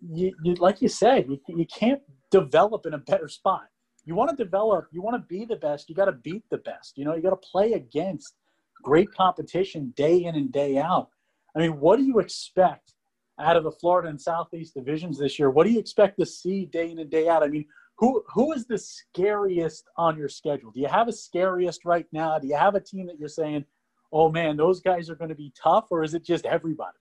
you, 0.00 0.34
you 0.42 0.54
like 0.54 0.82
you 0.82 0.88
said, 0.88 1.26
you, 1.28 1.40
you 1.48 1.66
can't 1.66 2.00
develop 2.30 2.86
in 2.86 2.94
a 2.94 2.98
better 2.98 3.28
spot. 3.28 3.66
You 4.04 4.14
want 4.14 4.30
to 4.30 4.36
develop, 4.36 4.88
you 4.92 5.02
want 5.02 5.16
to 5.16 5.26
be 5.26 5.44
the 5.44 5.56
best, 5.56 5.88
you 5.88 5.94
got 5.94 6.04
to 6.04 6.12
beat 6.12 6.44
the 6.50 6.58
best. 6.58 6.96
You 6.96 7.04
know, 7.04 7.14
you 7.14 7.22
got 7.22 7.30
to 7.30 7.36
play 7.36 7.72
against 7.72 8.34
great 8.82 9.12
competition 9.12 9.92
day 9.96 10.24
in 10.24 10.36
and 10.36 10.52
day 10.52 10.78
out. 10.78 11.08
I 11.56 11.60
mean, 11.60 11.80
what 11.80 11.98
do 11.98 12.04
you 12.04 12.20
expect 12.20 12.92
out 13.38 13.56
of 13.56 13.64
the 13.64 13.70
Florida 13.70 14.08
and 14.08 14.20
Southeast 14.20 14.74
divisions 14.74 15.18
this 15.18 15.38
year. 15.38 15.50
What 15.50 15.66
do 15.66 15.72
you 15.72 15.78
expect 15.78 16.18
to 16.18 16.26
see 16.26 16.64
day 16.64 16.90
in 16.90 16.98
and 16.98 17.10
day 17.10 17.28
out? 17.28 17.42
I 17.42 17.48
mean, 17.48 17.66
who 17.96 18.22
who 18.28 18.52
is 18.52 18.66
the 18.66 18.78
scariest 18.78 19.88
on 19.96 20.16
your 20.16 20.28
schedule? 20.28 20.70
Do 20.70 20.80
you 20.80 20.88
have 20.88 21.08
a 21.08 21.12
scariest 21.12 21.84
right 21.84 22.06
now? 22.12 22.38
Do 22.38 22.46
you 22.46 22.56
have 22.56 22.74
a 22.74 22.80
team 22.80 23.06
that 23.06 23.18
you're 23.18 23.28
saying, 23.28 23.64
"Oh 24.12 24.30
man, 24.30 24.56
those 24.56 24.80
guys 24.80 25.08
are 25.10 25.16
going 25.16 25.30
to 25.30 25.34
be 25.34 25.52
tough," 25.60 25.86
or 25.90 26.02
is 26.02 26.14
it 26.14 26.24
just 26.24 26.44
everybody? 26.46 26.98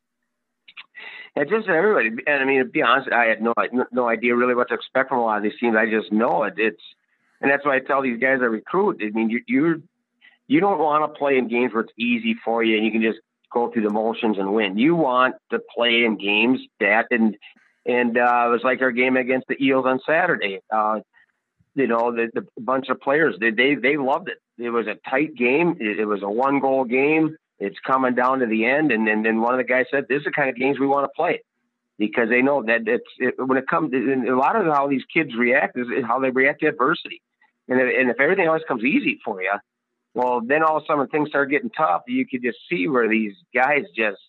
It's 1.36 1.52
just 1.52 1.68
everybody. 1.68 2.10
And 2.28 2.42
I 2.42 2.46
mean, 2.46 2.60
to 2.60 2.66
be 2.66 2.82
honest, 2.82 3.12
I 3.12 3.26
had 3.26 3.42
no 3.42 3.54
no 3.92 4.08
idea 4.08 4.36
really 4.36 4.56
what 4.56 4.70
to 4.70 4.74
expect 4.74 5.10
from 5.10 5.20
a 5.20 5.24
lot 5.24 5.38
of 5.38 5.44
these 5.44 5.60
teams. 5.60 5.76
I 5.76 5.90
just 5.90 6.12
know 6.12 6.44
it. 6.44 6.54
It's 6.58 6.82
and 7.42 7.52
that's 7.52 7.66
why 7.66 7.76
I 7.76 7.80
tell 7.80 8.02
these 8.02 8.20
guys 8.20 8.40
I 8.42 8.46
recruit. 8.46 9.02
I 9.02 9.10
mean, 9.10 9.30
you 9.30 9.42
you 9.48 9.84
you 10.48 10.60
don't 10.62 10.80
want 10.80 11.12
to 11.12 11.18
play 11.18 11.38
in 11.38 11.50
games 11.50 11.74
where 11.74 11.84
it's 11.84 11.94
easy 11.98 12.36
for 12.46 12.64
you 12.64 12.78
and 12.78 12.86
you 12.86 12.92
can 12.92 13.02
just 13.02 13.20
go 13.56 13.72
through 13.72 13.84
the 13.84 13.90
motions 13.90 14.38
and 14.38 14.54
win. 14.54 14.78
You 14.78 14.96
want 14.96 15.36
to 15.52 15.60
play 15.76 16.04
in 16.04 16.18
games 16.18 16.60
that 16.80 17.08
and 17.10 17.36
and 17.86 18.18
uh, 18.18 18.46
it 18.48 18.52
was 18.52 18.62
like 18.64 18.82
our 18.82 18.92
game 18.92 19.16
against 19.16 19.48
the 19.48 19.64
Eels 19.64 19.86
on 19.88 20.00
Saturday. 20.06 20.60
Uh, 20.72 21.00
you 21.76 21.88
know, 21.88 22.12
the, 22.12 22.30
the 22.34 22.46
bunch 22.62 22.90
of 22.90 23.00
players 23.00 23.36
they, 23.40 23.52
they 23.52 23.76
they 23.76 23.98
loved 23.98 24.28
it. 24.28 24.38
It 24.58 24.70
was 24.70 24.88
a 24.88 24.96
tight 25.10 25.36
game. 25.36 25.78
It, 25.80 26.00
it 26.00 26.06
was 26.06 26.22
a 26.22 26.30
one 26.30 26.60
goal 26.60 26.84
game. 26.84 27.38
It's 27.58 27.78
coming 27.88 28.16
down 28.16 28.40
to 28.40 28.46
the 28.46 28.66
end, 28.66 28.92
and 28.92 29.08
then 29.08 29.24
then 29.24 29.42
one 29.42 29.54
of 29.54 29.58
the 29.58 29.64
guys 29.64 29.86
said, 29.90 30.06
"This 30.10 30.20
is 30.20 30.26
the 30.26 30.32
kind 30.32 30.50
of 30.50 30.58
games 30.58 30.78
we 30.78 30.88
want 30.88 31.06
to 31.06 31.12
play." 31.16 31.42
Because 31.98 32.28
they 32.28 32.42
know 32.42 32.62
that 32.64 32.82
it's 32.88 33.06
it, 33.20 33.36
when 33.38 33.58
it 33.58 33.68
comes, 33.70 33.94
a 33.94 34.36
lot 34.36 34.58
of 34.58 34.66
how 34.66 34.90
these 34.90 35.04
kids 35.14 35.34
react 35.34 35.78
is 35.78 35.88
how 36.06 36.20
they 36.20 36.30
react 36.30 36.60
to 36.60 36.68
adversity, 36.68 37.22
and 37.70 37.80
if, 37.80 37.88
and 37.98 38.10
if 38.10 38.20
everything 38.20 38.48
always 38.50 38.64
comes 38.68 38.84
easy 38.84 39.20
for 39.24 39.42
you, 39.42 39.54
well, 40.16 40.42
then 40.42 40.64
all 40.64 40.78
of 40.78 40.84
a 40.84 40.86
sudden 40.88 41.08
things 41.08 41.30
start 41.30 41.52
getting 41.52 41.70
tough. 41.70 42.04
You 42.08 42.26
could 42.26 42.42
just 42.42 42.58
see 42.70 42.88
where 42.88 43.08
these 43.08 43.34
guys 43.54 43.84
just, 43.96 44.22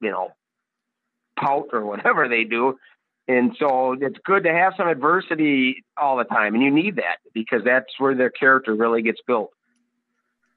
you 0.00 0.10
know, 0.10 0.30
pout 1.38 1.68
or 1.72 1.84
whatever 1.84 2.28
they 2.28 2.44
do. 2.44 2.78
And 3.28 3.54
so 3.58 3.92
it's 3.92 4.18
good 4.24 4.44
to 4.44 4.52
have 4.52 4.72
some 4.76 4.88
adversity 4.88 5.84
all 5.96 6.16
the 6.16 6.24
time. 6.24 6.54
And 6.54 6.62
you 6.62 6.70
need 6.70 6.96
that 6.96 7.18
because 7.32 7.62
that's 7.64 7.92
where 7.98 8.14
their 8.14 8.30
character 8.30 8.74
really 8.74 9.02
gets 9.02 9.20
built. 9.26 9.50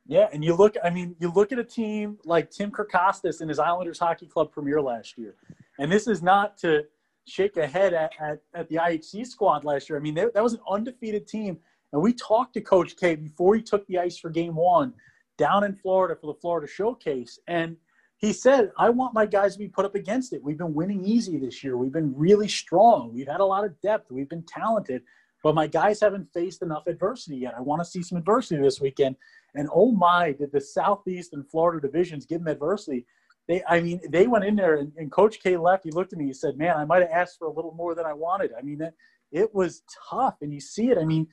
Yeah, 0.05 0.29
and 0.31 0.43
you 0.43 0.55
look, 0.55 0.75
I 0.81 0.89
mean, 0.89 1.17
you 1.19 1.31
look 1.31 1.51
at 1.51 1.59
a 1.59 1.65
team 1.65 2.17
like 2.23 2.49
Tim 2.49 2.71
Kirkostas 2.71 3.41
in 3.41 3.49
his 3.49 3.59
Islanders 3.59 3.99
Hockey 3.99 4.25
Club 4.25 4.53
premiere 4.53 4.81
last 4.81 5.17
year. 5.17 5.35
And 5.79 5.91
this 5.91 6.07
is 6.07 6.21
not 6.21 6.57
to 6.59 6.85
shake 7.25 7.57
a 7.57 7.67
head 7.67 7.93
at, 7.93 8.13
at, 8.21 8.39
at 8.53 8.69
the 8.69 8.75
IHC 8.77 9.27
squad 9.27 9.65
last 9.65 9.89
year. 9.89 9.99
I 9.99 10.01
mean, 10.01 10.13
they, 10.13 10.25
that 10.33 10.41
was 10.41 10.53
an 10.53 10.61
undefeated 10.69 11.27
team 11.27 11.59
and 11.93 12.01
we 12.01 12.13
talked 12.13 12.53
to 12.53 12.61
Coach 12.61 12.95
K 12.97 13.15
before 13.15 13.55
he 13.55 13.61
took 13.61 13.85
the 13.87 13.99
ice 13.99 14.17
for 14.17 14.29
game 14.29 14.55
one 14.55 14.93
down 15.37 15.63
in 15.63 15.75
Florida 15.75 16.15
for 16.19 16.27
the 16.27 16.39
Florida 16.39 16.67
Showcase. 16.67 17.39
And 17.47 17.77
he 18.17 18.33
said, 18.33 18.71
I 18.77 18.89
want 18.89 19.13
my 19.13 19.25
guys 19.25 19.53
to 19.53 19.59
be 19.59 19.67
put 19.67 19.85
up 19.85 19.95
against 19.95 20.33
it. 20.33 20.43
We've 20.43 20.57
been 20.57 20.73
winning 20.73 21.05
easy 21.05 21.37
this 21.37 21.63
year. 21.63 21.77
We've 21.77 21.93
been 21.93 22.13
really 22.15 22.47
strong. 22.47 23.13
We've 23.13 23.27
had 23.27 23.39
a 23.39 23.45
lot 23.45 23.63
of 23.63 23.79
depth. 23.81 24.11
We've 24.11 24.29
been 24.29 24.43
talented. 24.43 25.03
But 25.43 25.53
my 25.53 25.67
guys 25.67 26.01
haven't 26.01 26.33
faced 26.33 26.63
enough 26.63 26.87
adversity 26.87 27.37
yet. 27.37 27.53
I 27.55 27.61
want 27.61 27.79
to 27.79 27.85
see 27.85 28.01
some 28.01 28.17
adversity 28.17 28.61
this 28.61 28.81
weekend. 28.81 29.15
And 29.53 29.69
oh 29.73 29.91
my, 29.91 30.33
did 30.33 30.51
the 30.51 30.59
Southeast 30.59 31.33
and 31.33 31.47
Florida 31.47 31.79
divisions 31.79 32.25
give 32.25 32.39
them 32.39 32.47
adversity. 32.47 33.05
they, 33.47 33.61
I 33.69 33.79
mean, 33.81 34.01
they 34.09 34.25
went 34.25 34.45
in 34.45 34.55
there 34.55 34.77
and, 34.77 34.91
and 34.97 35.11
Coach 35.11 35.39
K 35.41 35.55
left. 35.55 35.83
He 35.83 35.91
looked 35.91 36.11
at 36.11 36.19
me. 36.19 36.25
He 36.25 36.33
said, 36.33 36.57
"Man, 36.57 36.75
I 36.75 36.85
might 36.85 37.03
have 37.03 37.11
asked 37.11 37.37
for 37.37 37.45
a 37.45 37.53
little 37.53 37.73
more 37.75 37.95
than 37.95 38.05
I 38.05 38.13
wanted." 38.13 38.51
I 38.57 38.61
mean, 38.61 38.81
it, 38.81 38.93
it 39.31 39.53
was 39.53 39.83
tough, 40.09 40.35
and 40.41 40.51
you 40.51 40.59
see 40.59 40.89
it. 40.89 40.97
I 40.97 41.05
mean, 41.05 41.27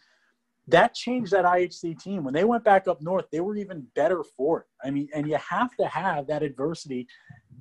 that 0.69 0.95
changed 0.95 1.33
that 1.33 1.45
IHC 1.45 2.03
team 2.03 2.25
when 2.25 2.35
they 2.35 2.45
went 2.45 2.65
back 2.65 2.89
up 2.89 3.03
north. 3.03 3.27
They 3.31 3.41
were 3.41 3.57
even 3.57 3.87
better 3.95 4.23
for 4.37 4.61
it. 4.61 4.67
I 4.87 4.91
mean, 4.91 5.09
and 5.15 5.29
you 5.29 5.37
have 5.37 5.77
to 5.77 5.87
have 5.87 6.27
that 6.29 6.43
adversity 6.43 7.07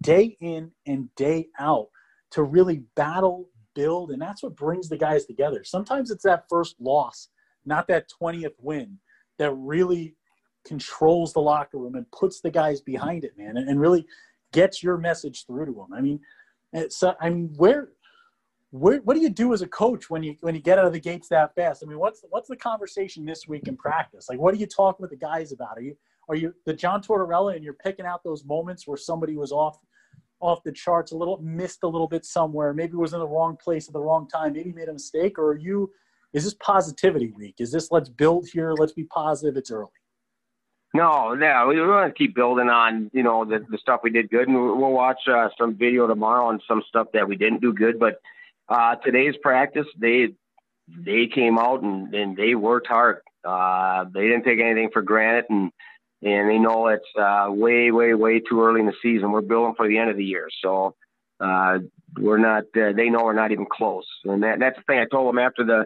day 0.02 0.38
in 0.40 0.72
and 0.88 1.14
day 1.16 1.48
out 1.60 1.88
to 2.32 2.44
really 2.44 2.84
battle, 2.96 3.50
build, 3.76 4.12
and 4.12 4.22
that's 4.22 4.42
what 4.42 4.56
brings 4.56 4.90
the 4.90 4.98
guys 4.98 5.26
together. 5.26 5.64
Sometimes 5.64 6.12
it's 6.12 6.24
that 6.24 6.46
first 6.50 6.76
loss, 6.80 7.30
not 7.66 7.88
that 7.88 8.10
twentieth 8.10 8.56
win, 8.60 8.98
that 9.38 9.52
really 9.52 10.16
controls 10.66 11.34
the 11.34 11.42
locker 11.42 11.78
room 11.78 11.96
and 11.96 12.10
puts 12.12 12.40
the 12.40 12.52
guys 12.52 12.80
behind 12.82 13.26
it, 13.26 13.38
man, 13.38 13.58
and, 13.58 13.70
and 13.70 13.80
really 13.80 14.06
gets 14.54 14.82
your 14.82 14.98
message 14.98 15.46
through 15.46 15.66
to 15.66 15.74
them. 15.74 15.94
I 15.94 16.00
mean, 16.00 16.20
eh, 16.74 16.86
so 16.90 17.16
I 17.20 17.30
mean, 17.30 17.54
where, 17.58 17.90
where, 18.74 18.98
what 19.02 19.14
do 19.14 19.22
you 19.22 19.30
do 19.30 19.54
as 19.54 19.62
a 19.62 19.68
coach 19.68 20.10
when 20.10 20.24
you 20.24 20.36
when 20.42 20.56
you 20.56 20.62
get 20.62 20.80
out 20.80 20.86
of 20.86 20.94
the 20.94 21.00
gates 21.00 21.28
that 21.30 21.54
fast? 21.54 21.84
I 21.84 21.88
mean, 21.88 22.00
what's 22.00 22.24
what's 22.30 22.50
the 22.50 22.56
conversation 22.56 23.24
this 23.24 23.48
week 23.48 23.68
in 23.68 23.78
practice? 23.78 24.28
Like, 24.28 24.40
what 24.40 24.52
are 24.52 24.58
you 24.58 24.66
talking 24.66 25.04
with 25.04 25.12
the 25.12 25.16
guys 25.16 25.52
about? 25.52 25.78
Are 25.78 25.82
you 25.82 25.96
are 26.28 26.36
you 26.36 26.56
the 26.66 26.74
John 26.74 27.04
Tortorella 27.04 27.56
and 27.56 27.64
you're 27.64 27.76
picking 27.76 28.08
out 28.08 28.24
those 28.24 28.44
moments 28.46 28.88
where 28.88 28.98
somebody 28.98 29.38
was 29.38 29.52
off 29.52 29.78
off 30.40 30.64
the 30.64 30.72
charts 30.72 31.12
a 31.12 31.16
little, 31.16 31.38
missed 31.42 31.84
a 31.84 31.88
little 31.88 32.08
bit 32.08 32.26
somewhere, 32.26 32.74
maybe 32.74 32.96
was 32.96 33.14
in 33.14 33.20
the 33.20 33.28
wrong 33.28 33.56
place 33.64 33.88
at 33.88 33.94
the 33.94 34.00
wrong 34.00 34.28
time, 34.28 34.54
maybe 34.54 34.74
made 34.74 34.90
a 34.90 34.94
mistake, 34.94 35.38
or 35.38 35.52
are 35.52 35.58
you? 35.58 35.92
Is 36.34 36.44
this 36.44 36.56
positivity 36.56 37.32
week? 37.38 37.56
Is 37.60 37.72
this 37.72 37.92
let's 37.92 38.10
build 38.10 38.48
here, 38.52 38.74
let's 38.74 38.94
be 38.94 39.04
positive? 39.04 39.56
It's 39.56 39.70
early. 39.70 39.92
No, 40.96 41.36
no, 41.36 41.68
we 41.68 41.80
want 41.80 42.14
to 42.14 42.18
keep 42.18 42.36
building 42.36 42.70
on 42.70 43.12
you 43.14 43.22
know 43.22 43.46
the, 43.46 43.64
the 43.70 43.78
stuff 43.78 44.02
we 44.04 44.10
did 44.10 44.32
good, 44.32 44.48
and 44.48 44.56
we'll 44.56 44.92
watch 44.92 45.20
uh, 45.28 45.50
some 45.60 45.76
video 45.76 46.08
tomorrow 46.08 46.48
on 46.48 46.60
some 46.68 46.82
stuff 46.90 47.08
that 47.14 47.28
we 47.28 47.36
didn't 47.36 47.62
do 47.62 47.72
good. 47.72 48.00
But 48.00 48.20
uh, 48.70 48.96
today's 48.96 49.36
practice, 49.42 49.88
they 49.98 50.30
they 50.88 51.28
came 51.28 51.58
out 51.58 51.82
and, 51.82 52.14
and 52.14 52.36
they 52.36 52.56
worked 52.56 52.88
hard. 52.88 53.22
Uh, 53.44 54.06
they 54.14 54.24
didn't 54.24 54.44
take 54.44 54.60
anything 54.60 54.90
for 54.92 55.02
granted, 55.02 55.46
and 55.50 55.72
and 56.22 56.50
they 56.50 56.58
know 56.58 56.88
it's 56.88 57.04
uh, 57.20 57.48
way, 57.50 57.92
way, 57.92 58.14
way 58.14 58.40
too 58.40 58.62
early 58.62 58.80
in 58.80 58.86
the 58.86 58.94
season. 59.02 59.32
We're 59.32 59.42
building 59.42 59.76
for 59.76 59.88
the 59.88 59.98
end 59.98 60.10
of 60.10 60.18
the 60.18 60.24
year, 60.24 60.48
so 60.62 60.96
uh, 61.40 61.80
we're 62.18 62.38
not. 62.38 62.64
Uh, 62.76 62.94
they 62.96 63.10
know 63.10 63.24
we're 63.24 63.34
not 63.34 63.52
even 63.52 63.66
close, 63.70 64.08
and 64.24 64.44
that, 64.44 64.60
that's 64.60 64.78
the 64.78 64.84
thing 64.84 65.00
I 65.00 65.06
told 65.06 65.30
them 65.30 65.40
after 65.40 65.66
the 65.66 65.86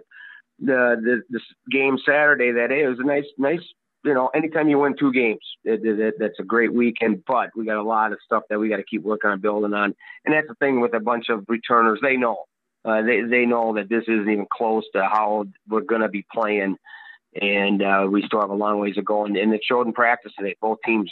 the 0.59 1.21
the, 1.29 1.39
game 1.71 1.97
Saturday 2.05 2.51
that 2.51 2.69
hey, 2.69 2.83
it 2.83 2.87
was 2.87 2.99
a 2.99 3.05
nice, 3.05 3.25
nice 3.37 3.63
you 4.03 4.13
know, 4.13 4.27
anytime 4.27 4.69
you 4.69 4.79
win 4.79 4.95
two 4.97 5.11
games, 5.11 5.41
it, 5.63 5.83
it, 5.83 5.99
it, 5.99 6.13
that's 6.19 6.39
a 6.39 6.43
great 6.43 6.73
weekend. 6.73 7.23
But 7.25 7.49
we 7.55 7.65
got 7.65 7.77
a 7.77 7.83
lot 7.83 8.11
of 8.11 8.19
stuff 8.23 8.43
that 8.49 8.59
we 8.59 8.69
got 8.69 8.77
to 8.77 8.83
keep 8.83 9.03
working 9.03 9.29
on 9.29 9.41
building 9.41 9.73
on, 9.73 9.95
and 10.25 10.33
that's 10.33 10.47
the 10.47 10.55
thing 10.55 10.79
with 10.79 10.93
a 10.93 10.99
bunch 10.99 11.29
of 11.29 11.45
returners. 11.47 11.99
They 12.01 12.15
know, 12.15 12.45
uh, 12.85 13.01
they 13.01 13.21
they 13.21 13.45
know 13.45 13.73
that 13.75 13.89
this 13.89 14.03
isn't 14.03 14.29
even 14.29 14.47
close 14.51 14.83
to 14.93 15.03
how 15.03 15.45
we're 15.67 15.81
going 15.81 16.01
to 16.01 16.09
be 16.09 16.25
playing, 16.31 16.77
and 17.41 17.81
uh, 17.81 18.07
we 18.09 18.23
still 18.25 18.41
have 18.41 18.49
a 18.49 18.55
long 18.55 18.79
ways 18.79 18.95
to 18.95 19.01
go. 19.01 19.25
And, 19.25 19.35
and 19.37 19.53
it 19.53 19.61
showed 19.63 19.87
in 19.87 19.93
practice 19.93 20.31
today. 20.37 20.55
Both 20.61 20.79
teams 20.85 21.11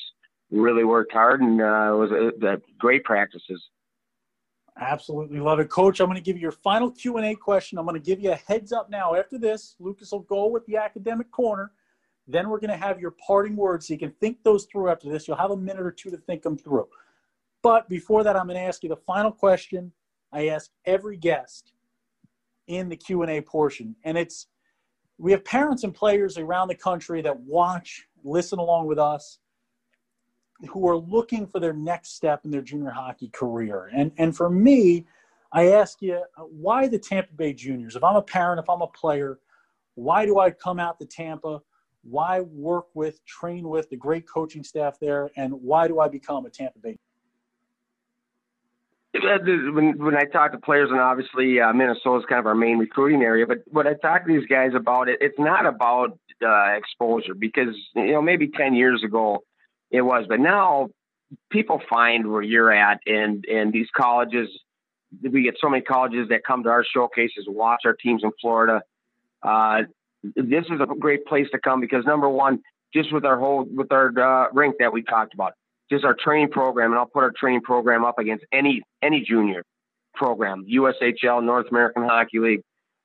really 0.51 0.83
worked 0.83 1.11
hard, 1.11 1.41
and 1.41 1.61
uh, 1.61 1.93
it 1.93 1.97
was 1.97 2.11
a, 2.11 2.47
a 2.47 2.57
great 2.77 3.03
practices. 3.03 3.61
Absolutely 4.77 5.39
love 5.39 5.59
it, 5.59 5.69
Coach. 5.69 6.01
I'm 6.01 6.07
going 6.07 6.17
to 6.17 6.23
give 6.23 6.35
you 6.35 6.41
your 6.41 6.51
final 6.51 6.91
Q 6.91 7.17
and 7.17 7.25
A 7.25 7.35
question. 7.35 7.77
I'm 7.77 7.85
going 7.85 7.99
to 7.99 8.05
give 8.05 8.19
you 8.19 8.31
a 8.31 8.35
heads 8.35 8.73
up 8.73 8.89
now. 8.89 9.15
After 9.15 9.37
this, 9.37 9.75
Lucas 9.79 10.11
will 10.11 10.19
go 10.19 10.47
with 10.47 10.65
the 10.65 10.77
academic 10.77 11.31
corner 11.31 11.71
then 12.27 12.49
we're 12.49 12.59
going 12.59 12.71
to 12.71 12.77
have 12.77 12.99
your 12.99 13.11
parting 13.11 13.55
words 13.55 13.87
so 13.87 13.93
you 13.93 13.99
can 13.99 14.11
think 14.11 14.43
those 14.43 14.65
through 14.65 14.89
after 14.89 15.09
this. 15.09 15.27
You'll 15.27 15.37
have 15.37 15.51
a 15.51 15.57
minute 15.57 15.85
or 15.85 15.91
two 15.91 16.09
to 16.09 16.17
think 16.17 16.41
them 16.41 16.57
through. 16.57 16.87
But 17.61 17.87
before 17.89 18.23
that, 18.23 18.35
I'm 18.35 18.47
going 18.47 18.57
to 18.57 18.63
ask 18.63 18.83
you 18.83 18.89
the 18.89 18.95
final 18.95 19.31
question 19.31 19.91
I 20.35 20.47
ask 20.47 20.69
every 20.85 21.17
guest 21.17 21.73
in 22.67 22.89
the 22.89 22.95
Q&A 22.95 23.41
portion. 23.41 23.95
And 24.03 24.17
it's 24.17 24.47
we 25.17 25.31
have 25.31 25.45
parents 25.45 25.83
and 25.83 25.93
players 25.93 26.37
around 26.37 26.67
the 26.67 26.75
country 26.75 27.21
that 27.21 27.39
watch, 27.39 28.05
listen 28.23 28.59
along 28.59 28.87
with 28.87 28.99
us, 28.99 29.39
who 30.69 30.87
are 30.89 30.97
looking 30.97 31.47
for 31.47 31.59
their 31.59 31.73
next 31.73 32.15
step 32.15 32.43
in 32.43 32.51
their 32.51 32.61
junior 32.61 32.91
hockey 32.91 33.29
career. 33.29 33.89
And 33.95 34.11
and 34.17 34.35
for 34.35 34.49
me, 34.49 35.05
I 35.51 35.69
ask 35.69 36.01
you, 36.01 36.21
why 36.37 36.87
the 36.87 36.99
Tampa 36.99 37.33
Bay 37.33 37.53
Juniors? 37.53 37.95
If 37.95 38.03
I'm 38.03 38.17
a 38.17 38.21
parent, 38.21 38.59
if 38.59 38.69
I'm 38.69 38.81
a 38.81 38.87
player, 38.87 39.39
why 39.95 40.25
do 40.25 40.39
I 40.39 40.51
come 40.51 40.79
out 40.79 40.99
to 40.99 41.05
Tampa? 41.05 41.61
why 42.05 42.39
work 42.41 42.85
with, 42.93 43.23
train 43.25 43.67
with 43.67 43.89
the 43.89 43.97
great 43.97 44.27
coaching 44.27 44.63
staff 44.63 44.99
there, 44.99 45.29
and 45.35 45.51
why 45.53 45.87
do 45.87 45.99
I 45.99 46.07
become 46.07 46.45
a 46.45 46.49
Tampa 46.49 46.79
Bay? 46.79 46.97
When, 49.23 49.97
when 49.97 50.15
I 50.15 50.25
talk 50.25 50.51
to 50.51 50.57
players, 50.57 50.89
and 50.91 50.99
obviously 50.99 51.59
uh, 51.59 51.71
Minnesota 51.73 52.19
is 52.19 52.25
kind 52.27 52.39
of 52.39 52.45
our 52.45 52.55
main 52.55 52.77
recruiting 52.77 53.21
area, 53.21 53.45
but 53.47 53.59
what 53.67 53.87
I 53.87 53.93
talk 53.93 54.25
to 54.25 54.33
these 54.33 54.47
guys 54.47 54.71
about, 54.75 55.07
it, 55.07 55.19
it's 55.21 55.39
not 55.39 55.65
about 55.65 56.17
uh, 56.45 56.75
exposure 56.75 57.33
because 57.33 57.75
you 57.95 58.11
know 58.11 58.21
maybe 58.21 58.49
ten 58.49 58.73
years 58.73 59.03
ago 59.03 59.43
it 59.91 60.01
was, 60.01 60.25
but 60.27 60.39
now 60.39 60.89
people 61.49 61.81
find 61.89 62.29
where 62.29 62.41
you're 62.41 62.71
at, 62.71 62.99
and 63.05 63.45
and 63.45 63.71
these 63.71 63.87
colleges, 63.95 64.49
we 65.21 65.43
get 65.43 65.55
so 65.61 65.69
many 65.69 65.81
colleges 65.81 66.29
that 66.29 66.41
come 66.45 66.63
to 66.63 66.69
our 66.69 66.83
showcases, 66.83 67.45
watch 67.47 67.81
our 67.85 67.93
teams 67.93 68.23
in 68.23 68.31
Florida. 68.41 68.81
Uh, 69.41 69.83
this 70.23 70.65
is 70.65 70.79
a 70.81 70.87
great 70.99 71.25
place 71.25 71.47
to 71.51 71.59
come 71.59 71.79
because 71.79 72.03
number 72.05 72.27
one, 72.27 72.61
just 72.93 73.13
with 73.13 73.25
our 73.25 73.39
whole 73.39 73.65
with 73.69 73.91
our 73.91 74.11
uh, 74.17 74.47
rink 74.53 74.75
that 74.79 74.91
we 74.91 75.03
talked 75.03 75.33
about, 75.33 75.53
just 75.89 76.03
our 76.03 76.15
training 76.15 76.49
program, 76.49 76.91
and 76.91 76.99
I'll 76.99 77.05
put 77.05 77.23
our 77.23 77.33
training 77.37 77.61
program 77.61 78.05
up 78.05 78.19
against 78.19 78.45
any 78.51 78.83
any 79.01 79.23
junior 79.27 79.63
program, 80.13 80.65
USHL, 80.65 81.43
North 81.43 81.67
American 81.69 82.03
Hockey 82.03 82.39
League. 82.39 82.61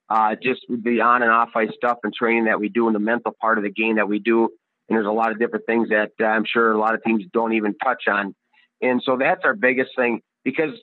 Uh, 0.09 0.35
just 0.43 0.63
the 0.69 1.01
on 1.03 1.23
and 1.23 1.31
off 1.31 1.51
ice 1.55 1.71
stuff 1.77 1.99
and 2.03 2.13
training 2.13 2.47
that 2.47 2.59
we 2.59 2.69
do 2.69 2.89
in 2.89 2.93
the 2.93 2.99
mental 2.99 3.33
part 3.41 3.59
of 3.59 3.65
the 3.65 3.71
game 3.71 3.97
that 3.97 4.09
we 4.09 4.19
do. 4.19 4.49
And 4.89 4.97
there's 4.97 5.07
a 5.07 5.13
lot 5.13 5.31
of 5.31 5.39
different 5.39 5.67
things 5.67 5.91
that 5.91 6.11
uh, 6.21 6.25
I'm 6.25 6.45
sure 6.45 6.73
a 6.73 6.79
lot 6.79 6.97
of 6.97 7.05
teams 7.05 7.23
don't 7.33 7.53
even 7.53 7.77
touch 7.79 8.09
on. 8.09 8.35
And 8.83 9.01
so 9.05 9.17
that's 9.17 9.43
our 9.45 9.55
biggest 9.55 9.91
thing 9.95 10.21
because 10.43 10.75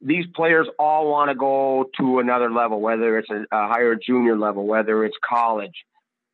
these 0.00 0.24
players 0.34 0.68
all 0.78 1.10
want 1.10 1.30
to 1.30 1.34
go 1.34 1.86
to 1.98 2.20
another 2.20 2.50
level, 2.50 2.80
whether 2.80 3.18
it's 3.18 3.28
a, 3.30 3.44
a 3.50 3.66
higher 3.68 3.96
junior 3.96 4.38
level, 4.38 4.66
whether 4.66 5.04
it's 5.04 5.16
college, 5.28 5.84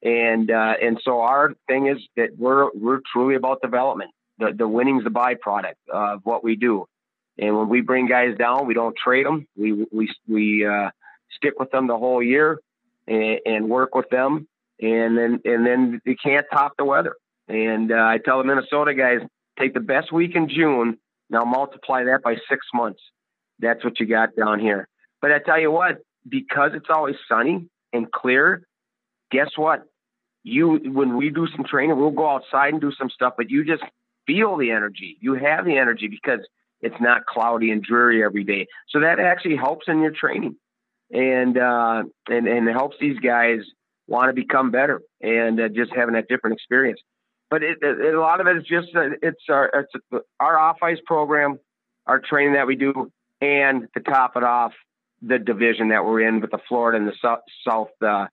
and 0.03 0.51
uh, 0.51 0.75
and 0.81 1.01
so 1.03 1.21
our 1.21 1.55
thing 1.67 1.89
is 1.89 1.99
that 2.17 2.37
we're 2.39 2.71
we're 2.75 3.01
truly 3.13 3.35
about 3.35 3.61
development. 3.63 4.11
The 4.39 4.53
the 4.53 4.69
winning's 4.69 5.05
the 5.05 5.11
byproduct 5.11 5.75
of 5.93 6.21
what 6.25 6.45
we 6.45 6.57
do, 6.57 6.87
and 7.39 7.57
when 7.57 7.69
we 7.69 7.81
bring 7.81 8.07
guys 8.07 8.37
down, 8.37 8.67
we 8.67 8.75
don't 8.75 8.97
trade 8.97 9.27
them. 9.27 9.47
We 9.57 9.87
we 9.91 10.13
we 10.29 10.67
uh, 10.67 10.91
stick 11.37 11.59
with 11.59 11.71
them 11.71 11.87
the 11.87 11.99
whole 11.99 12.23
year 12.23 12.61
and, 13.07 13.41
and, 13.47 13.69
work 13.69 13.95
with 13.95 14.09
them, 14.11 14.47
and 14.81 15.17
then 15.17 15.41
and 15.45 15.67
then 15.67 16.01
you 16.05 16.17
can't 16.23 16.47
top 16.53 16.73
the 16.77 16.85
weather. 16.85 17.17
And 17.49 17.93
uh, 17.93 17.97
I 17.97 18.19
tell 18.19 18.39
the 18.39 18.45
Minnesota 18.45 18.95
guys, 18.95 19.21
take 19.59 19.75
the 19.75 19.81
best 19.81 20.13
week 20.13 20.35
in 20.35 20.49
June. 20.49 20.99
Now 21.31 21.45
multiply 21.45 22.05
that 22.05 22.23
by 22.23 22.37
six 22.49 22.67
months 22.75 23.01
that's 23.59 23.85
what 23.85 23.99
you 24.01 24.07
got 24.07 24.37
down 24.37 24.61
here. 24.61 24.89
But 25.21 25.33
I 25.33 25.39
tell 25.39 25.61
you 25.61 25.71
what, 25.71 25.99
because 26.29 26.73
it's 26.75 26.89
always 26.91 27.17
sunny 27.29 27.69
and 27.93 28.11
clear, 28.11 28.67
guess 29.31 29.51
what? 29.57 29.85
You 30.43 30.77
when 30.93 31.17
we 31.17 31.31
do 31.31 31.49
some 31.57 31.65
training, 31.65 31.99
we'll 31.99 32.11
go 32.11 32.29
outside 32.29 32.73
and 32.73 32.81
do 32.81 32.93
some 32.93 33.11
stuff, 33.11 33.35
but 33.37 33.51
you 33.51 33.65
just 33.65 33.83
feel 34.27 34.57
the 34.57 34.71
energy. 34.71 35.17
You 35.21 35.35
have 35.35 35.65
the 35.65 35.77
energy 35.79 36.09
because 36.09 36.41
it's 36.81 37.01
not 37.01 37.27
cloudy 37.27 37.71
and 37.71 37.83
dreary 37.83 38.23
every 38.25 38.45
day. 38.45 38.67
So 38.91 39.01
that 39.01 39.19
actually 39.19 39.57
helps 39.57 39.87
in 39.89 40.01
your 40.01 40.13
training. 40.13 40.57
And 41.11 41.57
uh, 41.57 42.03
and 42.29 42.49
and 42.49 42.69
helps 42.69 42.97
these 43.01 43.19
guys 43.21 43.61
want 44.09 44.29
to 44.29 44.33
become 44.33 44.73
better 44.73 45.01
and 45.21 45.61
uh, 45.61 45.69
just 45.69 45.95
having 45.95 46.15
that 46.15 46.27
different 46.29 46.55
experience. 46.55 47.01
But 47.49 47.63
it, 47.63 47.79
it, 47.81 48.15
a 48.15 48.21
lot 48.21 48.41
of 48.41 48.49
it 48.49 48.57
is 48.57 48.65
just 48.65 48.89
uh, 48.97 49.11
it's 49.23 49.43
our 49.49 49.71
it's 49.73 50.25
our 50.41 50.59
off 50.59 50.79
ice 50.83 50.99
program, 51.07 51.61
our 52.09 52.19
training 52.19 52.55
that 52.55 52.67
we 52.67 52.75
do 52.75 53.13
and 53.41 53.87
to 53.95 54.01
top 54.01 54.37
it 54.37 54.43
off, 54.43 54.73
the 55.23 55.39
division 55.39 55.89
that 55.89 56.05
we're 56.05 56.27
in 56.27 56.41
with 56.41 56.51
the 56.51 56.59
Florida 56.69 56.99
and 56.99 57.09
the 57.09 57.15
South, 57.23 57.41
south 57.67 57.89
uh, 58.03 58.27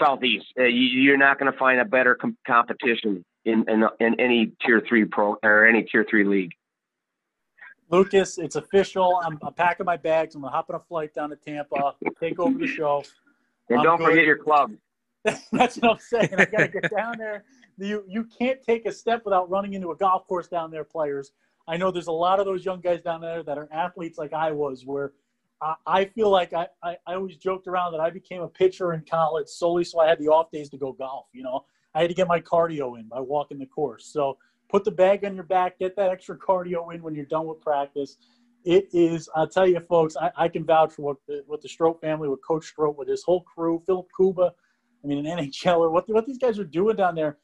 Southeast. 0.00 0.46
Uh, 0.58 0.64
you, 0.64 1.12
are 1.12 1.18
not 1.18 1.38
going 1.38 1.50
to 1.50 1.58
find 1.58 1.80
a 1.80 1.84
better 1.84 2.14
com- 2.14 2.36
competition 2.46 3.24
in, 3.48 3.64
in, 3.68 3.84
in 4.00 4.20
any 4.20 4.52
tier 4.64 4.82
three 4.86 5.04
pro 5.04 5.36
or 5.42 5.66
any 5.66 5.82
tier 5.82 6.06
three 6.08 6.24
league. 6.24 6.52
Lucas, 7.90 8.38
it's 8.38 8.56
official. 8.56 9.20
I'm, 9.24 9.38
I'm 9.42 9.54
packing 9.54 9.86
my 9.86 9.96
bags. 9.96 10.34
I'm 10.34 10.42
gonna 10.42 10.52
hop 10.52 10.68
on 10.70 10.76
a 10.76 10.80
flight 10.80 11.14
down 11.14 11.30
to 11.30 11.36
Tampa, 11.36 11.94
take 12.20 12.38
over 12.38 12.58
the 12.58 12.66
show. 12.78 13.02
And 13.70 13.78
I'm 13.78 13.84
don't 13.84 13.98
good. 13.98 14.10
forget 14.10 14.24
your 14.24 14.36
club. 14.36 14.72
That's 15.52 15.76
what 15.76 15.92
I'm 15.92 15.98
saying. 15.98 16.34
I 16.36 16.44
gotta 16.44 16.68
get 16.68 16.90
down 16.94 17.18
there. 17.18 17.44
You 17.78 18.04
you 18.06 18.24
can't 18.24 18.62
take 18.62 18.86
a 18.86 18.92
step 18.92 19.24
without 19.24 19.48
running 19.48 19.74
into 19.74 19.90
a 19.90 19.96
golf 19.96 20.26
course 20.26 20.48
down 20.48 20.70
there, 20.70 20.84
players. 20.84 21.32
I 21.66 21.76
know 21.76 21.90
there's 21.90 22.06
a 22.06 22.12
lot 22.12 22.40
of 22.40 22.46
those 22.46 22.64
young 22.64 22.80
guys 22.80 23.02
down 23.02 23.20
there 23.20 23.42
that 23.42 23.58
are 23.58 23.68
athletes 23.72 24.18
like 24.18 24.32
I 24.32 24.52
was, 24.52 24.84
where 24.86 25.12
I, 25.60 25.74
I 25.86 26.04
feel 26.06 26.30
like 26.30 26.54
I, 26.54 26.66
I, 26.82 26.96
I 27.06 27.14
always 27.14 27.36
joked 27.36 27.68
around 27.68 27.92
that 27.92 28.00
I 28.00 28.10
became 28.10 28.42
a 28.42 28.48
pitcher 28.48 28.94
in 28.94 29.04
college 29.08 29.48
solely 29.48 29.84
so 29.84 30.00
I 30.00 30.08
had 30.08 30.18
the 30.18 30.28
off 30.28 30.50
days 30.50 30.70
to 30.70 30.78
go 30.78 30.92
golf. 30.92 31.26
You 31.32 31.42
know, 31.42 31.64
I 31.94 32.02
had 32.02 32.08
to 32.08 32.14
get 32.14 32.28
my 32.28 32.40
cardio 32.40 32.98
in 32.98 33.08
by 33.08 33.20
walking 33.20 33.58
the 33.58 33.66
course. 33.66 34.06
So 34.06 34.38
put 34.68 34.84
the 34.84 34.90
bag 34.90 35.24
on 35.24 35.34
your 35.34 35.44
back, 35.44 35.78
get 35.78 35.96
that 35.96 36.10
extra 36.10 36.36
cardio 36.36 36.94
in 36.94 37.02
when 37.02 37.14
you're 37.14 37.24
done 37.24 37.46
with 37.46 37.60
practice. 37.60 38.16
It 38.64 38.88
is, 38.92 39.28
I'll 39.34 39.48
tell 39.48 39.66
you, 39.66 39.80
folks, 39.80 40.16
I, 40.16 40.30
I 40.36 40.48
can 40.48 40.64
vouch 40.64 40.92
for 40.92 41.02
what 41.02 41.16
the, 41.26 41.42
what 41.46 41.62
the 41.62 41.68
Strot 41.68 42.00
family, 42.00 42.28
with 42.28 42.40
Coach 42.46 42.72
Strot, 42.74 42.96
with 42.96 43.08
his 43.08 43.22
whole 43.22 43.42
crew, 43.42 43.82
Filip 43.86 44.06
Kuba, 44.16 44.52
I 45.02 45.06
mean, 45.06 45.24
an 45.24 45.38
NHLer, 45.38 45.90
what, 45.90 46.08
what 46.08 46.26
these 46.26 46.38
guys 46.38 46.58
are 46.58 46.64
doing 46.64 46.96
down 46.96 47.14
there, 47.14 47.38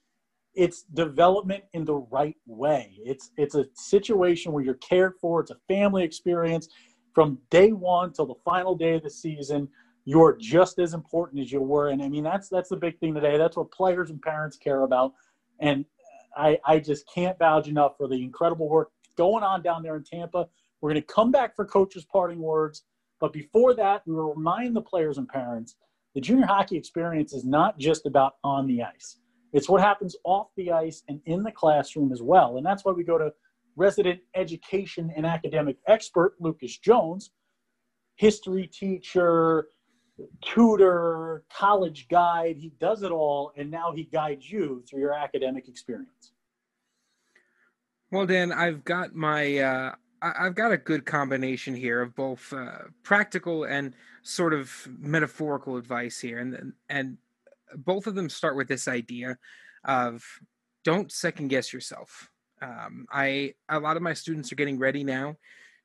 it's 0.54 0.82
development 0.82 1.64
in 1.72 1.84
the 1.84 1.94
right 1.94 2.36
way. 2.46 2.98
It's, 3.04 3.30
it's 3.36 3.54
a 3.54 3.66
situation 3.74 4.52
where 4.52 4.62
you're 4.62 4.74
cared 4.74 5.14
for, 5.20 5.40
it's 5.40 5.50
a 5.50 5.56
family 5.68 6.04
experience. 6.04 6.68
From 7.14 7.38
day 7.48 7.70
one 7.70 8.12
till 8.12 8.26
the 8.26 8.34
final 8.44 8.74
day 8.74 8.94
of 8.94 9.04
the 9.04 9.10
season, 9.10 9.68
you're 10.04 10.36
just 10.36 10.78
as 10.78 10.94
important 10.94 11.40
as 11.40 11.50
you 11.50 11.60
were. 11.60 11.88
And 11.88 12.02
I 12.02 12.08
mean, 12.08 12.24
that's 12.24 12.48
that's 12.48 12.68
the 12.68 12.76
big 12.76 12.98
thing 12.98 13.14
today. 13.14 13.38
That's 13.38 13.56
what 13.56 13.70
players 13.70 14.10
and 14.10 14.20
parents 14.20 14.56
care 14.56 14.82
about. 14.82 15.14
And 15.60 15.84
I, 16.36 16.58
I 16.66 16.78
just 16.78 17.04
can't 17.12 17.38
vouch 17.38 17.68
enough 17.68 17.96
for 17.96 18.08
the 18.08 18.22
incredible 18.22 18.68
work 18.68 18.90
going 19.16 19.44
on 19.44 19.62
down 19.62 19.82
there 19.82 19.96
in 19.96 20.04
Tampa. 20.04 20.48
We're 20.80 20.90
going 20.90 21.02
to 21.02 21.14
come 21.14 21.30
back 21.30 21.54
for 21.54 21.64
coaches' 21.64 22.04
parting 22.04 22.40
words. 22.40 22.84
But 23.20 23.32
before 23.32 23.74
that, 23.74 24.02
we 24.06 24.14
will 24.14 24.34
remind 24.34 24.76
the 24.76 24.82
players 24.82 25.18
and 25.18 25.28
parents 25.28 25.76
the 26.14 26.20
junior 26.20 26.46
hockey 26.46 26.76
experience 26.76 27.32
is 27.32 27.44
not 27.44 27.76
just 27.78 28.06
about 28.06 28.34
on 28.44 28.66
the 28.66 28.82
ice. 28.82 29.18
It's 29.52 29.68
what 29.68 29.80
happens 29.80 30.16
off 30.24 30.48
the 30.56 30.70
ice 30.70 31.02
and 31.08 31.20
in 31.26 31.42
the 31.42 31.50
classroom 31.50 32.12
as 32.12 32.22
well. 32.22 32.56
And 32.56 32.64
that's 32.64 32.84
why 32.84 32.92
we 32.92 33.02
go 33.02 33.18
to 33.18 33.32
resident 33.76 34.20
education 34.36 35.12
and 35.16 35.26
academic 35.26 35.76
expert 35.88 36.34
Lucas 36.38 36.78
Jones, 36.78 37.32
history 38.16 38.68
teacher, 38.68 39.68
tutor, 40.42 41.44
college 41.52 42.08
guide. 42.08 42.56
He 42.58 42.72
does 42.80 43.02
it 43.02 43.10
all, 43.10 43.52
and 43.56 43.70
now 43.70 43.92
he 43.92 44.04
guides 44.04 44.50
you 44.50 44.82
through 44.88 45.00
your 45.00 45.14
academic 45.14 45.68
experience. 45.68 46.32
Well, 48.10 48.26
Dan, 48.26 48.52
I've 48.52 48.84
got 48.84 49.14
my 49.14 49.58
uh, 49.58 49.94
I've 50.22 50.54
got 50.54 50.72
a 50.72 50.76
good 50.76 51.04
combination 51.04 51.74
here 51.74 52.00
of 52.00 52.14
both 52.14 52.52
uh, 52.52 52.84
practical 53.02 53.64
and 53.64 53.94
sort 54.22 54.54
of 54.54 54.70
metaphorical 54.98 55.76
advice 55.76 56.20
here, 56.20 56.38
and 56.38 56.72
and 56.88 57.18
both 57.76 58.06
of 58.06 58.14
them 58.14 58.28
start 58.28 58.56
with 58.56 58.68
this 58.68 58.88
idea 58.88 59.38
of 59.84 60.24
don't 60.84 61.10
second 61.10 61.48
guess 61.48 61.72
yourself. 61.72 62.30
Um, 62.62 63.06
I 63.10 63.54
a 63.68 63.80
lot 63.80 63.96
of 63.96 64.02
my 64.02 64.14
students 64.14 64.52
are 64.52 64.56
getting 64.56 64.78
ready 64.78 65.02
now 65.02 65.36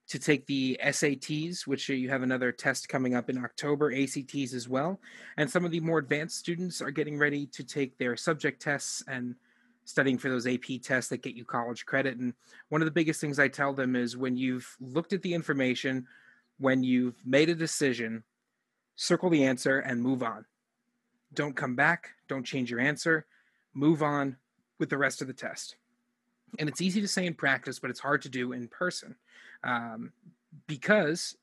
to 0.09 0.17
take 0.17 0.47
the 0.47 0.77
SATs, 0.83 1.67
which 1.67 1.87
you 1.87 2.09
have 2.09 2.23
another 2.23 2.51
test 2.51 2.89
coming 2.89 3.13
up 3.13 3.29
in 3.29 3.37
October, 3.37 3.93
ACTs 3.93 4.53
as 4.55 4.67
well. 4.67 4.99
And 5.37 5.49
some 5.49 5.65
of 5.65 5.71
the 5.71 5.79
more 5.79 5.99
advanced 5.99 6.37
students 6.37 6.81
are 6.81 6.89
getting 6.89 7.17
ready 7.17 7.45
to 7.47 7.63
take 7.63 7.95
their 7.97 8.17
subject 8.17 8.59
tests 8.59 9.03
and 9.07 9.35
studying 9.85 10.17
for 10.17 10.29
those 10.29 10.47
AP 10.47 10.81
tests 10.81 11.11
that 11.11 11.21
get 11.21 11.35
you 11.35 11.45
college 11.45 11.85
credit. 11.85 12.17
And 12.17 12.33
one 12.69 12.81
of 12.81 12.87
the 12.87 12.91
biggest 12.91 13.21
things 13.21 13.37
I 13.37 13.47
tell 13.47 13.71
them 13.71 13.95
is 13.95 14.17
when 14.17 14.35
you've 14.35 14.75
looked 14.79 15.13
at 15.13 15.21
the 15.21 15.33
information, 15.33 16.07
when 16.57 16.83
you've 16.83 17.23
made 17.23 17.49
a 17.49 17.55
decision, 17.55 18.23
circle 18.95 19.29
the 19.29 19.45
answer 19.45 19.79
and 19.79 20.01
move 20.01 20.23
on. 20.23 20.43
Don't 21.35 21.55
come 21.55 21.75
back, 21.75 22.09
don't 22.27 22.45
change 22.45 22.71
your 22.71 22.79
answer, 22.79 23.27
move 23.75 24.01
on 24.01 24.37
with 24.79 24.89
the 24.89 24.97
rest 24.97 25.21
of 25.21 25.27
the 25.27 25.33
test. 25.33 25.75
And 26.57 26.67
it's 26.67 26.81
easy 26.81 26.99
to 26.99 27.07
say 27.07 27.27
in 27.27 27.35
practice, 27.35 27.77
but 27.77 27.91
it's 27.91 27.99
hard 27.99 28.23
to 28.23 28.29
do 28.29 28.53
in 28.53 28.67
person 28.67 29.15
um, 29.63 30.11
because 30.67 31.35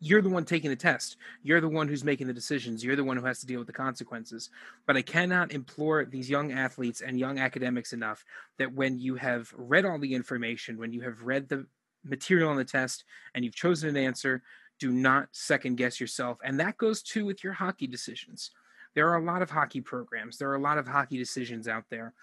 you're 0.00 0.22
the 0.22 0.30
one 0.30 0.44
taking 0.44 0.70
the 0.70 0.76
test. 0.76 1.18
You're 1.42 1.60
the 1.60 1.68
one 1.68 1.86
who's 1.86 2.04
making 2.04 2.26
the 2.26 2.32
decisions. 2.32 2.82
You're 2.82 2.96
the 2.96 3.04
one 3.04 3.18
who 3.18 3.26
has 3.26 3.40
to 3.40 3.46
deal 3.46 3.58
with 3.58 3.66
the 3.66 3.72
consequences. 3.72 4.48
But 4.86 4.96
I 4.96 5.02
cannot 5.02 5.52
implore 5.52 6.06
these 6.06 6.30
young 6.30 6.52
athletes 6.52 7.02
and 7.02 7.18
young 7.18 7.38
academics 7.38 7.92
enough 7.92 8.24
that 8.58 8.72
when 8.72 8.98
you 8.98 9.16
have 9.16 9.52
read 9.56 9.84
all 9.84 9.98
the 9.98 10.14
information, 10.14 10.78
when 10.78 10.92
you 10.92 11.02
have 11.02 11.22
read 11.22 11.48
the 11.48 11.66
material 12.02 12.48
on 12.48 12.56
the 12.56 12.64
test 12.64 13.04
and 13.34 13.44
you've 13.44 13.54
chosen 13.54 13.90
an 13.90 13.96
answer, 13.98 14.42
do 14.78 14.90
not 14.90 15.28
second 15.32 15.76
guess 15.76 16.00
yourself. 16.00 16.38
And 16.42 16.58
that 16.60 16.78
goes 16.78 17.02
too 17.02 17.26
with 17.26 17.44
your 17.44 17.52
hockey 17.52 17.86
decisions. 17.86 18.52
There 18.94 19.08
are 19.10 19.16
a 19.16 19.24
lot 19.24 19.42
of 19.42 19.50
hockey 19.50 19.82
programs, 19.82 20.38
there 20.38 20.50
are 20.50 20.56
a 20.56 20.60
lot 20.60 20.78
of 20.78 20.88
hockey 20.88 21.18
decisions 21.18 21.68
out 21.68 21.84
there, 21.90 22.14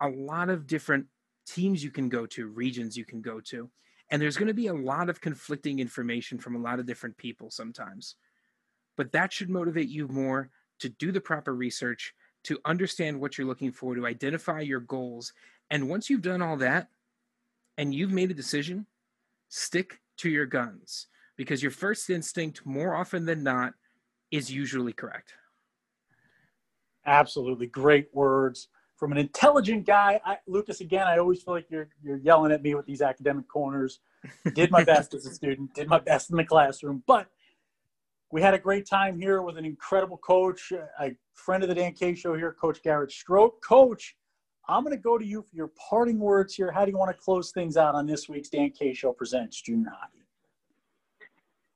a 0.00 0.08
lot 0.08 0.48
of 0.48 0.66
different 0.66 1.06
teams 1.46 1.84
you 1.84 1.90
can 1.90 2.08
go 2.08 2.26
to, 2.26 2.48
regions 2.48 2.96
you 2.96 3.04
can 3.04 3.20
go 3.20 3.40
to 3.40 3.70
and 4.10 4.20
there's 4.20 4.36
going 4.36 4.48
to 4.48 4.54
be 4.54 4.68
a 4.68 4.74
lot 4.74 5.08
of 5.08 5.20
conflicting 5.20 5.78
information 5.78 6.38
from 6.38 6.54
a 6.54 6.60
lot 6.60 6.78
of 6.78 6.86
different 6.86 7.16
people 7.16 7.50
sometimes. 7.50 8.16
But 8.96 9.12
that 9.12 9.32
should 9.32 9.50
motivate 9.50 9.88
you 9.88 10.08
more 10.08 10.50
to 10.78 10.88
do 10.88 11.12
the 11.12 11.20
proper 11.20 11.54
research, 11.54 12.14
to 12.44 12.58
understand 12.64 13.20
what 13.20 13.36
you're 13.36 13.46
looking 13.46 13.72
for, 13.72 13.94
to 13.94 14.06
identify 14.06 14.60
your 14.60 14.80
goals. 14.80 15.32
And 15.70 15.88
once 15.88 16.08
you've 16.08 16.22
done 16.22 16.42
all 16.42 16.56
that 16.58 16.88
and 17.76 17.94
you've 17.94 18.12
made 18.12 18.30
a 18.30 18.34
decision, 18.34 18.86
stick 19.48 20.00
to 20.18 20.30
your 20.30 20.46
guns 20.46 21.08
because 21.36 21.62
your 21.62 21.72
first 21.72 22.08
instinct, 22.08 22.64
more 22.64 22.94
often 22.94 23.26
than 23.26 23.42
not, 23.42 23.74
is 24.30 24.50
usually 24.50 24.92
correct. 24.92 25.34
Absolutely. 27.04 27.66
Great 27.66 28.08
words 28.12 28.68
from 28.96 29.12
an 29.12 29.18
intelligent 29.18 29.86
guy. 29.86 30.20
I, 30.24 30.38
Lucas, 30.46 30.80
again, 30.80 31.06
I 31.06 31.18
always 31.18 31.42
feel 31.42 31.54
like 31.54 31.70
you're 31.70 31.88
you're 32.02 32.18
yelling 32.18 32.52
at 32.52 32.62
me 32.62 32.74
with 32.74 32.86
these 32.86 33.02
academic 33.02 33.46
corners. 33.48 34.00
Did 34.54 34.70
my 34.70 34.82
best 34.82 35.14
as 35.14 35.26
a 35.26 35.32
student, 35.32 35.74
did 35.74 35.88
my 35.88 36.00
best 36.00 36.30
in 36.30 36.36
the 36.36 36.44
classroom, 36.44 37.02
but 37.06 37.28
we 38.32 38.42
had 38.42 38.54
a 38.54 38.58
great 38.58 38.86
time 38.86 39.20
here 39.20 39.40
with 39.42 39.56
an 39.56 39.64
incredible 39.64 40.16
coach, 40.16 40.72
a 41.00 41.14
friend 41.34 41.62
of 41.62 41.68
the 41.68 41.74
Dan 41.74 41.92
K 41.92 42.14
Show 42.14 42.34
here, 42.34 42.52
Coach 42.52 42.82
Garrett 42.82 43.10
Strot. 43.10 43.52
Coach, 43.62 44.16
I'm 44.68 44.82
going 44.82 44.96
to 44.96 45.02
go 45.02 45.16
to 45.16 45.24
you 45.24 45.42
for 45.42 45.54
your 45.54 45.70
parting 45.88 46.18
words 46.18 46.54
here. 46.54 46.72
How 46.72 46.84
do 46.84 46.90
you 46.90 46.98
want 46.98 47.16
to 47.16 47.22
close 47.22 47.52
things 47.52 47.76
out 47.76 47.94
on 47.94 48.06
this 48.06 48.28
week's 48.28 48.48
Dan 48.48 48.70
K 48.70 48.92
Show 48.94 49.12
presents 49.12 49.60
junior 49.60 49.90
hockey? 49.90 50.24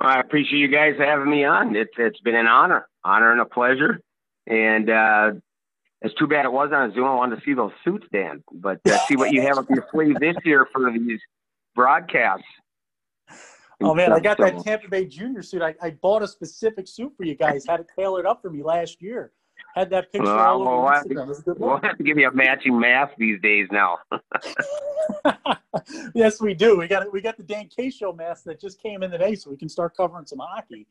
I 0.00 0.18
appreciate 0.18 0.58
you 0.58 0.68
guys 0.68 0.94
having 0.98 1.30
me 1.30 1.44
on. 1.44 1.76
It's 1.76 1.92
it's 1.98 2.20
been 2.20 2.34
an 2.34 2.46
honor, 2.46 2.88
honor 3.04 3.32
and 3.32 3.40
a 3.40 3.44
pleasure. 3.44 4.00
And 4.46 4.90
uh, 4.90 5.32
it's 6.02 6.14
too 6.14 6.26
bad 6.26 6.44
it 6.44 6.52
was 6.52 6.70
on 6.72 6.92
Zoom. 6.94 7.04
I 7.04 7.14
wanted 7.14 7.36
to 7.36 7.42
see 7.44 7.54
those 7.54 7.72
suits, 7.84 8.06
Dan, 8.12 8.42
but 8.52 8.80
uh, 8.86 8.98
see 9.06 9.16
what 9.16 9.32
you 9.32 9.42
have 9.42 9.58
up 9.58 9.68
your 9.68 9.86
sleeve 9.92 10.18
this 10.18 10.36
year 10.44 10.66
for 10.72 10.90
these 10.90 11.20
broadcasts. 11.74 12.46
Oh 13.82 13.94
man, 13.94 14.12
I 14.12 14.20
got 14.20 14.38
that 14.38 14.62
Tampa 14.62 14.88
Bay 14.88 15.06
Junior 15.06 15.42
suit. 15.42 15.62
I, 15.62 15.74
I 15.80 15.90
bought 15.90 16.22
a 16.22 16.28
specific 16.28 16.86
suit 16.86 17.12
for 17.16 17.24
you 17.24 17.34
guys. 17.34 17.64
Had 17.66 17.80
it 17.80 17.86
tailored 17.96 18.26
up 18.26 18.42
for 18.42 18.50
me 18.50 18.62
last 18.62 19.00
year. 19.00 19.32
Had 19.74 19.90
that 19.90 20.10
picture 20.10 20.28
all 20.28 20.66
over 20.66 20.82
we'll 20.82 20.90
Instagram. 20.90 21.28
Have 21.28 21.44
to, 21.44 21.54
we'll 21.58 21.80
have 21.80 21.96
to 21.96 22.02
give 22.02 22.18
you 22.18 22.28
a 22.28 22.32
matching 22.32 22.78
mask 22.78 23.12
these 23.18 23.40
days 23.40 23.68
now. 23.70 23.98
yes, 26.14 26.40
we 26.40 26.54
do. 26.54 26.76
We 26.78 26.88
got 26.88 27.10
we 27.12 27.20
got 27.20 27.36
the 27.36 27.42
Dan 27.42 27.68
K 27.74 27.90
Show 27.90 28.12
mask 28.12 28.44
that 28.44 28.60
just 28.60 28.82
came 28.82 29.02
in 29.02 29.10
today, 29.10 29.34
so 29.34 29.50
we 29.50 29.56
can 29.56 29.68
start 29.68 29.96
covering 29.96 30.26
some 30.26 30.40
hockey. 30.40 30.86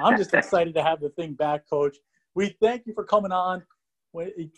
I'm 0.00 0.16
just 0.16 0.32
excited 0.32 0.74
to 0.74 0.82
have 0.82 1.00
the 1.00 1.10
thing 1.10 1.34
back, 1.34 1.68
Coach. 1.68 1.98
We 2.34 2.56
thank 2.60 2.86
you 2.86 2.94
for 2.94 3.04
coming 3.04 3.30
on 3.30 3.62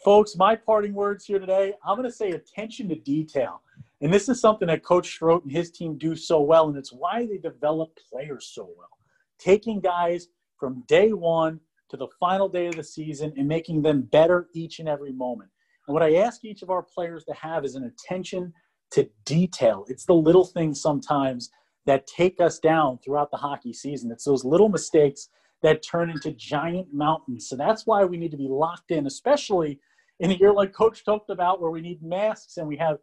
folks, 0.05 0.37
my 0.37 0.55
parting 0.57 0.95
words 0.95 1.25
here 1.25 1.39
today, 1.39 1.75
I'm 1.85 1.97
going 1.97 2.09
to 2.09 2.15
say 2.15 2.31
attention 2.31 2.89
to 2.89 2.95
detail. 2.95 3.63
And 4.01 4.13
this 4.13 4.29
is 4.29 4.41
something 4.41 4.69
that 4.69 4.85
Coach 4.85 5.19
Strot 5.19 5.43
and 5.45 5.53
his 5.53 5.71
team 5.71 5.97
do 5.97 6.15
so 6.15 6.41
well, 6.41 6.69
and 6.69 6.77
it's 6.77 6.93
why 6.93 7.27
they 7.27 7.39
develop 7.39 7.99
players 8.11 8.51
so 8.53 8.65
well. 8.77 8.99
Taking 9.39 9.81
guys 9.81 10.29
from 10.59 10.85
day 10.87 11.13
one 11.13 11.61
to 11.89 11.97
the 11.97 12.09
final 12.21 12.49
day 12.49 12.67
of 12.67 12.77
the 12.77 12.85
season 12.85 13.33
and 13.37 13.49
making 13.49 13.83
them 13.83 14.03
better 14.03 14.49
each 14.55 14.81
and 14.81 14.89
every 14.89 15.13
moment. 15.13 15.51
And 15.87 15.95
what 15.95 16.03
I 16.03 16.17
ask 16.17 16.45
each 16.45 16.63
of 16.63 16.71
our 16.71 16.83
players 16.83 17.25
to 17.25 17.35
have 17.35 17.65
is 17.65 17.75
an 17.75 17.85
attention 17.85 18.53
to 18.91 19.09
detail. 19.25 19.85
It's 19.89 20.05
the 20.05 20.15
little 20.15 20.45
things 20.45 20.81
sometimes 20.81 21.51
that 21.87 22.07
take 22.07 22.41
us 22.41 22.59
down 22.59 22.99
throughout 22.99 23.31
the 23.31 23.37
hockey 23.37 23.73
season. 23.73 24.11
It's 24.11 24.25
those 24.25 24.45
little 24.45 24.69
mistakes 24.69 25.29
that 25.67 25.83
turn 25.83 26.11
into 26.11 26.31
giant 26.31 26.87
mountains. 26.95 27.49
So 27.49 27.57
that's 27.57 27.89
why 27.89 28.05
we 28.05 28.17
need 28.17 28.31
to 28.31 28.37
be 28.37 28.47
locked 28.47 28.93
in, 28.93 29.09
especially 29.09 29.81
in 30.21 30.31
a 30.31 30.35
year 30.35 30.53
like 30.53 30.73
Coach 30.73 31.05
talked 31.05 31.29
about, 31.29 31.61
where 31.61 31.73
we 31.73 31.81
need 31.81 32.01
masks 32.05 32.59
and 32.59 32.69
we 32.69 32.77
have 32.77 32.99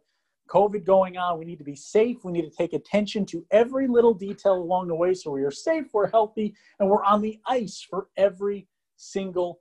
COVID 0.48 0.86
going 0.86 1.18
on. 1.18 1.38
We 1.38 1.44
need 1.44 1.58
to 1.58 1.64
be 1.64 1.76
safe. 1.76 2.24
We 2.24 2.32
need 2.32 2.50
to 2.50 2.56
take 2.56 2.72
attention 2.72 3.26
to 3.26 3.44
every 3.50 3.86
little 3.86 4.14
detail 4.14 4.54
along 4.54 4.88
the 4.88 4.94
way 4.94 5.12
so 5.12 5.30
we 5.30 5.42
are 5.42 5.50
safe, 5.50 5.88
we're 5.92 6.08
healthy, 6.08 6.54
and 6.80 6.88
we're 6.88 7.04
on 7.04 7.20
the 7.20 7.38
ice 7.46 7.86
for 7.86 8.08
every 8.16 8.66
single 8.96 9.58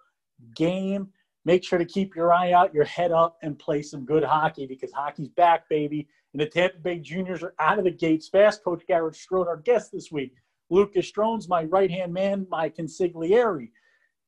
game. 0.56 1.10
Make 1.43 1.66
sure 1.66 1.80
to 1.80 1.86
keep 1.86 2.16
your 2.16 2.32
eye 2.32 2.54
out, 2.54 2.74
your 2.74 2.86
head 2.86 3.12
up, 3.12 3.36
and 3.43 3.60
play 3.60 3.82
some 3.82 4.06
good 4.06 4.24
hockey 4.24 4.66
because 4.66 4.93
hockey's 4.93 5.28
back, 5.28 5.68
baby. 5.68 6.08
And 6.32 6.41
the 6.41 6.45
Tampa 6.45 6.78
Bay 6.78 6.99
Juniors 6.99 7.43
are 7.43 7.54
out 7.60 7.80
of 7.80 7.84
the 7.84 7.91
gates 7.91 8.30
fast. 8.30 8.64
Coach 8.64 8.84
Garrett 8.88 9.16
Strot, 9.16 9.47
our 9.47 9.58
guest 9.58 9.91
this 9.91 10.10
week, 10.10 10.36
Lucas 10.70 11.11
Strones, 11.11 11.47
my 11.47 11.64
right 11.66 11.91
hand 11.91 12.14
man, 12.14 12.47
my 12.49 12.70
consigliere. 12.70 13.70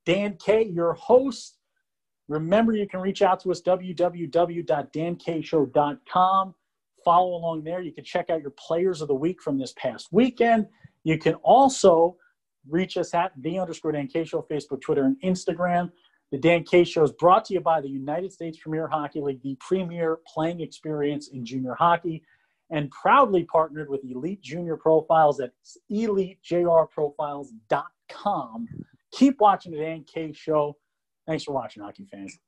Dan 0.05 0.38
K, 0.38 0.63
your 0.63 0.93
host. 0.93 1.57
Remember, 2.27 2.73
you 2.73 2.88
can 2.88 3.01
reach 3.01 3.21
out 3.21 3.39
to 3.41 3.51
us, 3.51 3.61
www.dankshow.com. 3.61 6.55
Follow 7.03 7.36
along 7.36 7.63
there. 7.63 7.81
You 7.81 7.91
can 7.91 8.03
check 8.03 8.31
out 8.31 8.41
your 8.41 8.49
players 8.51 9.01
of 9.01 9.07
the 9.07 9.15
week 9.15 9.41
from 9.41 9.57
this 9.59 9.73
past 9.77 10.07
weekend. 10.11 10.67
You 11.03 11.17
can 11.19 11.36
also 11.36 12.17
reach 12.67 12.97
us 12.97 13.13
at 13.13 13.31
the 13.38 13.59
underscore 13.59 13.91
Dan 13.91 14.07
K 14.07 14.23
Show, 14.23 14.43
Facebook, 14.49 14.81
Twitter, 14.81 15.03
and 15.03 15.21
Instagram. 15.21 15.91
The 16.31 16.39
Dan 16.39 16.63
K 16.63 16.83
Show 16.83 17.03
is 17.03 17.11
brought 17.11 17.45
to 17.45 17.53
you 17.53 17.61
by 17.61 17.79
the 17.79 17.89
United 17.89 18.33
States 18.33 18.57
Premier 18.57 18.88
Hockey 18.88 19.21
League, 19.21 19.43
the 19.43 19.55
premier 19.59 20.17
playing 20.25 20.61
experience 20.61 21.27
in 21.27 21.45
junior 21.45 21.75
hockey, 21.75 22.23
and 22.70 22.91
proudly 22.91 23.43
partnered 23.43 23.89
with 23.89 24.01
Elite 24.03 24.41
Junior 24.41 24.78
Profiles 24.78 25.39
at 25.39 25.51
elitejrprofiles.com. 25.91 28.68
Keep 29.11 29.39
watching 29.39 29.72
the 29.72 29.80
Dan 29.80 30.03
K 30.03 30.34
Show. 30.34 30.76
Thanks 31.28 31.43
for 31.43 31.53
watching, 31.53 31.84
hockey 31.84 32.07
fans. 32.11 32.39